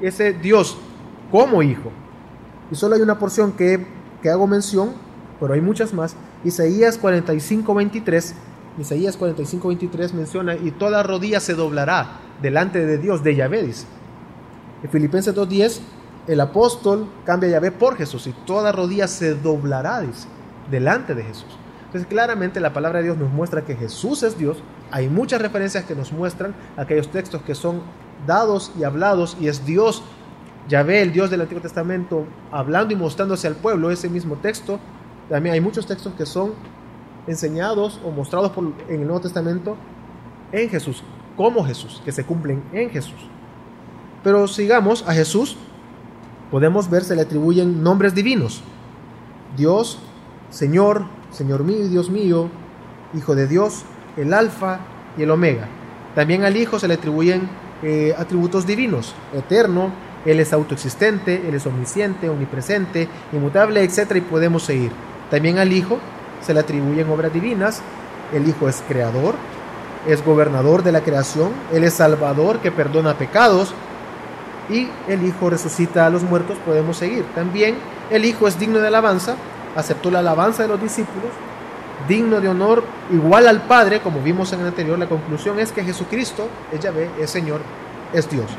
ese 0.01 0.33
Dios 0.33 0.77
como 1.31 1.63
hijo. 1.63 1.93
Y 2.73 2.75
solo 2.75 2.97
hay 2.97 3.01
una 3.01 3.21
porción 3.21 3.53
que, 3.53 3.87
que 4.21 4.29
hago 4.29 4.49
mención, 4.49 4.91
pero 5.39 5.55
hay 5.55 5.61
muchas 5.61 5.93
más. 5.93 6.17
Isaías 6.45 6.99
45, 6.99 7.75
23. 7.75 8.35
Isaías 8.79 9.17
45, 9.17 9.69
23 9.69 10.15
menciona, 10.15 10.55
y 10.57 10.71
toda 10.71 11.03
rodilla 11.03 11.41
se 11.41 11.55
doblará 11.55 12.21
delante 12.41 12.85
de 12.87 12.99
Dios, 12.99 13.23
de 13.23 13.37
Yahvé, 13.37 13.63
dice. 13.63 13.87
En 14.83 14.91
Filipenses 14.91 15.35
2.10, 15.35 15.81
el 16.27 16.41
apóstol 16.41 17.07
cambia 17.25 17.51
Yahvé 17.51 17.71
por 17.71 17.97
Jesús, 17.97 18.27
y 18.27 18.33
toda 18.47 18.73
rodilla 18.73 19.09
se 19.09 19.35
doblará, 19.35 20.01
dice, 20.01 20.27
delante 20.71 21.15
de 21.15 21.23
Jesús. 21.25 21.59
Entonces 21.93 22.09
claramente 22.09 22.59
la 22.59 22.73
palabra 22.73 23.01
de 23.01 23.05
Dios 23.05 23.19
nos 23.19 23.31
muestra 23.31 23.67
que 23.67 23.77
Jesús 23.77 24.23
es 24.23 24.39
Dios. 24.39 24.63
Hay 24.91 25.11
muchas 25.11 25.43
referencias 25.43 25.85
que 25.85 25.95
nos 25.95 26.11
muestran 26.11 26.55
aquellos 26.79 27.09
textos 27.09 27.43
que 27.43 27.55
son 27.55 27.83
dados 28.27 28.73
y 28.79 28.85
hablados 28.85 29.37
y 29.39 29.49
es 29.49 29.67
Dios, 29.67 30.03
Yahvé, 30.71 31.03
el 31.03 31.13
Dios 31.13 31.29
del 31.29 31.43
Antiguo 31.43 31.61
Testamento, 31.61 32.25
hablando 32.51 32.95
y 32.95 32.97
mostrándose 32.97 33.47
al 33.47 33.57
pueblo 33.57 33.91
ese 33.91 34.09
mismo 34.09 34.37
texto. 34.37 34.81
También 35.33 35.55
hay 35.55 35.63
muchos 35.63 35.87
textos 35.87 36.13
que 36.13 36.27
son 36.27 36.53
enseñados 37.27 37.99
o 38.05 38.11
mostrados 38.11 38.53
en 38.87 39.01
el 39.01 39.07
Nuevo 39.07 39.23
Testamento 39.23 39.79
en 40.53 40.69
Jesús, 40.69 41.03
como 41.39 41.65
Jesús, 41.65 42.03
que 42.05 42.13
se 42.13 42.27
cumplen 42.27 42.63
en 42.75 42.91
Jesús. 42.91 43.17
Pero 44.23 44.47
sigamos 44.47 45.09
a 45.09 45.15
Jesús, 45.15 45.57
podemos 46.51 46.91
ver, 46.91 47.03
se 47.03 47.17
le 47.17 47.23
atribuyen 47.23 47.83
nombres 47.83 48.15
divinos. 48.15 48.61
Dios, 49.57 50.01
Señor, 50.51 51.07
Señor 51.31 51.65
mío 51.65 51.89
Dios 51.89 52.11
mío, 52.11 52.51
Hijo 53.15 53.35
de 53.35 53.47
Dios, 53.47 53.85
el 54.19 54.35
Alfa 54.35 54.81
y 55.17 55.23
el 55.23 55.31
Omega. 55.31 55.67
También 56.15 56.45
al 56.45 56.59
Hijo 56.59 56.79
se 56.79 56.89
le 56.89 56.95
atribuyen 56.95 57.49
eh, 57.83 58.15
atributos 58.19 58.67
divinos, 58.67 59.15
eterno, 59.33 59.93
Él 60.27 60.41
es 60.41 60.53
autoexistente, 60.53 61.49
Él 61.49 61.55
es 61.55 61.67
omnisciente, 61.67 62.29
omnipresente, 62.29 63.09
inmutable, 63.33 63.83
etc. 63.83 64.17
Y 64.17 64.21
podemos 64.21 64.65
seguir. 64.65 64.93
También 65.33 65.59
al 65.59 65.73
Hijo 65.73 65.99
se 66.43 66.53
le 66.53 66.61
atribuyen 66.61 67.09
obras 67.09 67.33
divinas. 67.33 67.81
El 68.35 68.47
Hijo 68.47 68.69
es 68.69 68.83
creador, 68.87 69.35
es 70.07 70.23
gobernador 70.23 70.83
de 70.83 70.93
la 70.93 71.01
creación, 71.01 71.53
Él 71.73 71.85
es 71.85 71.95
salvador 71.95 72.59
que 72.59 72.71
perdona 72.71 73.17
pecados 73.17 73.73
y 74.69 74.91
el 75.09 75.25
Hijo 75.25 75.49
resucita 75.49 76.05
a 76.05 76.11
los 76.11 76.23
muertos, 76.23 76.59
podemos 76.67 76.99
seguir. 76.99 77.25
También 77.35 77.77
el 78.11 78.27
Hijo 78.27 78.47
es 78.47 78.59
digno 78.59 78.79
de 78.81 78.89
alabanza, 78.89 79.37
aceptó 79.75 80.11
la 80.11 80.19
alabanza 80.19 80.65
de 80.65 80.69
los 80.69 80.83
discípulos, 80.83 81.31
digno 82.07 82.43
de 82.43 82.49
honor, 82.49 82.85
igual 83.11 83.49
al 83.49 83.63
Padre, 83.63 84.01
como 84.01 84.21
vimos 84.21 84.53
en 84.53 84.61
el 84.61 84.67
anterior, 84.67 84.99
la 84.99 85.09
conclusión 85.09 85.59
es 85.59 85.73
que 85.73 85.83
Jesucristo 85.83 86.47
es 86.71 86.81
Yahvé, 86.81 87.09
es 87.19 87.31
Señor, 87.31 87.63
es 88.13 88.29
Dios. 88.29 88.51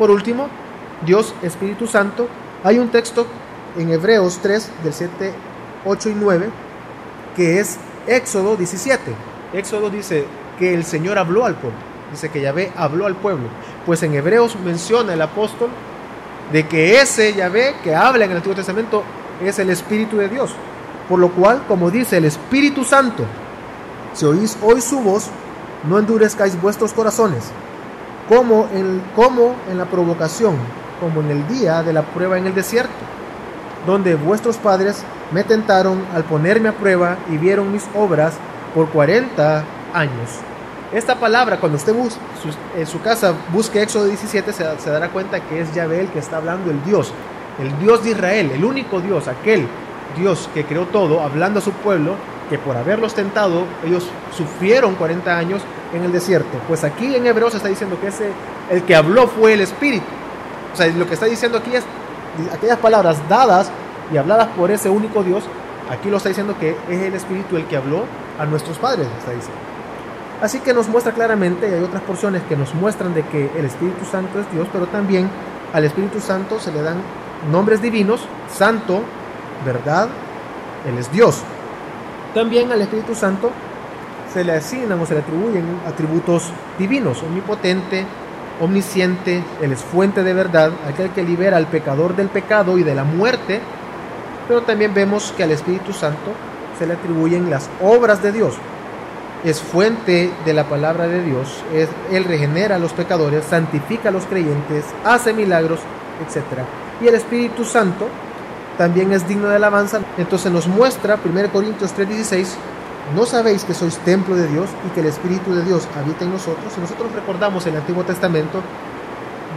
Por 0.00 0.10
último, 0.10 0.48
Dios 1.06 1.32
Espíritu 1.42 1.86
Santo, 1.86 2.26
hay 2.64 2.80
un 2.80 2.88
texto 2.88 3.24
en 3.78 3.92
Hebreos 3.92 4.40
3, 4.42 4.70
del 4.82 4.92
7, 4.92 5.32
8 5.84 6.10
y 6.10 6.14
9, 6.14 6.50
que 7.36 7.60
es 7.60 7.78
Éxodo 8.06 8.56
17. 8.56 9.12
Éxodo 9.52 9.90
dice 9.90 10.24
que 10.58 10.74
el 10.74 10.84
Señor 10.84 11.18
habló 11.18 11.44
al 11.44 11.54
pueblo, 11.54 11.78
dice 12.10 12.28
que 12.28 12.40
Yahvé 12.40 12.72
habló 12.76 13.06
al 13.06 13.16
pueblo. 13.16 13.48
Pues 13.86 14.02
en 14.02 14.14
Hebreos 14.14 14.56
menciona 14.64 15.14
el 15.14 15.22
apóstol 15.22 15.70
de 16.52 16.66
que 16.66 17.00
ese 17.00 17.32
Yahvé 17.34 17.74
que 17.82 17.94
habla 17.94 18.24
en 18.24 18.30
el 18.30 18.36
Antiguo 18.38 18.56
Testamento 18.56 19.02
es 19.42 19.58
el 19.58 19.70
Espíritu 19.70 20.16
de 20.16 20.28
Dios. 20.28 20.52
Por 21.08 21.18
lo 21.18 21.30
cual, 21.30 21.64
como 21.66 21.90
dice 21.90 22.18
el 22.18 22.24
Espíritu 22.24 22.84
Santo, 22.84 23.24
si 24.14 24.24
oís 24.24 24.56
hoy 24.62 24.80
su 24.80 25.00
voz, 25.00 25.28
no 25.88 25.98
endurezcáis 25.98 26.60
vuestros 26.60 26.92
corazones, 26.92 27.44
como 28.28 28.68
en, 28.72 29.02
como 29.16 29.56
en 29.70 29.78
la 29.78 29.86
provocación, 29.86 30.56
como 31.00 31.20
en 31.20 31.30
el 31.30 31.48
día 31.48 31.82
de 31.82 31.92
la 31.92 32.02
prueba 32.02 32.38
en 32.38 32.46
el 32.46 32.54
desierto, 32.54 32.92
donde 33.86 34.14
vuestros 34.14 34.56
padres 34.56 35.04
me 35.32 35.44
tentaron 35.44 36.04
al 36.14 36.24
ponerme 36.24 36.68
a 36.68 36.72
prueba 36.72 37.16
y 37.30 37.36
vieron 37.36 37.72
mis 37.72 37.84
obras 37.94 38.34
por 38.74 38.88
40 38.90 39.64
años. 39.92 40.30
Esta 40.92 41.14
palabra, 41.14 41.58
cuando 41.58 41.78
usted 41.78 41.94
busque, 41.94 42.20
en 42.76 42.86
su 42.86 43.00
casa 43.00 43.32
busque 43.50 43.82
Éxodo 43.82 44.04
17, 44.04 44.52
se, 44.52 44.64
se 44.78 44.90
dará 44.90 45.08
cuenta 45.08 45.40
que 45.40 45.60
es 45.60 45.74
Yahvé 45.74 46.00
el 46.00 46.08
que 46.08 46.18
está 46.18 46.36
hablando, 46.36 46.70
el 46.70 46.84
Dios, 46.84 47.12
el 47.58 47.78
Dios 47.78 48.04
de 48.04 48.10
Israel, 48.10 48.50
el 48.52 48.64
único 48.64 49.00
Dios, 49.00 49.26
aquel 49.26 49.66
Dios 50.16 50.50
que 50.52 50.64
creó 50.64 50.86
todo, 50.86 51.22
hablando 51.22 51.60
a 51.60 51.62
su 51.62 51.72
pueblo, 51.72 52.16
que 52.50 52.58
por 52.58 52.76
haberlos 52.76 53.14
tentado, 53.14 53.64
ellos 53.84 54.06
sufrieron 54.36 54.94
40 54.94 55.36
años 55.36 55.62
en 55.94 56.04
el 56.04 56.12
desierto. 56.12 56.58
Pues 56.68 56.84
aquí 56.84 57.14
en 57.14 57.26
Hebreos 57.26 57.54
está 57.54 57.68
diciendo 57.68 57.98
que 57.98 58.08
ese, 58.08 58.30
el 58.70 58.82
que 58.82 58.94
habló 58.94 59.26
fue 59.28 59.54
el 59.54 59.62
Espíritu. 59.62 60.04
O 60.72 60.76
sea, 60.76 60.86
lo 60.88 61.06
que 61.06 61.14
está 61.14 61.26
diciendo 61.26 61.58
aquí 61.58 61.74
es 61.74 61.84
aquellas 62.52 62.78
palabras 62.78 63.18
dadas 63.28 63.70
y 64.12 64.16
habladas 64.16 64.48
por 64.48 64.70
ese 64.70 64.90
único 64.90 65.22
Dios, 65.22 65.44
aquí 65.90 66.10
lo 66.10 66.16
está 66.16 66.28
diciendo 66.28 66.56
que 66.58 66.76
es 66.88 67.02
el 67.02 67.14
Espíritu 67.14 67.56
el 67.56 67.66
que 67.66 67.76
habló 67.76 68.04
a 68.38 68.46
nuestros 68.46 68.78
padres, 68.78 69.06
está 69.18 69.32
diciendo. 69.32 69.60
Así 70.40 70.58
que 70.58 70.74
nos 70.74 70.88
muestra 70.88 71.12
claramente, 71.12 71.68
y 71.68 71.72
hay 71.72 71.82
otras 71.82 72.02
porciones 72.02 72.42
que 72.48 72.56
nos 72.56 72.74
muestran 72.74 73.14
de 73.14 73.22
que 73.22 73.50
el 73.56 73.64
Espíritu 73.64 74.04
Santo 74.04 74.40
es 74.40 74.50
Dios, 74.52 74.66
pero 74.72 74.86
también 74.86 75.30
al 75.72 75.84
Espíritu 75.84 76.20
Santo 76.20 76.58
se 76.58 76.72
le 76.72 76.82
dan 76.82 76.96
nombres 77.50 77.80
divinos, 77.80 78.22
santo, 78.52 79.02
verdad, 79.64 80.08
Él 80.88 80.98
es 80.98 81.10
Dios. 81.12 81.42
También 82.34 82.72
al 82.72 82.82
Espíritu 82.82 83.14
Santo 83.14 83.50
se 84.32 84.42
le 84.44 84.52
asignan 84.52 85.00
o 85.00 85.06
se 85.06 85.14
le 85.14 85.20
atribuyen 85.20 85.64
atributos 85.86 86.50
divinos, 86.78 87.22
omnipotente, 87.22 88.04
omnisciente, 88.62 89.42
Él 89.60 89.72
es 89.72 89.80
fuente 89.80 90.22
de 90.22 90.34
verdad, 90.34 90.70
aquel 90.88 91.10
que 91.10 91.24
libera 91.24 91.56
al 91.56 91.66
pecador 91.66 92.14
del 92.14 92.28
pecado 92.28 92.78
y 92.78 92.84
de 92.84 92.94
la 92.94 93.02
muerte, 93.02 93.60
pero 94.46 94.62
también 94.62 94.94
vemos 94.94 95.34
que 95.36 95.42
al 95.42 95.50
Espíritu 95.50 95.92
Santo 95.92 96.32
se 96.78 96.86
le 96.86 96.94
atribuyen 96.94 97.50
las 97.50 97.68
obras 97.82 98.22
de 98.22 98.32
Dios. 98.32 98.54
Es 99.44 99.60
fuente 99.60 100.30
de 100.44 100.54
la 100.54 100.64
palabra 100.64 101.08
de 101.08 101.22
Dios, 101.22 101.64
es, 101.74 101.88
Él 102.12 102.24
regenera 102.24 102.76
a 102.76 102.78
los 102.78 102.92
pecadores, 102.92 103.44
santifica 103.44 104.10
a 104.10 104.12
los 104.12 104.26
creyentes, 104.26 104.84
hace 105.04 105.32
milagros, 105.32 105.80
etc. 106.24 106.62
Y 107.00 107.08
el 107.08 107.16
Espíritu 107.16 107.64
Santo 107.64 108.06
también 108.78 109.12
es 109.12 109.26
digno 109.26 109.48
de 109.48 109.56
alabanza. 109.56 110.00
Entonces 110.16 110.52
nos 110.52 110.68
muestra 110.68 111.18
1 111.22 111.50
Corintios 111.52 111.92
3:16, 111.96 112.54
no 113.14 113.26
sabéis 113.26 113.64
que 113.64 113.74
sois 113.74 113.96
templo 113.98 114.34
de 114.36 114.48
Dios 114.48 114.68
y 114.86 114.90
que 114.94 115.00
el 115.00 115.06
Espíritu 115.06 115.54
de 115.54 115.64
Dios 115.64 115.88
habita 115.96 116.24
en 116.24 116.32
nosotros. 116.32 116.72
Si 116.72 116.80
nosotros 116.80 117.12
recordamos 117.12 117.66
el 117.66 117.76
Antiguo 117.76 118.04
Testamento, 118.04 118.62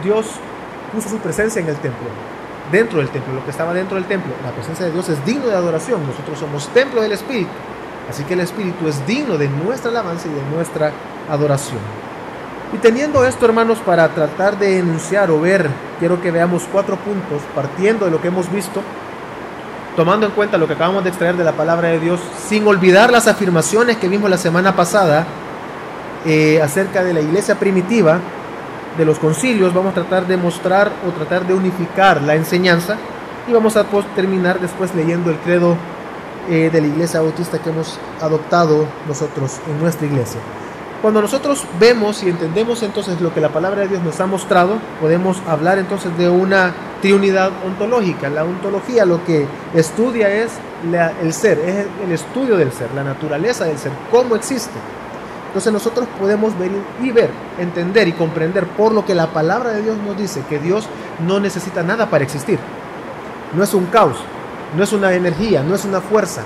Dios 0.02 0.26
puso 0.92 1.08
su 1.08 1.18
presencia 1.18 1.60
en 1.60 1.68
el 1.68 1.76
templo, 1.76 2.08
dentro 2.70 2.98
del 2.98 3.08
templo, 3.08 3.34
lo 3.34 3.44
que 3.44 3.50
estaba 3.50 3.72
dentro 3.72 3.96
del 3.96 4.06
templo. 4.06 4.32
La 4.44 4.52
presencia 4.52 4.86
de 4.86 4.92
Dios 4.92 5.08
es 5.08 5.24
digno 5.24 5.46
de 5.46 5.54
adoración. 5.54 6.06
Nosotros 6.06 6.38
somos 6.38 6.68
templo 6.68 7.02
del 7.02 7.12
Espíritu. 7.12 7.50
Así 8.10 8.24
que 8.24 8.34
el 8.34 8.40
Espíritu 8.40 8.86
es 8.86 9.04
digno 9.06 9.36
de 9.38 9.48
nuestra 9.48 9.90
alabanza 9.90 10.28
y 10.28 10.32
de 10.32 10.42
nuestra 10.54 10.92
adoración. 11.28 11.80
Y 12.72 12.78
teniendo 12.78 13.24
esto, 13.24 13.46
hermanos, 13.46 13.78
para 13.78 14.08
tratar 14.08 14.58
de 14.58 14.78
enunciar 14.78 15.30
o 15.30 15.40
ver, 15.40 15.68
quiero 15.98 16.20
que 16.20 16.30
veamos 16.30 16.64
cuatro 16.70 16.96
puntos, 16.96 17.42
partiendo 17.54 18.04
de 18.04 18.10
lo 18.10 18.20
que 18.20 18.28
hemos 18.28 18.50
visto, 18.50 18.82
tomando 19.96 20.26
en 20.26 20.32
cuenta 20.32 20.58
lo 20.58 20.66
que 20.66 20.74
acabamos 20.74 21.02
de 21.02 21.10
extraer 21.10 21.36
de 21.36 21.44
la 21.44 21.52
palabra 21.52 21.88
de 21.88 21.98
Dios, 21.98 22.20
sin 22.46 22.66
olvidar 22.66 23.10
las 23.10 23.26
afirmaciones 23.26 23.96
que 23.96 24.08
vimos 24.08 24.28
la 24.28 24.36
semana 24.36 24.76
pasada 24.76 25.26
eh, 26.26 26.60
acerca 26.62 27.02
de 27.02 27.14
la 27.14 27.20
iglesia 27.20 27.54
primitiva, 27.54 28.20
de 28.98 29.04
los 29.04 29.18
concilios, 29.18 29.74
vamos 29.74 29.92
a 29.92 29.94
tratar 29.94 30.26
de 30.26 30.36
mostrar 30.36 30.90
o 31.06 31.10
tratar 31.10 31.46
de 31.46 31.54
unificar 31.54 32.22
la 32.22 32.34
enseñanza 32.34 32.96
y 33.48 33.52
vamos 33.52 33.76
a 33.76 33.84
terminar 34.14 34.60
después 34.60 34.94
leyendo 34.94 35.30
el 35.30 35.36
credo 35.38 35.76
eh, 36.48 36.70
de 36.72 36.80
la 36.80 36.86
iglesia 36.86 37.20
bautista 37.20 37.58
que 37.58 37.70
hemos 37.70 37.98
adoptado 38.20 38.86
nosotros 39.06 39.60
en 39.68 39.78
nuestra 39.80 40.06
iglesia. 40.06 40.40
Cuando 41.06 41.22
nosotros 41.22 41.64
vemos 41.78 42.24
y 42.24 42.30
entendemos 42.30 42.82
entonces 42.82 43.20
lo 43.20 43.32
que 43.32 43.40
la 43.40 43.50
palabra 43.50 43.82
de 43.82 43.86
Dios 43.86 44.02
nos 44.02 44.18
ha 44.18 44.26
mostrado, 44.26 44.78
podemos 45.00 45.40
hablar 45.46 45.78
entonces 45.78 46.18
de 46.18 46.28
una 46.28 46.74
triunidad 47.00 47.52
ontológica. 47.64 48.28
La 48.28 48.42
ontología 48.42 49.04
lo 49.04 49.24
que 49.24 49.46
estudia 49.72 50.28
es 50.28 50.50
el 51.22 51.32
ser, 51.32 51.60
es 51.60 51.86
el 52.04 52.10
estudio 52.10 52.56
del 52.56 52.72
ser, 52.72 52.88
la 52.92 53.04
naturaleza 53.04 53.66
del 53.66 53.78
ser, 53.78 53.92
cómo 54.10 54.34
existe. 54.34 54.72
Entonces 55.46 55.72
nosotros 55.72 56.08
podemos 56.18 56.58
ver 56.58 56.72
y 57.00 57.12
ver, 57.12 57.30
entender 57.60 58.08
y 58.08 58.12
comprender 58.12 58.66
por 58.66 58.90
lo 58.90 59.04
que 59.04 59.14
la 59.14 59.28
palabra 59.28 59.70
de 59.70 59.82
Dios 59.82 59.98
nos 59.98 60.18
dice 60.18 60.42
que 60.48 60.58
Dios 60.58 60.88
no 61.24 61.38
necesita 61.38 61.84
nada 61.84 62.10
para 62.10 62.24
existir. 62.24 62.58
No 63.54 63.62
es 63.62 63.72
un 63.74 63.86
caos, 63.86 64.16
no 64.76 64.82
es 64.82 64.92
una 64.92 65.12
energía, 65.12 65.62
no 65.62 65.76
es 65.76 65.84
una 65.84 66.00
fuerza, 66.00 66.42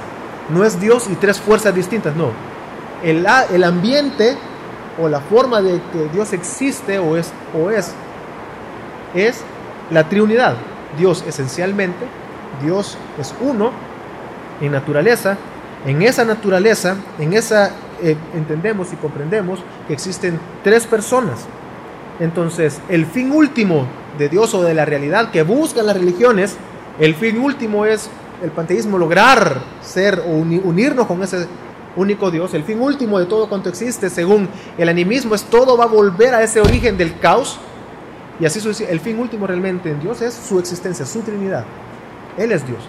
no 0.50 0.66
es 0.66 0.78
Dios 0.78 1.08
y 1.11 1.14
tres 1.14 1.40
fuerzas 1.40 1.74
distintas, 1.74 2.14
no. 2.14 2.28
El, 3.02 3.26
el 3.54 3.64
ambiente 3.64 4.36
o 5.01 5.09
la 5.09 5.20
forma 5.20 5.62
de 5.62 5.80
que 5.92 6.09
Dios 6.12 6.32
existe 6.32 6.98
o 6.98 7.16
es, 7.16 7.32
o 7.59 7.70
es, 7.70 7.92
es 9.14 9.42
la 9.90 10.09
triunidad. 10.09 10.57
Dios 10.98 11.24
esencialmente, 11.26 12.07
Dios 12.62 12.98
es 13.18 13.34
uno 13.40 13.70
en 14.61 14.72
naturaleza, 14.72 15.36
en 15.86 16.03
esa 16.03 16.24
naturaleza, 16.24 16.96
en 17.18 17.32
esa 17.32 17.70
eh, 18.03 18.16
entendemos 18.34 18.92
y 18.92 18.96
comprendemos 18.96 19.61
que 19.86 19.94
existen 19.94 20.38
tres 20.62 20.86
personas. 20.86 21.46
Entonces, 22.18 22.80
el 22.88 23.07
fin 23.07 23.32
último 23.32 23.86
de 24.18 24.28
Dios 24.28 24.53
o 24.55 24.62
de 24.62 24.74
la 24.74 24.84
realidad 24.84 25.30
que 25.30 25.42
buscan 25.42 25.86
las 25.86 25.96
religiones, 25.96 26.57
el 26.98 27.14
fin 27.14 27.38
último 27.38 27.86
es 27.86 28.11
el 28.42 28.51
panteísmo, 28.51 28.98
lograr 28.98 29.62
ser 29.80 30.20
o 30.20 30.30
unirnos 30.30 31.07
con 31.07 31.22
ese 31.22 31.46
único 31.97 32.30
Dios. 32.30 32.55
El 32.55 32.64
fin 32.64 32.80
último 32.80 33.18
de 33.18 33.26
todo 33.26 33.49
cuanto 33.49 33.68
existe, 33.68 34.11
según 34.11 34.49
el 34.78 34.88
animismo, 34.88 35.34
es 35.34 35.45
todo 35.45 35.76
va 35.76 35.84
a 35.84 35.88
volver 35.88 36.34
a 36.34 36.43
ese 36.43 36.61
origen 36.61 36.97
del 36.97 37.18
caos. 37.18 37.59
Y 38.38 38.47
así 38.47 38.61
el 38.88 39.01
fin 39.01 39.18
último 39.18 39.47
realmente 39.47 39.91
en 39.91 40.01
Dios 40.01 40.22
es 40.22 40.34
su 40.34 40.59
existencia, 40.59 41.05
su 41.05 41.20
Trinidad. 41.20 41.64
Él 42.38 42.53
es 42.53 42.66
Dios. 42.66 42.80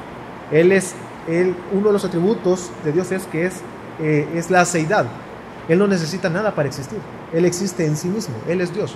Él 0.52 0.72
es 0.72 0.95
él, 1.28 1.56
uno 1.72 1.88
de 1.88 1.93
los 1.93 2.06
atributos 2.06 2.72
de 2.84 2.91
Dios 2.91 3.12
es 3.12 3.26
que 3.26 3.45
es, 3.45 3.62
eh, 3.99 4.28
es 4.36 4.49
la 4.49 4.62
aceidad. 4.62 5.06
Él 5.68 5.80
no 5.80 5.88
necesita 5.88 6.30
nada 6.30 6.56
para 6.56 6.68
existir. 6.68 6.99
Él 7.34 7.45
existe 7.45 7.86
en 7.86 7.95
sí 7.95 8.08
mismo. 8.08 8.36
Él 8.47 8.62
es 8.62 8.74
Dios. 8.74 8.95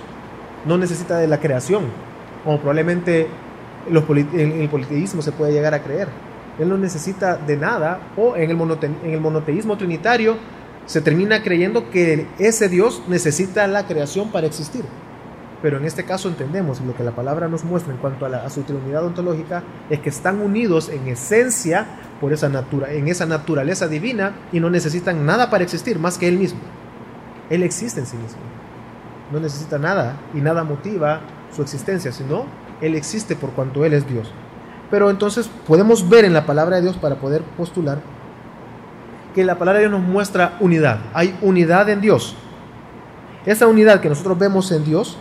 No 0.64 0.76
necesita 0.78 1.18
de 1.18 1.28
la 1.28 1.38
creación, 1.38 1.84
como 2.44 2.58
probablemente 2.58 3.28
los 3.88 4.04
en 4.08 4.60
el 4.60 4.68
politeísmo 4.68 5.22
se 5.22 5.30
puede 5.32 5.52
llegar 5.52 5.74
a 5.74 5.82
creer. 5.82 6.08
Él 6.58 6.68
no 6.68 6.78
necesita 6.78 7.36
de 7.36 7.56
nada, 7.56 8.00
o 8.16 8.36
en 8.36 8.50
el, 8.50 9.20
monoteísmo 9.20 9.76
trinitario 9.76 10.36
se 10.86 11.00
termina 11.00 11.42
creyendo 11.42 11.90
que 11.90 12.26
ese 12.38 12.68
Dios 12.68 13.02
necesita 13.08 13.66
la 13.66 13.86
creación 13.86 14.30
para 14.30 14.46
existir. 14.46 14.84
Pero 15.62 15.78
en 15.78 15.84
este 15.84 16.04
caso 16.04 16.28
entendemos 16.28 16.80
lo 16.80 16.94
que 16.94 17.02
la 17.02 17.10
palabra 17.10 17.48
nos 17.48 17.64
muestra 17.64 17.92
en 17.92 17.98
cuanto 17.98 18.26
a, 18.26 18.28
la, 18.28 18.48
su 18.50 18.62
trinidad 18.62 19.04
ontológica 19.04 19.62
es 19.90 20.00
que 20.00 20.10
están 20.10 20.40
unidos 20.40 20.88
en 20.88 21.08
esencia 21.08 21.86
por 22.20 22.32
esa 22.32 22.48
natura, 22.48 22.92
en 22.92 23.08
esa 23.08 23.26
naturaleza 23.26 23.88
divina 23.88 24.32
y 24.52 24.60
no 24.60 24.70
necesitan 24.70 25.26
nada 25.26 25.50
para 25.50 25.64
existir 25.64 25.98
más 25.98 26.18
que 26.18 26.28
Él 26.28 26.38
mismo. 26.38 26.60
Él 27.50 27.62
existe 27.62 28.00
en 28.00 28.06
sí 28.06 28.16
mismo. 28.16 28.40
No 29.32 29.40
necesita 29.40 29.78
nada 29.78 30.16
y 30.34 30.40
nada 30.40 30.62
motiva 30.62 31.20
su 31.54 31.62
existencia, 31.62 32.12
sino 32.12 32.44
Él 32.80 32.94
existe 32.94 33.34
por 33.34 33.50
cuanto 33.50 33.84
Él 33.84 33.94
es 33.94 34.06
Dios. 34.06 34.32
Pero 34.90 35.10
entonces 35.10 35.50
podemos 35.66 36.08
ver 36.08 36.24
en 36.24 36.32
la 36.32 36.46
palabra 36.46 36.76
de 36.76 36.82
Dios 36.82 36.96
para 36.96 37.16
poder 37.16 37.42
postular 37.42 37.98
que 39.34 39.44
la 39.44 39.58
palabra 39.58 39.80
de 39.80 39.88
Dios 39.88 40.00
nos 40.00 40.08
muestra 40.08 40.56
unidad. 40.60 40.98
Hay 41.12 41.36
unidad 41.42 41.88
en 41.88 42.00
Dios. 42.00 42.34
Esa 43.44 43.66
unidad 43.66 44.00
que 44.00 44.08
nosotros 44.08 44.38
vemos 44.38 44.72
en 44.72 44.84
Dios 44.84 45.18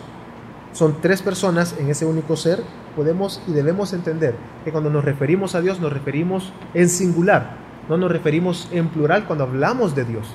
son 0.71 0.97
tres 1.01 1.21
personas 1.21 1.75
en 1.79 1.89
ese 1.89 2.05
único 2.05 2.35
ser, 2.35 2.61
podemos 2.95 3.41
y 3.47 3.51
debemos 3.51 3.93
entender 3.93 4.35
que 4.63 4.71
cuando 4.71 4.89
nos 4.89 5.05
referimos 5.05 5.55
a 5.55 5.61
Dios 5.61 5.79
nos 5.79 5.91
referimos 5.93 6.51
en 6.73 6.89
singular, 6.89 7.57
no 7.87 7.97
nos 7.97 8.11
referimos 8.11 8.67
en 8.71 8.87
plural 8.87 9.25
cuando 9.25 9.43
hablamos 9.43 9.95
de 9.95 10.05
Dios. 10.05 10.27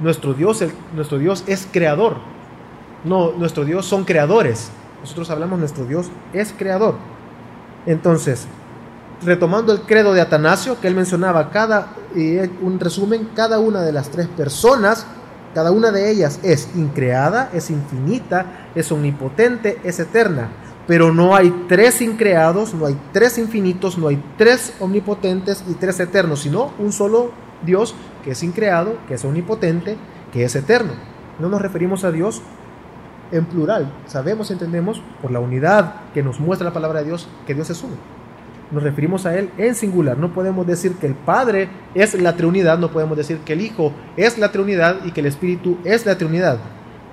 Nuestro 0.00 0.34
Dios, 0.34 0.64
nuestro 0.94 1.18
Dios 1.18 1.44
es 1.46 1.68
creador. 1.70 2.16
No, 3.04 3.32
nuestro 3.32 3.64
Dios 3.64 3.86
son 3.86 4.04
creadores. 4.04 4.70
Nosotros 5.00 5.30
hablamos 5.30 5.58
nuestro 5.58 5.84
Dios 5.84 6.08
es 6.32 6.54
creador. 6.56 6.94
Entonces, 7.86 8.46
retomando 9.22 9.72
el 9.72 9.82
credo 9.82 10.12
de 10.12 10.20
Atanasio, 10.20 10.80
que 10.80 10.88
él 10.88 10.94
mencionaba 10.94 11.50
cada, 11.50 11.88
un 12.60 12.78
resumen, 12.78 13.30
cada 13.34 13.58
una 13.58 13.82
de 13.82 13.92
las 13.92 14.10
tres 14.10 14.26
personas 14.28 15.06
cada 15.54 15.70
una 15.70 15.90
de 15.90 16.10
ellas 16.10 16.40
es 16.42 16.70
increada, 16.74 17.50
es 17.52 17.68
infinita, 17.68 18.70
es 18.74 18.90
omnipotente, 18.90 19.78
es 19.84 20.00
eterna. 20.00 20.48
Pero 20.86 21.12
no 21.12 21.36
hay 21.36 21.50
tres 21.68 22.00
increados, 22.00 22.74
no 22.74 22.86
hay 22.86 22.98
tres 23.12 23.38
infinitos, 23.38 23.98
no 23.98 24.08
hay 24.08 24.22
tres 24.38 24.72
omnipotentes 24.80 25.62
y 25.68 25.74
tres 25.74 26.00
eternos, 26.00 26.40
sino 26.40 26.72
un 26.78 26.92
solo 26.92 27.32
Dios 27.64 27.94
que 28.24 28.32
es 28.32 28.42
increado, 28.42 28.96
que 29.06 29.14
es 29.14 29.24
omnipotente, 29.24 29.96
que 30.32 30.44
es 30.44 30.56
eterno. 30.56 30.92
No 31.38 31.48
nos 31.48 31.60
referimos 31.60 32.02
a 32.04 32.10
Dios 32.10 32.40
en 33.32 33.46
plural. 33.46 33.92
Sabemos, 34.06 34.50
entendemos 34.50 35.02
por 35.20 35.30
la 35.30 35.40
unidad 35.40 35.94
que 36.14 36.22
nos 36.22 36.38
muestra 36.38 36.68
la 36.68 36.74
palabra 36.74 37.00
de 37.00 37.06
Dios 37.06 37.28
que 37.46 37.54
Dios 37.54 37.70
es 37.70 37.82
uno 37.82 37.96
nos 38.72 38.82
referimos 38.82 39.26
a 39.26 39.38
Él 39.38 39.50
en 39.58 39.74
singular. 39.74 40.18
No 40.18 40.32
podemos 40.32 40.66
decir 40.66 40.94
que 40.94 41.06
el 41.06 41.14
Padre 41.14 41.68
es 41.94 42.14
la 42.20 42.34
Trinidad, 42.36 42.78
no 42.78 42.90
podemos 42.90 43.16
decir 43.16 43.38
que 43.38 43.52
el 43.52 43.60
Hijo 43.60 43.92
es 44.16 44.38
la 44.38 44.50
Trinidad 44.50 45.04
y 45.04 45.12
que 45.12 45.20
el 45.20 45.26
Espíritu 45.26 45.78
es 45.84 46.06
la 46.06 46.16
Trinidad. 46.16 46.58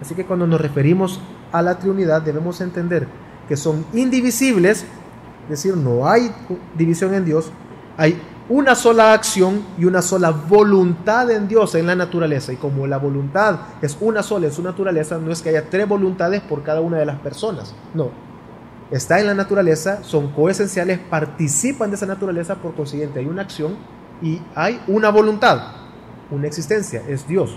Así 0.02 0.16
que 0.16 0.26
cuando 0.26 0.48
nos 0.48 0.62
referimos 0.62 1.20
a 1.52 1.62
la 1.62 1.78
Trinidad 1.78 2.22
debemos 2.22 2.62
entender 2.62 3.08
que 3.48 3.58
son 3.58 3.86
indivisibles, 3.94 4.86
es 5.44 5.50
decir, 5.50 5.76
no 5.76 6.08
hay 6.08 6.32
división 6.78 7.14
en 7.14 7.26
Dios, 7.26 7.52
hay 7.98 8.18
una 8.50 8.74
sola 8.74 9.14
acción 9.14 9.64
y 9.78 9.86
una 9.86 10.02
sola 10.02 10.32
voluntad 10.32 11.30
en 11.30 11.48
Dios, 11.48 11.76
en 11.76 11.86
la 11.86 11.96
naturaleza. 11.96 12.52
Y 12.52 12.56
como 12.56 12.88
la 12.88 12.98
voluntad 12.98 13.60
es 13.82 13.96
una 14.02 14.24
sola 14.24 14.48
en 14.48 14.54
su 14.54 14.64
naturaleza, 14.64 15.20
no 15.20 15.32
es 15.32 15.42
que 15.42 15.50
haya 15.50 15.70
tres 15.70 15.88
voluntades 15.88 16.42
por 16.42 16.64
cada 16.64 16.82
una 16.82 16.98
de 16.98 17.06
las 17.06 17.20
personas. 17.20 17.76
No, 17.94 18.10
está 18.90 19.20
en 19.20 19.28
la 19.28 19.36
naturaleza, 19.36 20.04
son 20.04 20.30
coesenciales, 20.30 21.00
participan 21.00 21.92
de 21.92 21.96
esa 21.96 22.08
naturaleza, 22.08 22.56
por 22.56 22.74
consiguiente 22.74 23.20
hay 23.20 23.28
una 23.28 23.44
acción 23.44 23.76
y 24.22 24.42
hay 24.56 24.82
una 24.88 25.10
voluntad, 25.10 25.62
una 26.32 26.48
existencia, 26.48 27.04
es 27.08 27.28
Dios, 27.28 27.56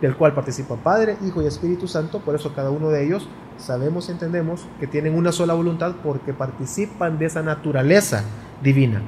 del 0.00 0.16
cual 0.16 0.34
participa 0.34 0.74
Padre, 0.74 1.16
Hijo 1.24 1.40
y 1.40 1.46
Espíritu 1.46 1.86
Santo, 1.86 2.18
por 2.18 2.34
eso 2.34 2.52
cada 2.52 2.70
uno 2.70 2.88
de 2.88 3.04
ellos 3.04 3.28
sabemos 3.58 4.08
y 4.08 4.12
entendemos 4.12 4.66
que 4.80 4.88
tienen 4.88 5.16
una 5.16 5.30
sola 5.30 5.54
voluntad 5.54 5.94
porque 6.02 6.34
participan 6.34 7.16
de 7.16 7.26
esa 7.26 7.42
naturaleza 7.42 8.24
divina. 8.60 9.00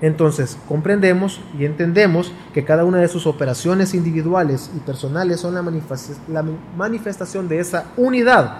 Entonces 0.00 0.58
comprendemos 0.68 1.40
y 1.58 1.64
entendemos 1.64 2.32
que 2.52 2.64
cada 2.64 2.84
una 2.84 2.98
de 2.98 3.08
sus 3.08 3.26
operaciones 3.26 3.94
individuales 3.94 4.70
y 4.76 4.80
personales 4.80 5.40
son 5.40 5.54
la, 5.54 6.44
manifestación 6.76 7.48
de 7.48 7.60
esa 7.60 7.86
unidad 7.96 8.58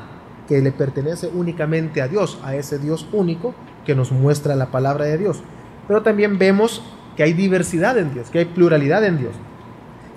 que 0.49 0.62
le 0.62 0.72
pertenece 0.72 1.28
únicamente 1.34 2.01
a 2.01 2.09
Dios, 2.09 2.39
a 2.43 2.55
ese 2.55 2.78
Dios 2.78 3.07
único 3.12 3.55
que 3.84 3.95
nos 3.95 4.12
muestra 4.12 4.57
la 4.57 4.70
palabra 4.70 5.05
de 5.05 5.18
Dios. 5.18 5.43
Pero 5.87 6.03
también 6.03 6.39
vemos 6.39 6.82
que 7.16 7.22
hay 7.22 7.34
diversidad 7.34 7.99
en 7.99 8.14
Dios, 8.14 8.30
que 8.30 8.39
hay 8.39 8.45
pluralidad 8.47 9.05
en 9.05 9.18
Dios. 9.18 9.32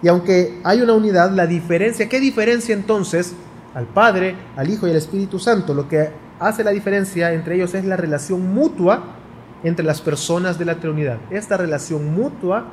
Y 0.02 0.08
aunque 0.08 0.62
hay 0.64 0.82
una 0.82 0.94
unidad, 0.94 1.32
la 1.32 1.48
diferencia, 1.48 2.08
¿qué 2.08 2.22
diferencia 2.22 2.74
entonces 2.74 3.34
al 3.74 3.86
Padre, 3.86 4.36
al 4.56 4.70
Hijo 4.70 4.88
y 4.88 4.92
al 4.92 4.96
Espíritu 4.96 5.38
Santo? 5.40 5.74
Lo 5.74 5.90
que 5.90 6.10
hace 6.40 6.64
la 6.64 6.72
diferencia 6.72 7.34
entre 7.34 7.56
ellos 7.56 7.74
es 7.74 7.84
la 7.84 7.98
relación 7.98 8.54
mutua 8.54 9.19
entre 9.64 9.86
las 9.86 10.02
personas 10.02 10.58
de 10.58 10.66
la 10.66 10.76
Trinidad. 10.76 11.18
Esta 11.32 11.58
relación 11.58 12.14
mutua 12.14 12.66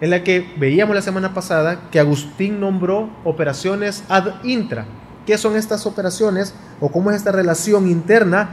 en 0.00 0.10
la 0.10 0.22
que 0.22 0.46
veíamos 0.58 0.94
la 0.94 1.02
semana 1.02 1.32
pasada 1.32 1.88
que 1.90 2.00
Agustín 2.00 2.60
nombró 2.60 3.08
operaciones 3.24 4.04
ad 4.08 4.44
intra, 4.44 4.86
¿Qué 5.26 5.36
son 5.36 5.56
estas 5.56 5.86
operaciones 5.86 6.54
o 6.78 6.88
cómo 6.88 7.10
es 7.10 7.16
esta 7.16 7.32
relación 7.32 7.88
interna? 7.88 8.48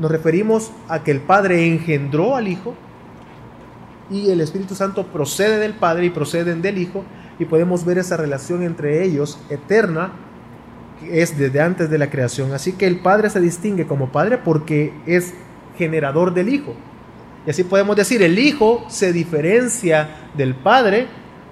Nos 0.00 0.10
referimos 0.10 0.72
a 0.88 1.04
que 1.04 1.12
el 1.12 1.20
Padre 1.20 1.68
engendró 1.68 2.34
al 2.34 2.48
Hijo 2.48 2.74
y 4.10 4.30
el 4.30 4.40
Espíritu 4.40 4.74
Santo 4.74 5.06
procede 5.06 5.58
del 5.58 5.74
Padre 5.74 6.06
y 6.06 6.10
proceden 6.10 6.62
del 6.62 6.78
Hijo 6.78 7.04
y 7.38 7.44
podemos 7.44 7.84
ver 7.84 7.98
esa 7.98 8.16
relación 8.16 8.64
entre 8.64 9.04
ellos 9.04 9.38
eterna 9.50 10.12
que 10.98 11.22
es 11.22 11.38
desde 11.38 11.60
antes 11.60 11.90
de 11.90 11.98
la 11.98 12.10
creación. 12.10 12.52
Así 12.52 12.72
que 12.72 12.88
el 12.88 12.98
Padre 12.98 13.30
se 13.30 13.40
distingue 13.40 13.86
como 13.86 14.10
Padre 14.10 14.38
porque 14.38 14.92
es 15.06 15.32
generador 15.76 16.34
del 16.34 16.48
Hijo. 16.48 16.74
Y 17.46 17.50
así 17.50 17.64
podemos 17.64 17.96
decir, 17.96 18.22
el 18.22 18.38
Hijo 18.38 18.84
se 18.88 19.12
diferencia 19.12 20.08
del 20.34 20.54
Padre 20.54 21.06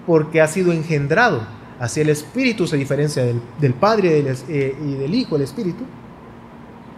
porque 0.06 0.40
ha 0.40 0.46
sido 0.46 0.72
engendrado. 0.72 1.46
Así 1.78 2.00
el 2.00 2.08
Espíritu 2.08 2.66
se 2.66 2.76
diferencia 2.76 3.24
del, 3.24 3.74
Padre 3.74 4.24
eh, 4.48 4.76
y 4.82 4.94
del, 4.94 5.14
Hijo, 5.14 5.36
el 5.36 5.42
Espíritu, 5.42 5.84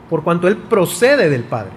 por 0.09 0.23
cuanto 0.23 0.49
Él 0.49 0.57
procede 0.57 1.29
del 1.29 1.45
Padre. 1.45 1.73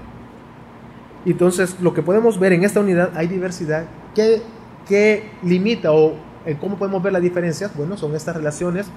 Entonces, 1.25 1.77
lo 1.81 1.93
que 1.93 2.01
podemos 2.01 2.39
ver 2.39 2.53
en 2.53 2.63
esta 2.63 2.79
unidad, 2.79 3.11
hay 3.15 3.27
diversidad. 3.27 3.85
¿Qué, 4.15 5.31
limita 5.43 5.91
o 5.91 6.15
cómo 6.59 6.77
podemos 6.77 7.03
ver 7.03 7.13
las 7.13 7.21
diferencias? 7.21 7.75
Bueno, 7.75 7.97
son 7.97 8.15
estas 8.15 8.35
relaciones 8.35 8.87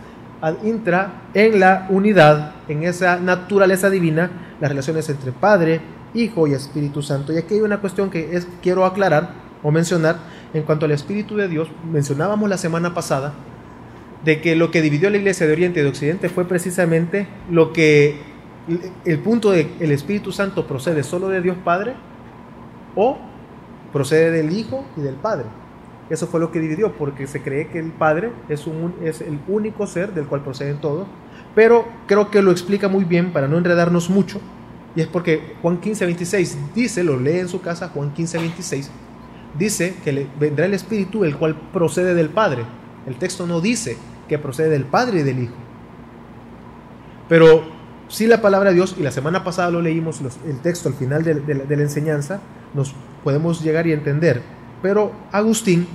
ad 0.40 0.55
intra 0.64 1.22
en 1.34 1.61
la 1.61 1.86
unidad, 1.88 2.53
en 2.68 2.82
esa 2.82 3.16
naturaleza 3.16 3.88
divina, 3.88 4.30
las 4.61 4.70
relaciones 4.70 5.09
entre 5.09 5.30
Padre, 5.30 5.80
Hijo 6.14 6.46
y 6.46 6.52
Espíritu 6.52 7.02
Santo. 7.02 7.32
Y 7.32 7.38
aquí 7.38 7.54
hay 7.54 7.60
una 7.60 7.80
cuestión 7.80 8.10
que 8.10 8.36
es, 8.36 8.46
quiero 8.62 8.84
aclarar 8.84 9.34
o 9.62 9.70
mencionar 9.70 10.16
en 10.52 10.62
cuanto 10.62 10.86
al 10.86 10.92
Espíritu 10.92 11.36
de 11.36 11.48
Dios. 11.48 11.68
Mencionábamos 11.90 12.48
la 12.48 12.58
semana 12.58 12.94
pasada 12.94 13.32
de 14.24 14.40
que 14.40 14.56
lo 14.56 14.70
que 14.70 14.82
dividió 14.82 15.10
la 15.10 15.16
iglesia 15.16 15.46
de 15.46 15.52
Oriente 15.52 15.80
y 15.80 15.82
de 15.82 15.88
Occidente 15.88 16.28
fue 16.28 16.44
precisamente 16.46 17.26
lo 17.50 17.72
que 17.72 18.20
el 19.04 19.18
punto 19.18 19.50
de 19.50 19.68
el 19.80 19.90
Espíritu 19.90 20.30
Santo 20.30 20.66
procede 20.66 21.02
solo 21.02 21.28
de 21.28 21.40
Dios 21.40 21.56
Padre 21.64 21.94
o 22.94 23.18
procede 23.92 24.30
del 24.30 24.52
Hijo 24.52 24.84
y 24.96 25.00
del 25.00 25.14
Padre. 25.16 25.46
Eso 26.10 26.26
fue 26.26 26.40
lo 26.40 26.52
que 26.52 26.60
dividió, 26.60 26.92
porque 26.92 27.26
se 27.26 27.42
cree 27.42 27.68
que 27.68 27.78
el 27.78 27.90
Padre 27.90 28.32
es, 28.48 28.66
un, 28.66 28.94
es 29.02 29.20
el 29.20 29.38
único 29.48 29.86
ser 29.86 30.12
del 30.12 30.26
cual 30.26 30.42
proceden 30.42 30.78
todos, 30.78 31.06
pero 31.54 31.86
creo 32.06 32.30
que 32.30 32.42
lo 32.42 32.50
explica 32.50 32.88
muy 32.88 33.04
bien 33.04 33.32
para 33.32 33.48
no 33.48 33.56
enredarnos 33.56 34.10
mucho, 34.10 34.40
y 34.95 35.01
es 35.01 35.07
porque 35.07 35.55
Juan 35.62 35.78
15, 35.78 36.05
26 36.05 36.59
dice, 36.74 37.05
lo 37.05 37.18
lee 37.18 37.38
en 37.38 37.49
su 37.49 37.61
casa, 37.61 37.88
Juan 37.88 38.12
15, 38.12 38.38
26, 38.38 38.90
dice 39.59 39.95
que 40.05 40.12
le 40.12 40.26
vendrá 40.38 40.66
el 40.66 40.74
Espíritu 40.74 41.24
el 41.24 41.36
cual 41.36 41.57
procede 41.72 42.14
del 42.14 42.28
Padre. 42.28 42.64
El 43.07 43.16
texto 43.16 43.47
no 43.47 43.61
dice 43.61 43.97
que 44.28 44.38
procede 44.38 44.70
del 44.70 44.84
Padre 44.84 45.20
y 45.20 45.22
del 45.22 45.45
Hijo. 45.45 45.55
Pero 47.28 47.64
si 48.09 48.26
la 48.26 48.43
palabra 48.43 48.70
de 48.70 48.76
Dios, 48.76 48.95
y 48.99 49.03
la 49.03 49.11
semana 49.11 49.43
pasada 49.45 49.70
lo 49.70 49.80
leímos, 49.80 50.20
el 50.47 50.61
texto 50.61 50.88
al 50.88 50.95
final 50.95 51.24
de, 51.24 51.34
de 51.34 51.76
la 51.76 51.82
enseñanza, 51.82 52.40
nos 52.74 52.95
podemos 53.24 53.62
llegar 53.62 53.86
y 53.86 53.93
entender. 53.93 54.43
Pero 54.82 55.12
Agustín, 55.30 55.86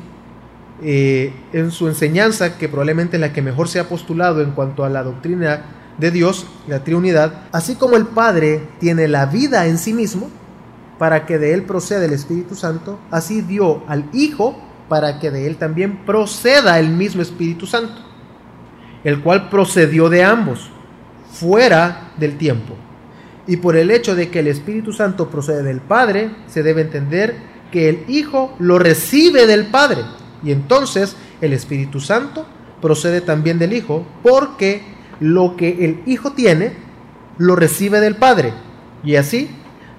eh, 0.82 1.34
en 1.54 1.72
su 1.72 1.88
enseñanza, 1.88 2.58
que 2.58 2.70
probablemente 2.70 3.18
es 3.18 3.22
la 3.22 3.34
que 3.34 3.42
mejor 3.42 3.68
se 3.68 3.80
ha 3.80 3.90
postulado 3.90 4.42
en 4.42 4.52
cuanto 4.52 4.86
a 4.86 4.90
la 4.90 5.04
doctrina 5.04 5.66
de 5.98 6.12
Dios, 6.12 6.46
la 6.68 6.84
Trinidad, 6.84 7.48
así 7.52 7.76
como 7.76 7.96
el 7.96 8.06
Padre 8.06 8.62
tiene 8.80 9.08
la 9.08 9.26
vida 9.26 9.66
en 9.68 9.78
sí 9.78 9.94
mismo, 9.94 10.30
para 10.98 11.26
que 11.26 11.38
de 11.38 11.54
él 11.54 11.64
proceda 11.64 12.06
el 12.06 12.14
Espíritu 12.14 12.56
Santo, 12.56 13.00
así 13.12 13.42
dio 13.42 13.84
al 13.88 14.10
Hijo 14.14 14.58
para 14.90 15.20
que 15.20 15.32
de 15.32 15.48
él 15.48 15.58
también 15.58 16.06
proceda 16.06 16.80
el 16.80 16.90
mismo 16.90 17.22
Espíritu 17.22 17.68
Santo, 17.68 18.02
el 19.04 19.22
cual 19.22 19.50
procedió 19.50 20.10
de 20.10 20.24
ambos, 20.24 20.70
fuera 21.32 22.14
del 22.18 22.38
tiempo. 22.38 22.74
Y 23.46 23.58
por 23.58 23.76
el 23.76 23.92
hecho 23.92 24.16
de 24.16 24.30
que 24.30 24.40
el 24.40 24.48
Espíritu 24.48 24.92
Santo 24.92 25.30
procede 25.30 25.64
del 25.64 25.82
Padre, 25.82 26.32
se 26.48 26.64
debe 26.64 26.82
entender 26.82 27.36
que 27.72 27.90
el 27.90 28.06
Hijo 28.08 28.56
lo 28.60 28.80
recibe 28.80 29.46
del 29.46 29.68
Padre. 29.68 30.02
Y 30.44 30.52
entonces 30.52 31.16
el 31.42 31.54
Espíritu 31.54 32.00
Santo 32.00 32.46
procede 32.82 33.22
también 33.22 33.60
del 33.60 33.74
Hijo, 33.74 34.06
porque 34.24 34.97
lo 35.20 35.56
que 35.56 35.86
el 35.86 36.02
Hijo 36.06 36.32
tiene, 36.32 36.74
lo 37.38 37.56
recibe 37.56 38.00
del 38.00 38.16
Padre. 38.16 38.54
Y 39.04 39.16
así 39.16 39.50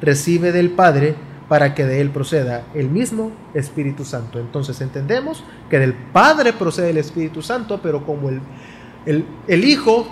recibe 0.00 0.52
del 0.52 0.70
Padre 0.70 1.14
para 1.48 1.74
que 1.74 1.84
de 1.86 2.00
Él 2.00 2.10
proceda 2.10 2.66
el 2.74 2.90
mismo 2.90 3.32
Espíritu 3.54 4.04
Santo. 4.04 4.38
Entonces 4.38 4.80
entendemos 4.80 5.42
que 5.70 5.78
del 5.78 5.94
Padre 5.94 6.52
procede 6.52 6.90
el 6.90 6.98
Espíritu 6.98 7.42
Santo, 7.42 7.80
pero 7.82 8.04
como 8.04 8.28
el, 8.28 8.40
el, 9.46 9.64
Hijo, 9.64 10.06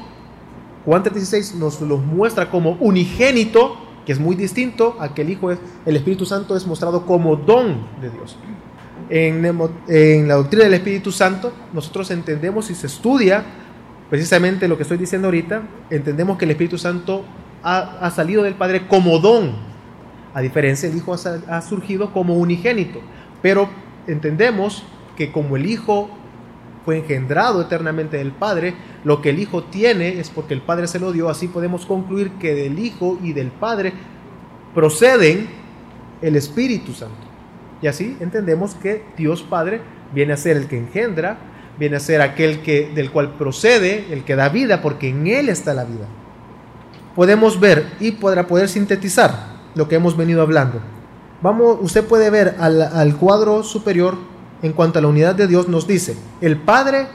Juan 0.84 1.04
3.16 1.04 1.54
nos 1.54 1.80
lo 1.82 1.98
muestra 1.98 2.50
como 2.50 2.72
unigénito, 2.80 3.76
que 4.06 4.12
es 4.12 4.20
muy 4.20 4.34
distinto 4.34 4.96
a 4.98 5.12
que 5.12 5.22
el 5.22 5.30
Hijo 5.30 5.50
es, 5.50 5.58
el 5.84 5.96
Espíritu 5.96 6.24
Santo 6.24 6.56
es 6.56 6.66
mostrado 6.66 7.04
como 7.04 7.36
don 7.36 7.86
de 8.00 8.08
Dios. 8.10 8.38
En, 9.08 9.44
en 9.88 10.28
la 10.28 10.34
doctrina 10.34 10.64
del 10.64 10.74
Espíritu 10.74 11.12
Santo, 11.12 11.52
nosotros 11.72 12.10
entendemos 12.10 12.70
y 12.70 12.74
se 12.74 12.86
estudia 12.86 13.44
precisamente 14.10 14.68
lo 14.68 14.76
que 14.76 14.82
estoy 14.82 14.98
diciendo 14.98 15.28
ahorita, 15.28 15.62
entendemos 15.90 16.38
que 16.38 16.44
el 16.44 16.52
Espíritu 16.52 16.78
Santo 16.78 17.24
ha, 17.62 17.98
ha 18.00 18.10
salido 18.10 18.42
del 18.42 18.54
Padre 18.54 18.86
como 18.86 19.18
don. 19.18 19.54
A 20.34 20.40
diferencia, 20.40 20.88
el 20.88 20.96
Hijo 20.96 21.14
ha 21.14 21.62
surgido 21.62 22.12
como 22.12 22.34
unigénito, 22.34 23.00
pero 23.42 23.68
entendemos 24.06 24.84
que 25.16 25.32
como 25.32 25.56
el 25.56 25.66
Hijo 25.66 26.10
fue 26.84 26.98
engendrado 26.98 27.60
eternamente 27.60 28.16
del 28.16 28.30
Padre, 28.30 28.74
lo 29.02 29.20
que 29.20 29.30
el 29.30 29.40
Hijo 29.40 29.64
tiene 29.64 30.20
es 30.20 30.30
porque 30.30 30.54
el 30.54 30.60
Padre 30.60 30.86
se 30.86 31.00
lo 31.00 31.10
dio, 31.10 31.28
así 31.28 31.48
podemos 31.48 31.84
concluir 31.84 32.30
que 32.32 32.54
del 32.54 32.78
Hijo 32.78 33.18
y 33.22 33.32
del 33.32 33.48
Padre 33.48 33.92
proceden 34.72 35.48
el 36.22 36.36
Espíritu 36.36 36.92
Santo. 36.92 37.16
Y 37.82 37.88
así 37.88 38.16
entendemos 38.20 38.74
que 38.74 39.04
Dios 39.16 39.42
Padre 39.42 39.80
viene 40.14 40.32
a 40.32 40.36
ser 40.36 40.56
el 40.56 40.68
que 40.68 40.78
engendra, 40.78 41.38
viene 41.78 41.96
a 41.96 42.00
ser 42.00 42.20
aquel 42.22 42.62
que 42.62 42.90
del 42.94 43.10
cual 43.10 43.34
procede, 43.34 44.06
el 44.10 44.24
que 44.24 44.36
da 44.36 44.48
vida, 44.48 44.82
porque 44.82 45.08
en 45.08 45.26
él 45.26 45.48
está 45.48 45.74
la 45.74 45.84
vida. 45.84 46.06
Podemos 47.14 47.60
ver 47.60 47.86
y 48.00 48.12
podrá 48.12 48.46
poder 48.46 48.68
sintetizar 48.68 49.56
lo 49.74 49.88
que 49.88 49.96
hemos 49.96 50.16
venido 50.16 50.42
hablando. 50.42 50.80
Vamos, 51.42 51.78
usted 51.80 52.04
puede 52.04 52.30
ver 52.30 52.56
al, 52.58 53.16
cuadro 53.16 53.62
superior 53.62 54.16
en 54.62 54.72
cuanto 54.72 54.98
a 54.98 55.02
la 55.02 55.08
unidad 55.08 55.34
de 55.34 55.46
Dios 55.46 55.68
nos 55.68 55.86
dice, 55.86 56.16
el 56.40 56.56
Padre 56.56 57.06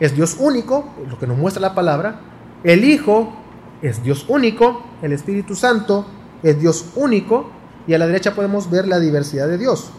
es 0.00 0.14
Dios 0.16 0.36
único, 0.38 0.88
lo 1.08 1.18
que 1.18 1.26
nos 1.26 1.36
muestra 1.36 1.60
la 1.60 1.74
palabra, 1.74 2.20
el 2.64 2.84
Hijo 2.84 3.34
es 3.82 4.02
Dios 4.02 4.24
único, 4.28 4.82
el 5.02 5.12
Espíritu 5.12 5.54
Santo 5.54 6.06
es 6.42 6.58
Dios 6.58 6.86
único, 6.96 7.50
y 7.86 7.94
a 7.94 7.98
la 7.98 8.06
derecha 8.06 8.34
podemos 8.34 8.70
ver 8.70 8.88
la 8.88 8.98
diversidad 8.98 9.48
de 9.48 9.58
Dios. 9.58 9.90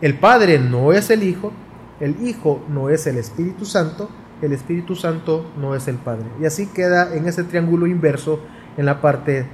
El 0.00 0.18
Padre 0.18 0.58
no 0.58 0.92
es 0.92 1.10
el 1.10 1.22
Hijo, 1.24 1.52
el 2.00 2.26
Hijo 2.26 2.62
no 2.68 2.88
es 2.88 3.06
el 3.06 3.16
Espíritu 3.18 3.64
Santo, 3.64 4.08
el 4.42 4.52
Espíritu 4.52 4.96
Santo 4.96 5.44
no 5.60 5.74
es 5.74 5.88
el 5.88 5.96
Padre. 5.96 6.26
Y 6.40 6.44
así 6.44 6.66
queda 6.66 7.14
en 7.14 7.26
ese 7.26 7.44
triángulo 7.44 7.86
inverso 7.86 8.40
en 8.76 8.86
la 8.86 9.00
parte 9.00 9.46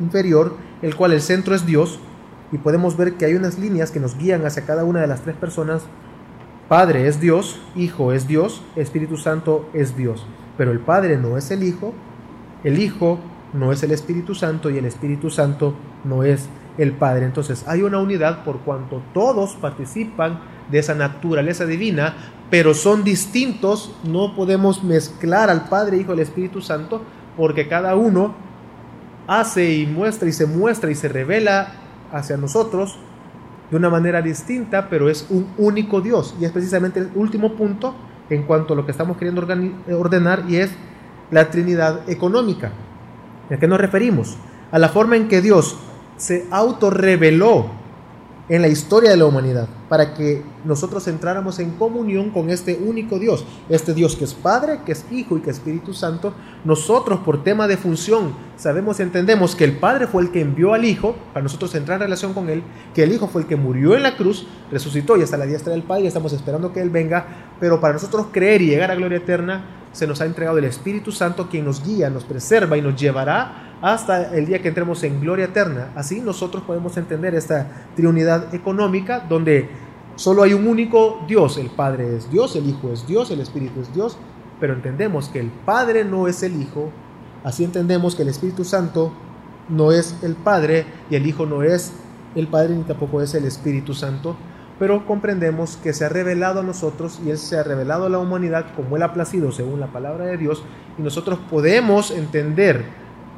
inferior 0.00 0.54
el 0.82 0.94
cual 0.94 1.12
el 1.12 1.20
centro 1.20 1.54
es 1.54 1.66
Dios, 1.66 1.98
y 2.50 2.58
podemos 2.58 2.96
ver 2.96 3.14
que 3.14 3.26
hay 3.26 3.34
unas 3.34 3.58
líneas 3.58 3.90
que 3.90 4.00
nos 4.00 4.16
guían 4.16 4.46
hacia 4.46 4.64
cada 4.64 4.84
una 4.84 5.00
de 5.00 5.06
las 5.06 5.20
tres 5.20 5.36
personas. 5.36 5.82
Padre 6.68 7.06
es 7.06 7.20
Dios, 7.20 7.60
Hijo 7.76 8.12
es 8.12 8.26
Dios, 8.26 8.62
Espíritu 8.76 9.16
Santo 9.16 9.68
es 9.74 9.96
Dios. 9.96 10.26
Pero 10.56 10.70
el 10.70 10.80
Padre 10.80 11.18
no 11.18 11.36
es 11.36 11.50
el 11.50 11.62
Hijo, 11.62 11.92
el 12.64 12.78
Hijo 12.78 13.18
no 13.52 13.70
es 13.70 13.82
el 13.82 13.90
Espíritu 13.90 14.34
Santo 14.34 14.70
y 14.70 14.78
el 14.78 14.86
Espíritu 14.86 15.30
Santo 15.30 15.74
no 16.04 16.22
es 16.24 16.48
el 16.78 16.92
Padre. 16.92 17.26
Entonces 17.26 17.66
hay 17.68 17.82
una 17.82 17.98
unidad 17.98 18.44
por 18.44 18.60
cuanto 18.60 19.02
todos 19.12 19.54
participan 19.56 20.40
de 20.70 20.78
esa 20.78 20.94
naturaleza 20.94 21.66
divina, 21.66 22.14
pero 22.50 22.74
son 22.74 23.04
distintos. 23.04 23.94
No 24.04 24.34
podemos 24.34 24.82
mezclar 24.82 25.50
al 25.50 25.68
Padre, 25.68 25.98
Hijo 25.98 26.12
y 26.12 26.14
el 26.14 26.20
Espíritu 26.20 26.60
Santo 26.60 27.02
porque 27.36 27.68
cada 27.68 27.94
uno 27.94 28.34
hace 29.26 29.72
y 29.72 29.86
muestra 29.86 30.28
y 30.28 30.32
se 30.32 30.46
muestra 30.46 30.90
y 30.90 30.94
se 30.94 31.08
revela 31.08 31.68
hacia 32.12 32.36
nosotros 32.36 32.98
de 33.70 33.76
una 33.76 33.90
manera 33.90 34.22
distinta, 34.22 34.88
pero 34.88 35.08
es 35.08 35.26
un 35.30 35.46
único 35.58 36.00
Dios. 36.00 36.34
Y 36.40 36.44
es 36.44 36.52
precisamente 36.52 37.00
el 37.00 37.10
último 37.14 37.54
punto 37.54 37.94
en 38.30 38.42
cuanto 38.42 38.72
a 38.72 38.76
lo 38.76 38.84
que 38.84 38.92
estamos 38.92 39.16
queriendo 39.16 39.46
ordenar 39.96 40.44
y 40.48 40.56
es 40.56 40.70
la 41.30 41.50
Trinidad 41.50 42.08
económica. 42.08 42.72
¿A 43.50 43.56
qué 43.56 43.68
nos 43.68 43.80
referimos? 43.80 44.36
A 44.72 44.78
la 44.78 44.88
forma 44.88 45.16
en 45.16 45.28
que 45.28 45.40
Dios 45.40 45.76
se 46.16 46.46
autorreveló 46.50 47.70
en 48.48 48.62
la 48.62 48.68
historia 48.68 49.10
de 49.10 49.16
la 49.16 49.26
humanidad, 49.26 49.68
para 49.88 50.14
que 50.14 50.42
nosotros 50.64 51.06
entráramos 51.06 51.58
en 51.58 51.72
comunión 51.72 52.30
con 52.30 52.48
este 52.48 52.80
único 52.82 53.18
Dios, 53.18 53.44
este 53.68 53.92
Dios 53.92 54.16
que 54.16 54.24
es 54.24 54.32
Padre, 54.32 54.80
que 54.86 54.92
es 54.92 55.04
Hijo 55.10 55.36
y 55.36 55.40
que 55.40 55.50
es 55.50 55.58
Espíritu 55.58 55.92
Santo. 55.92 56.32
Nosotros 56.64 57.20
por 57.20 57.44
tema 57.44 57.68
de 57.68 57.76
función 57.76 58.32
sabemos 58.56 59.00
entendemos 59.00 59.54
que 59.54 59.64
el 59.64 59.76
Padre 59.76 60.06
fue 60.06 60.22
el 60.22 60.30
que 60.30 60.40
envió 60.40 60.72
al 60.72 60.84
Hijo, 60.84 61.14
para 61.32 61.42
nosotros 61.42 61.74
entrar 61.74 61.96
en 61.96 62.02
relación 62.02 62.32
con 62.32 62.48
Él, 62.48 62.62
que 62.94 63.02
el 63.02 63.12
Hijo 63.12 63.28
fue 63.28 63.42
el 63.42 63.48
que 63.48 63.56
murió 63.56 63.94
en 63.94 64.02
la 64.02 64.16
cruz, 64.16 64.46
resucitó 64.70 65.16
y 65.16 65.22
hasta 65.22 65.36
la 65.36 65.46
diestra 65.46 65.72
del 65.72 65.82
Padre 65.82 66.04
y 66.04 66.06
estamos 66.06 66.32
esperando 66.32 66.72
que 66.72 66.80
Él 66.80 66.90
venga, 66.90 67.26
pero 67.60 67.80
para 67.80 67.94
nosotros 67.94 68.28
creer 68.32 68.62
y 68.62 68.66
llegar 68.66 68.90
a 68.90 68.94
gloria 68.94 69.18
eterna 69.18 69.64
se 69.92 70.06
nos 70.06 70.20
ha 70.20 70.26
entregado 70.26 70.58
el 70.58 70.64
Espíritu 70.64 71.12
Santo 71.12 71.48
quien 71.48 71.64
nos 71.64 71.84
guía, 71.84 72.08
nos 72.08 72.24
preserva 72.24 72.76
y 72.76 72.82
nos 72.82 72.98
llevará 72.98 73.67
hasta 73.80 74.34
el 74.34 74.46
día 74.46 74.60
que 74.60 74.68
entremos 74.68 75.02
en 75.04 75.20
gloria 75.20 75.46
eterna. 75.46 75.92
Así 75.94 76.20
nosotros 76.20 76.62
podemos 76.64 76.96
entender 76.96 77.34
esta 77.34 77.88
triunidad 77.94 78.54
económica 78.54 79.24
donde 79.28 79.68
solo 80.16 80.42
hay 80.42 80.54
un 80.54 80.66
único 80.66 81.24
Dios. 81.28 81.58
El 81.58 81.70
Padre 81.70 82.16
es 82.16 82.30
Dios, 82.30 82.56
el 82.56 82.68
Hijo 82.68 82.90
es 82.92 83.06
Dios, 83.06 83.30
el 83.30 83.40
Espíritu 83.40 83.80
es 83.80 83.94
Dios, 83.94 84.16
pero 84.60 84.74
entendemos 84.74 85.28
que 85.28 85.40
el 85.40 85.50
Padre 85.50 86.04
no 86.04 86.28
es 86.28 86.42
el 86.42 86.60
Hijo. 86.60 86.90
Así 87.44 87.64
entendemos 87.64 88.16
que 88.16 88.22
el 88.22 88.28
Espíritu 88.28 88.64
Santo 88.64 89.12
no 89.68 89.92
es 89.92 90.16
el 90.22 90.34
Padre 90.34 90.86
y 91.10 91.16
el 91.16 91.26
Hijo 91.26 91.46
no 91.46 91.62
es 91.62 91.92
el 92.34 92.48
Padre 92.48 92.74
ni 92.74 92.82
tampoco 92.82 93.22
es 93.22 93.34
el 93.34 93.44
Espíritu 93.44 93.94
Santo. 93.94 94.36
Pero 94.78 95.06
comprendemos 95.06 95.76
que 95.76 95.92
se 95.92 96.04
ha 96.04 96.08
revelado 96.08 96.60
a 96.60 96.62
nosotros 96.62 97.20
y 97.24 97.30
Él 97.30 97.38
se 97.38 97.58
ha 97.58 97.64
revelado 97.64 98.06
a 98.06 98.08
la 98.08 98.18
humanidad 98.18 98.66
como 98.76 98.96
Él 98.96 99.02
ha 99.02 99.12
placido 99.12 99.50
según 99.50 99.80
la 99.80 99.88
palabra 99.88 100.26
de 100.26 100.36
Dios 100.36 100.62
y 100.98 101.02
nosotros 101.02 101.38
podemos 101.50 102.12
entender 102.12 102.84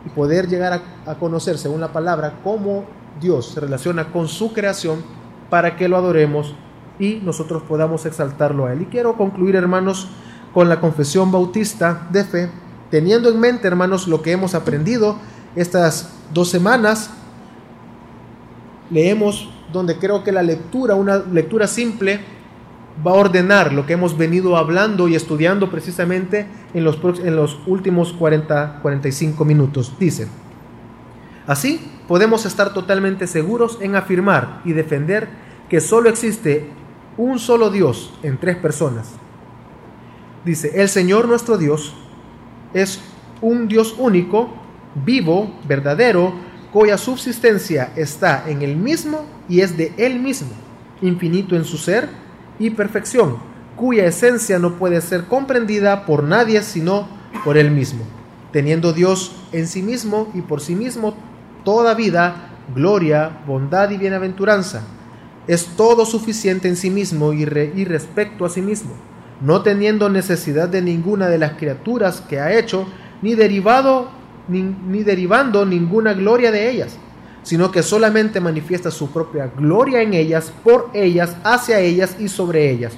y 0.04 0.08
poder 0.10 0.48
llegar 0.48 0.80
a, 1.06 1.14
conocer, 1.16 1.58
según 1.58 1.80
la 1.80 1.92
palabra, 1.92 2.40
cómo 2.42 2.84
Dios 3.20 3.48
se 3.48 3.60
relaciona 3.60 4.12
con 4.12 4.28
su 4.28 4.52
creación 4.52 5.02
para 5.50 5.76
que 5.76 5.88
lo 5.88 5.96
adoremos 5.96 6.54
y 6.98 7.16
nosotros 7.24 7.62
podamos 7.62 8.06
exaltarlo 8.06 8.66
a 8.66 8.72
Él. 8.72 8.82
Y 8.82 8.86
quiero 8.86 9.16
concluir, 9.16 9.56
hermanos, 9.56 10.08
con 10.54 10.68
la 10.68 10.80
confesión 10.80 11.30
bautista 11.30 12.06
de 12.10 12.24
fe, 12.24 12.50
teniendo 12.90 13.28
en 13.28 13.38
mente, 13.38 13.66
hermanos, 13.68 14.08
lo 14.08 14.22
que 14.22 14.32
hemos 14.32 14.54
aprendido 14.54 15.16
estas 15.54 16.10
dos 16.32 16.48
semanas. 16.48 17.10
Leemos 18.90 19.48
donde 19.72 19.98
creo 19.98 20.24
que 20.24 20.32
la 20.32 20.42
lectura, 20.42 20.94
una 20.94 21.18
lectura 21.18 21.66
simple 21.66 22.20
va 23.06 23.12
a 23.12 23.14
ordenar 23.14 23.72
lo 23.72 23.86
que 23.86 23.94
hemos 23.94 24.16
venido 24.16 24.56
hablando 24.56 25.08
y 25.08 25.14
estudiando 25.14 25.70
precisamente 25.70 26.46
en 26.74 26.84
los, 26.84 26.98
en 27.20 27.36
los 27.36 27.58
últimos 27.66 28.12
40, 28.12 28.80
45 28.82 29.44
minutos. 29.44 29.94
Dice, 29.98 30.28
así 31.46 31.80
podemos 32.06 32.44
estar 32.46 32.72
totalmente 32.72 33.26
seguros 33.26 33.78
en 33.80 33.96
afirmar 33.96 34.60
y 34.64 34.72
defender 34.72 35.28
que 35.68 35.80
solo 35.80 36.08
existe 36.10 36.68
un 37.16 37.38
solo 37.38 37.70
Dios 37.70 38.12
en 38.22 38.38
tres 38.38 38.56
personas. 38.56 39.12
Dice, 40.44 40.72
el 40.74 40.88
Señor 40.88 41.28
nuestro 41.28 41.58
Dios 41.58 41.94
es 42.74 43.00
un 43.40 43.68
Dios 43.68 43.94
único, 43.98 44.50
vivo, 45.04 45.54
verdadero, 45.66 46.32
cuya 46.72 46.98
subsistencia 46.98 47.92
está 47.96 48.44
en 48.48 48.62
Él 48.62 48.76
mismo 48.76 49.26
y 49.48 49.60
es 49.60 49.76
de 49.76 49.92
Él 49.96 50.20
mismo, 50.20 50.50
infinito 51.02 51.56
en 51.56 51.64
su 51.64 51.76
ser 51.76 52.08
y 52.60 52.70
perfección, 52.70 53.38
cuya 53.74 54.06
esencia 54.06 54.60
no 54.60 54.74
puede 54.74 55.00
ser 55.00 55.24
comprendida 55.24 56.06
por 56.06 56.22
nadie 56.22 56.62
sino 56.62 57.08
por 57.44 57.58
Él 57.58 57.72
mismo, 57.72 58.04
teniendo 58.52 58.92
Dios 58.92 59.34
en 59.50 59.66
sí 59.66 59.82
mismo 59.82 60.30
y 60.34 60.42
por 60.42 60.60
sí 60.60 60.76
mismo 60.76 61.16
toda 61.64 61.94
vida, 61.94 62.52
gloria, 62.72 63.40
bondad 63.44 63.90
y 63.90 63.96
bienaventuranza. 63.96 64.82
Es 65.48 65.66
todo 65.76 66.06
suficiente 66.06 66.68
en 66.68 66.76
sí 66.76 66.90
mismo 66.90 67.32
y, 67.32 67.42
y 67.42 67.84
respecto 67.84 68.44
a 68.44 68.48
sí 68.48 68.62
mismo, 68.62 68.92
no 69.40 69.62
teniendo 69.62 70.08
necesidad 70.08 70.68
de 70.68 70.82
ninguna 70.82 71.26
de 71.26 71.38
las 71.38 71.54
criaturas 71.54 72.20
que 72.20 72.38
ha 72.38 72.56
hecho, 72.56 72.86
ni 73.22 73.34
derivado 73.34 74.20
ni, 74.50 75.02
derivando 75.02 75.64
ninguna 75.64 76.12
gloria 76.12 76.50
de 76.50 76.70
ellas, 76.70 76.98
sino 77.42 77.70
que 77.70 77.82
solamente 77.82 78.40
manifiesta 78.40 78.90
su 78.90 79.10
propia 79.10 79.46
gloria 79.46 80.02
en 80.02 80.14
ellas, 80.14 80.52
por 80.62 80.90
ellas, 80.92 81.36
hacia 81.42 81.80
ellas 81.80 82.16
y 82.18 82.28
sobre 82.28 82.70
ellas. 82.70 82.92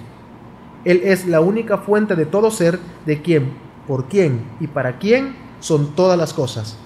Él 0.84 1.00
es 1.04 1.26
la 1.26 1.40
única 1.40 1.78
fuente 1.78 2.16
de 2.16 2.26
todo 2.26 2.50
ser, 2.50 2.78
de 3.06 3.22
quien, 3.22 3.52
por 3.86 4.08
quién 4.08 4.40
y 4.60 4.66
para 4.66 4.98
quién 4.98 5.36
son 5.60 5.94
todas 5.94 6.18
las 6.18 6.32
cosas. 6.32 6.76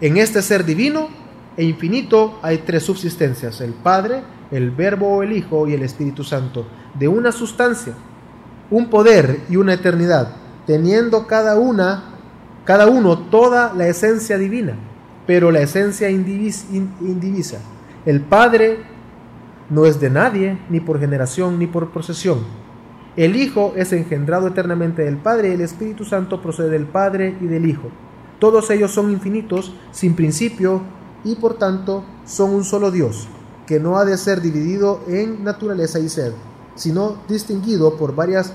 En 0.00 0.16
este 0.16 0.40
ser 0.42 0.64
divino 0.64 1.08
e 1.56 1.64
infinito 1.64 2.38
hay 2.42 2.58
tres 2.58 2.84
subsistencias, 2.84 3.60
el 3.60 3.74
Padre, 3.74 4.22
el 4.50 4.70
Verbo 4.70 5.16
o 5.16 5.22
el 5.22 5.32
Hijo 5.32 5.68
y 5.68 5.74
el 5.74 5.82
Espíritu 5.82 6.24
Santo, 6.24 6.66
de 6.98 7.08
una 7.08 7.32
sustancia, 7.32 7.94
un 8.70 8.88
poder 8.88 9.40
y 9.50 9.56
una 9.56 9.74
eternidad, 9.74 10.36
teniendo 10.66 11.26
cada 11.26 11.58
una 11.58 12.14
cada 12.68 12.86
uno 12.86 13.18
toda 13.30 13.72
la 13.72 13.86
esencia 13.86 14.36
divina, 14.36 14.74
pero 15.28 15.50
la 15.50 15.60
esencia 15.60 16.08
indivisa. 16.08 17.58
El 18.06 18.22
Padre 18.22 18.78
no 19.68 19.84
es 19.84 20.00
de 20.00 20.08
nadie, 20.08 20.58
ni 20.70 20.80
por 20.80 20.98
generación, 20.98 21.58
ni 21.58 21.66
por 21.66 21.90
procesión. 21.90 22.38
El 23.14 23.36
Hijo 23.36 23.74
es 23.76 23.92
engendrado 23.92 24.46
eternamente 24.46 25.04
del 25.04 25.18
Padre 25.18 25.52
el 25.52 25.60
Espíritu 25.60 26.06
Santo 26.06 26.40
procede 26.40 26.70
del 26.70 26.86
Padre 26.86 27.36
y 27.42 27.44
del 27.44 27.68
Hijo. 27.68 27.90
Todos 28.38 28.70
ellos 28.70 28.90
son 28.90 29.10
infinitos, 29.10 29.74
sin 29.90 30.14
principio, 30.14 30.80
y 31.24 31.34
por 31.34 31.58
tanto 31.58 32.04
son 32.24 32.54
un 32.54 32.64
solo 32.64 32.90
Dios, 32.90 33.28
que 33.66 33.78
no 33.78 33.98
ha 33.98 34.06
de 34.06 34.16
ser 34.16 34.40
dividido 34.40 35.02
en 35.08 35.44
naturaleza 35.44 35.98
y 35.98 36.08
ser, 36.08 36.32
sino 36.74 37.18
distinguido 37.28 37.98
por 37.98 38.14
varias 38.14 38.54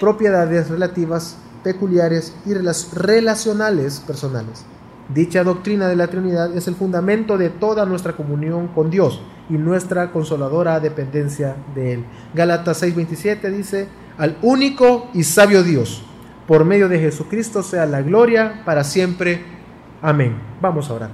propiedades 0.00 0.68
relativas 0.68 1.36
peculiares 1.62 2.34
y 2.44 2.54
relacionales 2.54 4.00
personales. 4.00 4.64
Dicha 5.08 5.42
doctrina 5.42 5.88
de 5.88 5.96
la 5.96 6.08
Trinidad 6.08 6.54
es 6.54 6.68
el 6.68 6.74
fundamento 6.74 7.38
de 7.38 7.48
toda 7.48 7.86
nuestra 7.86 8.12
comunión 8.12 8.68
con 8.68 8.90
Dios 8.90 9.22
y 9.48 9.54
nuestra 9.54 10.12
consoladora 10.12 10.80
dependencia 10.80 11.56
de 11.74 11.94
Él. 11.94 12.04
Gálatas 12.34 12.82
6:27 12.82 13.50
dice, 13.50 13.88
al 14.18 14.36
único 14.42 15.08
y 15.14 15.22
sabio 15.22 15.62
Dios, 15.62 16.02
por 16.46 16.66
medio 16.66 16.88
de 16.88 16.98
Jesucristo 16.98 17.62
sea 17.62 17.86
la 17.86 18.02
gloria 18.02 18.62
para 18.66 18.84
siempre. 18.84 19.42
Amén. 20.02 20.36
Vamos 20.60 20.90
a 20.90 20.94
orar. 20.94 21.10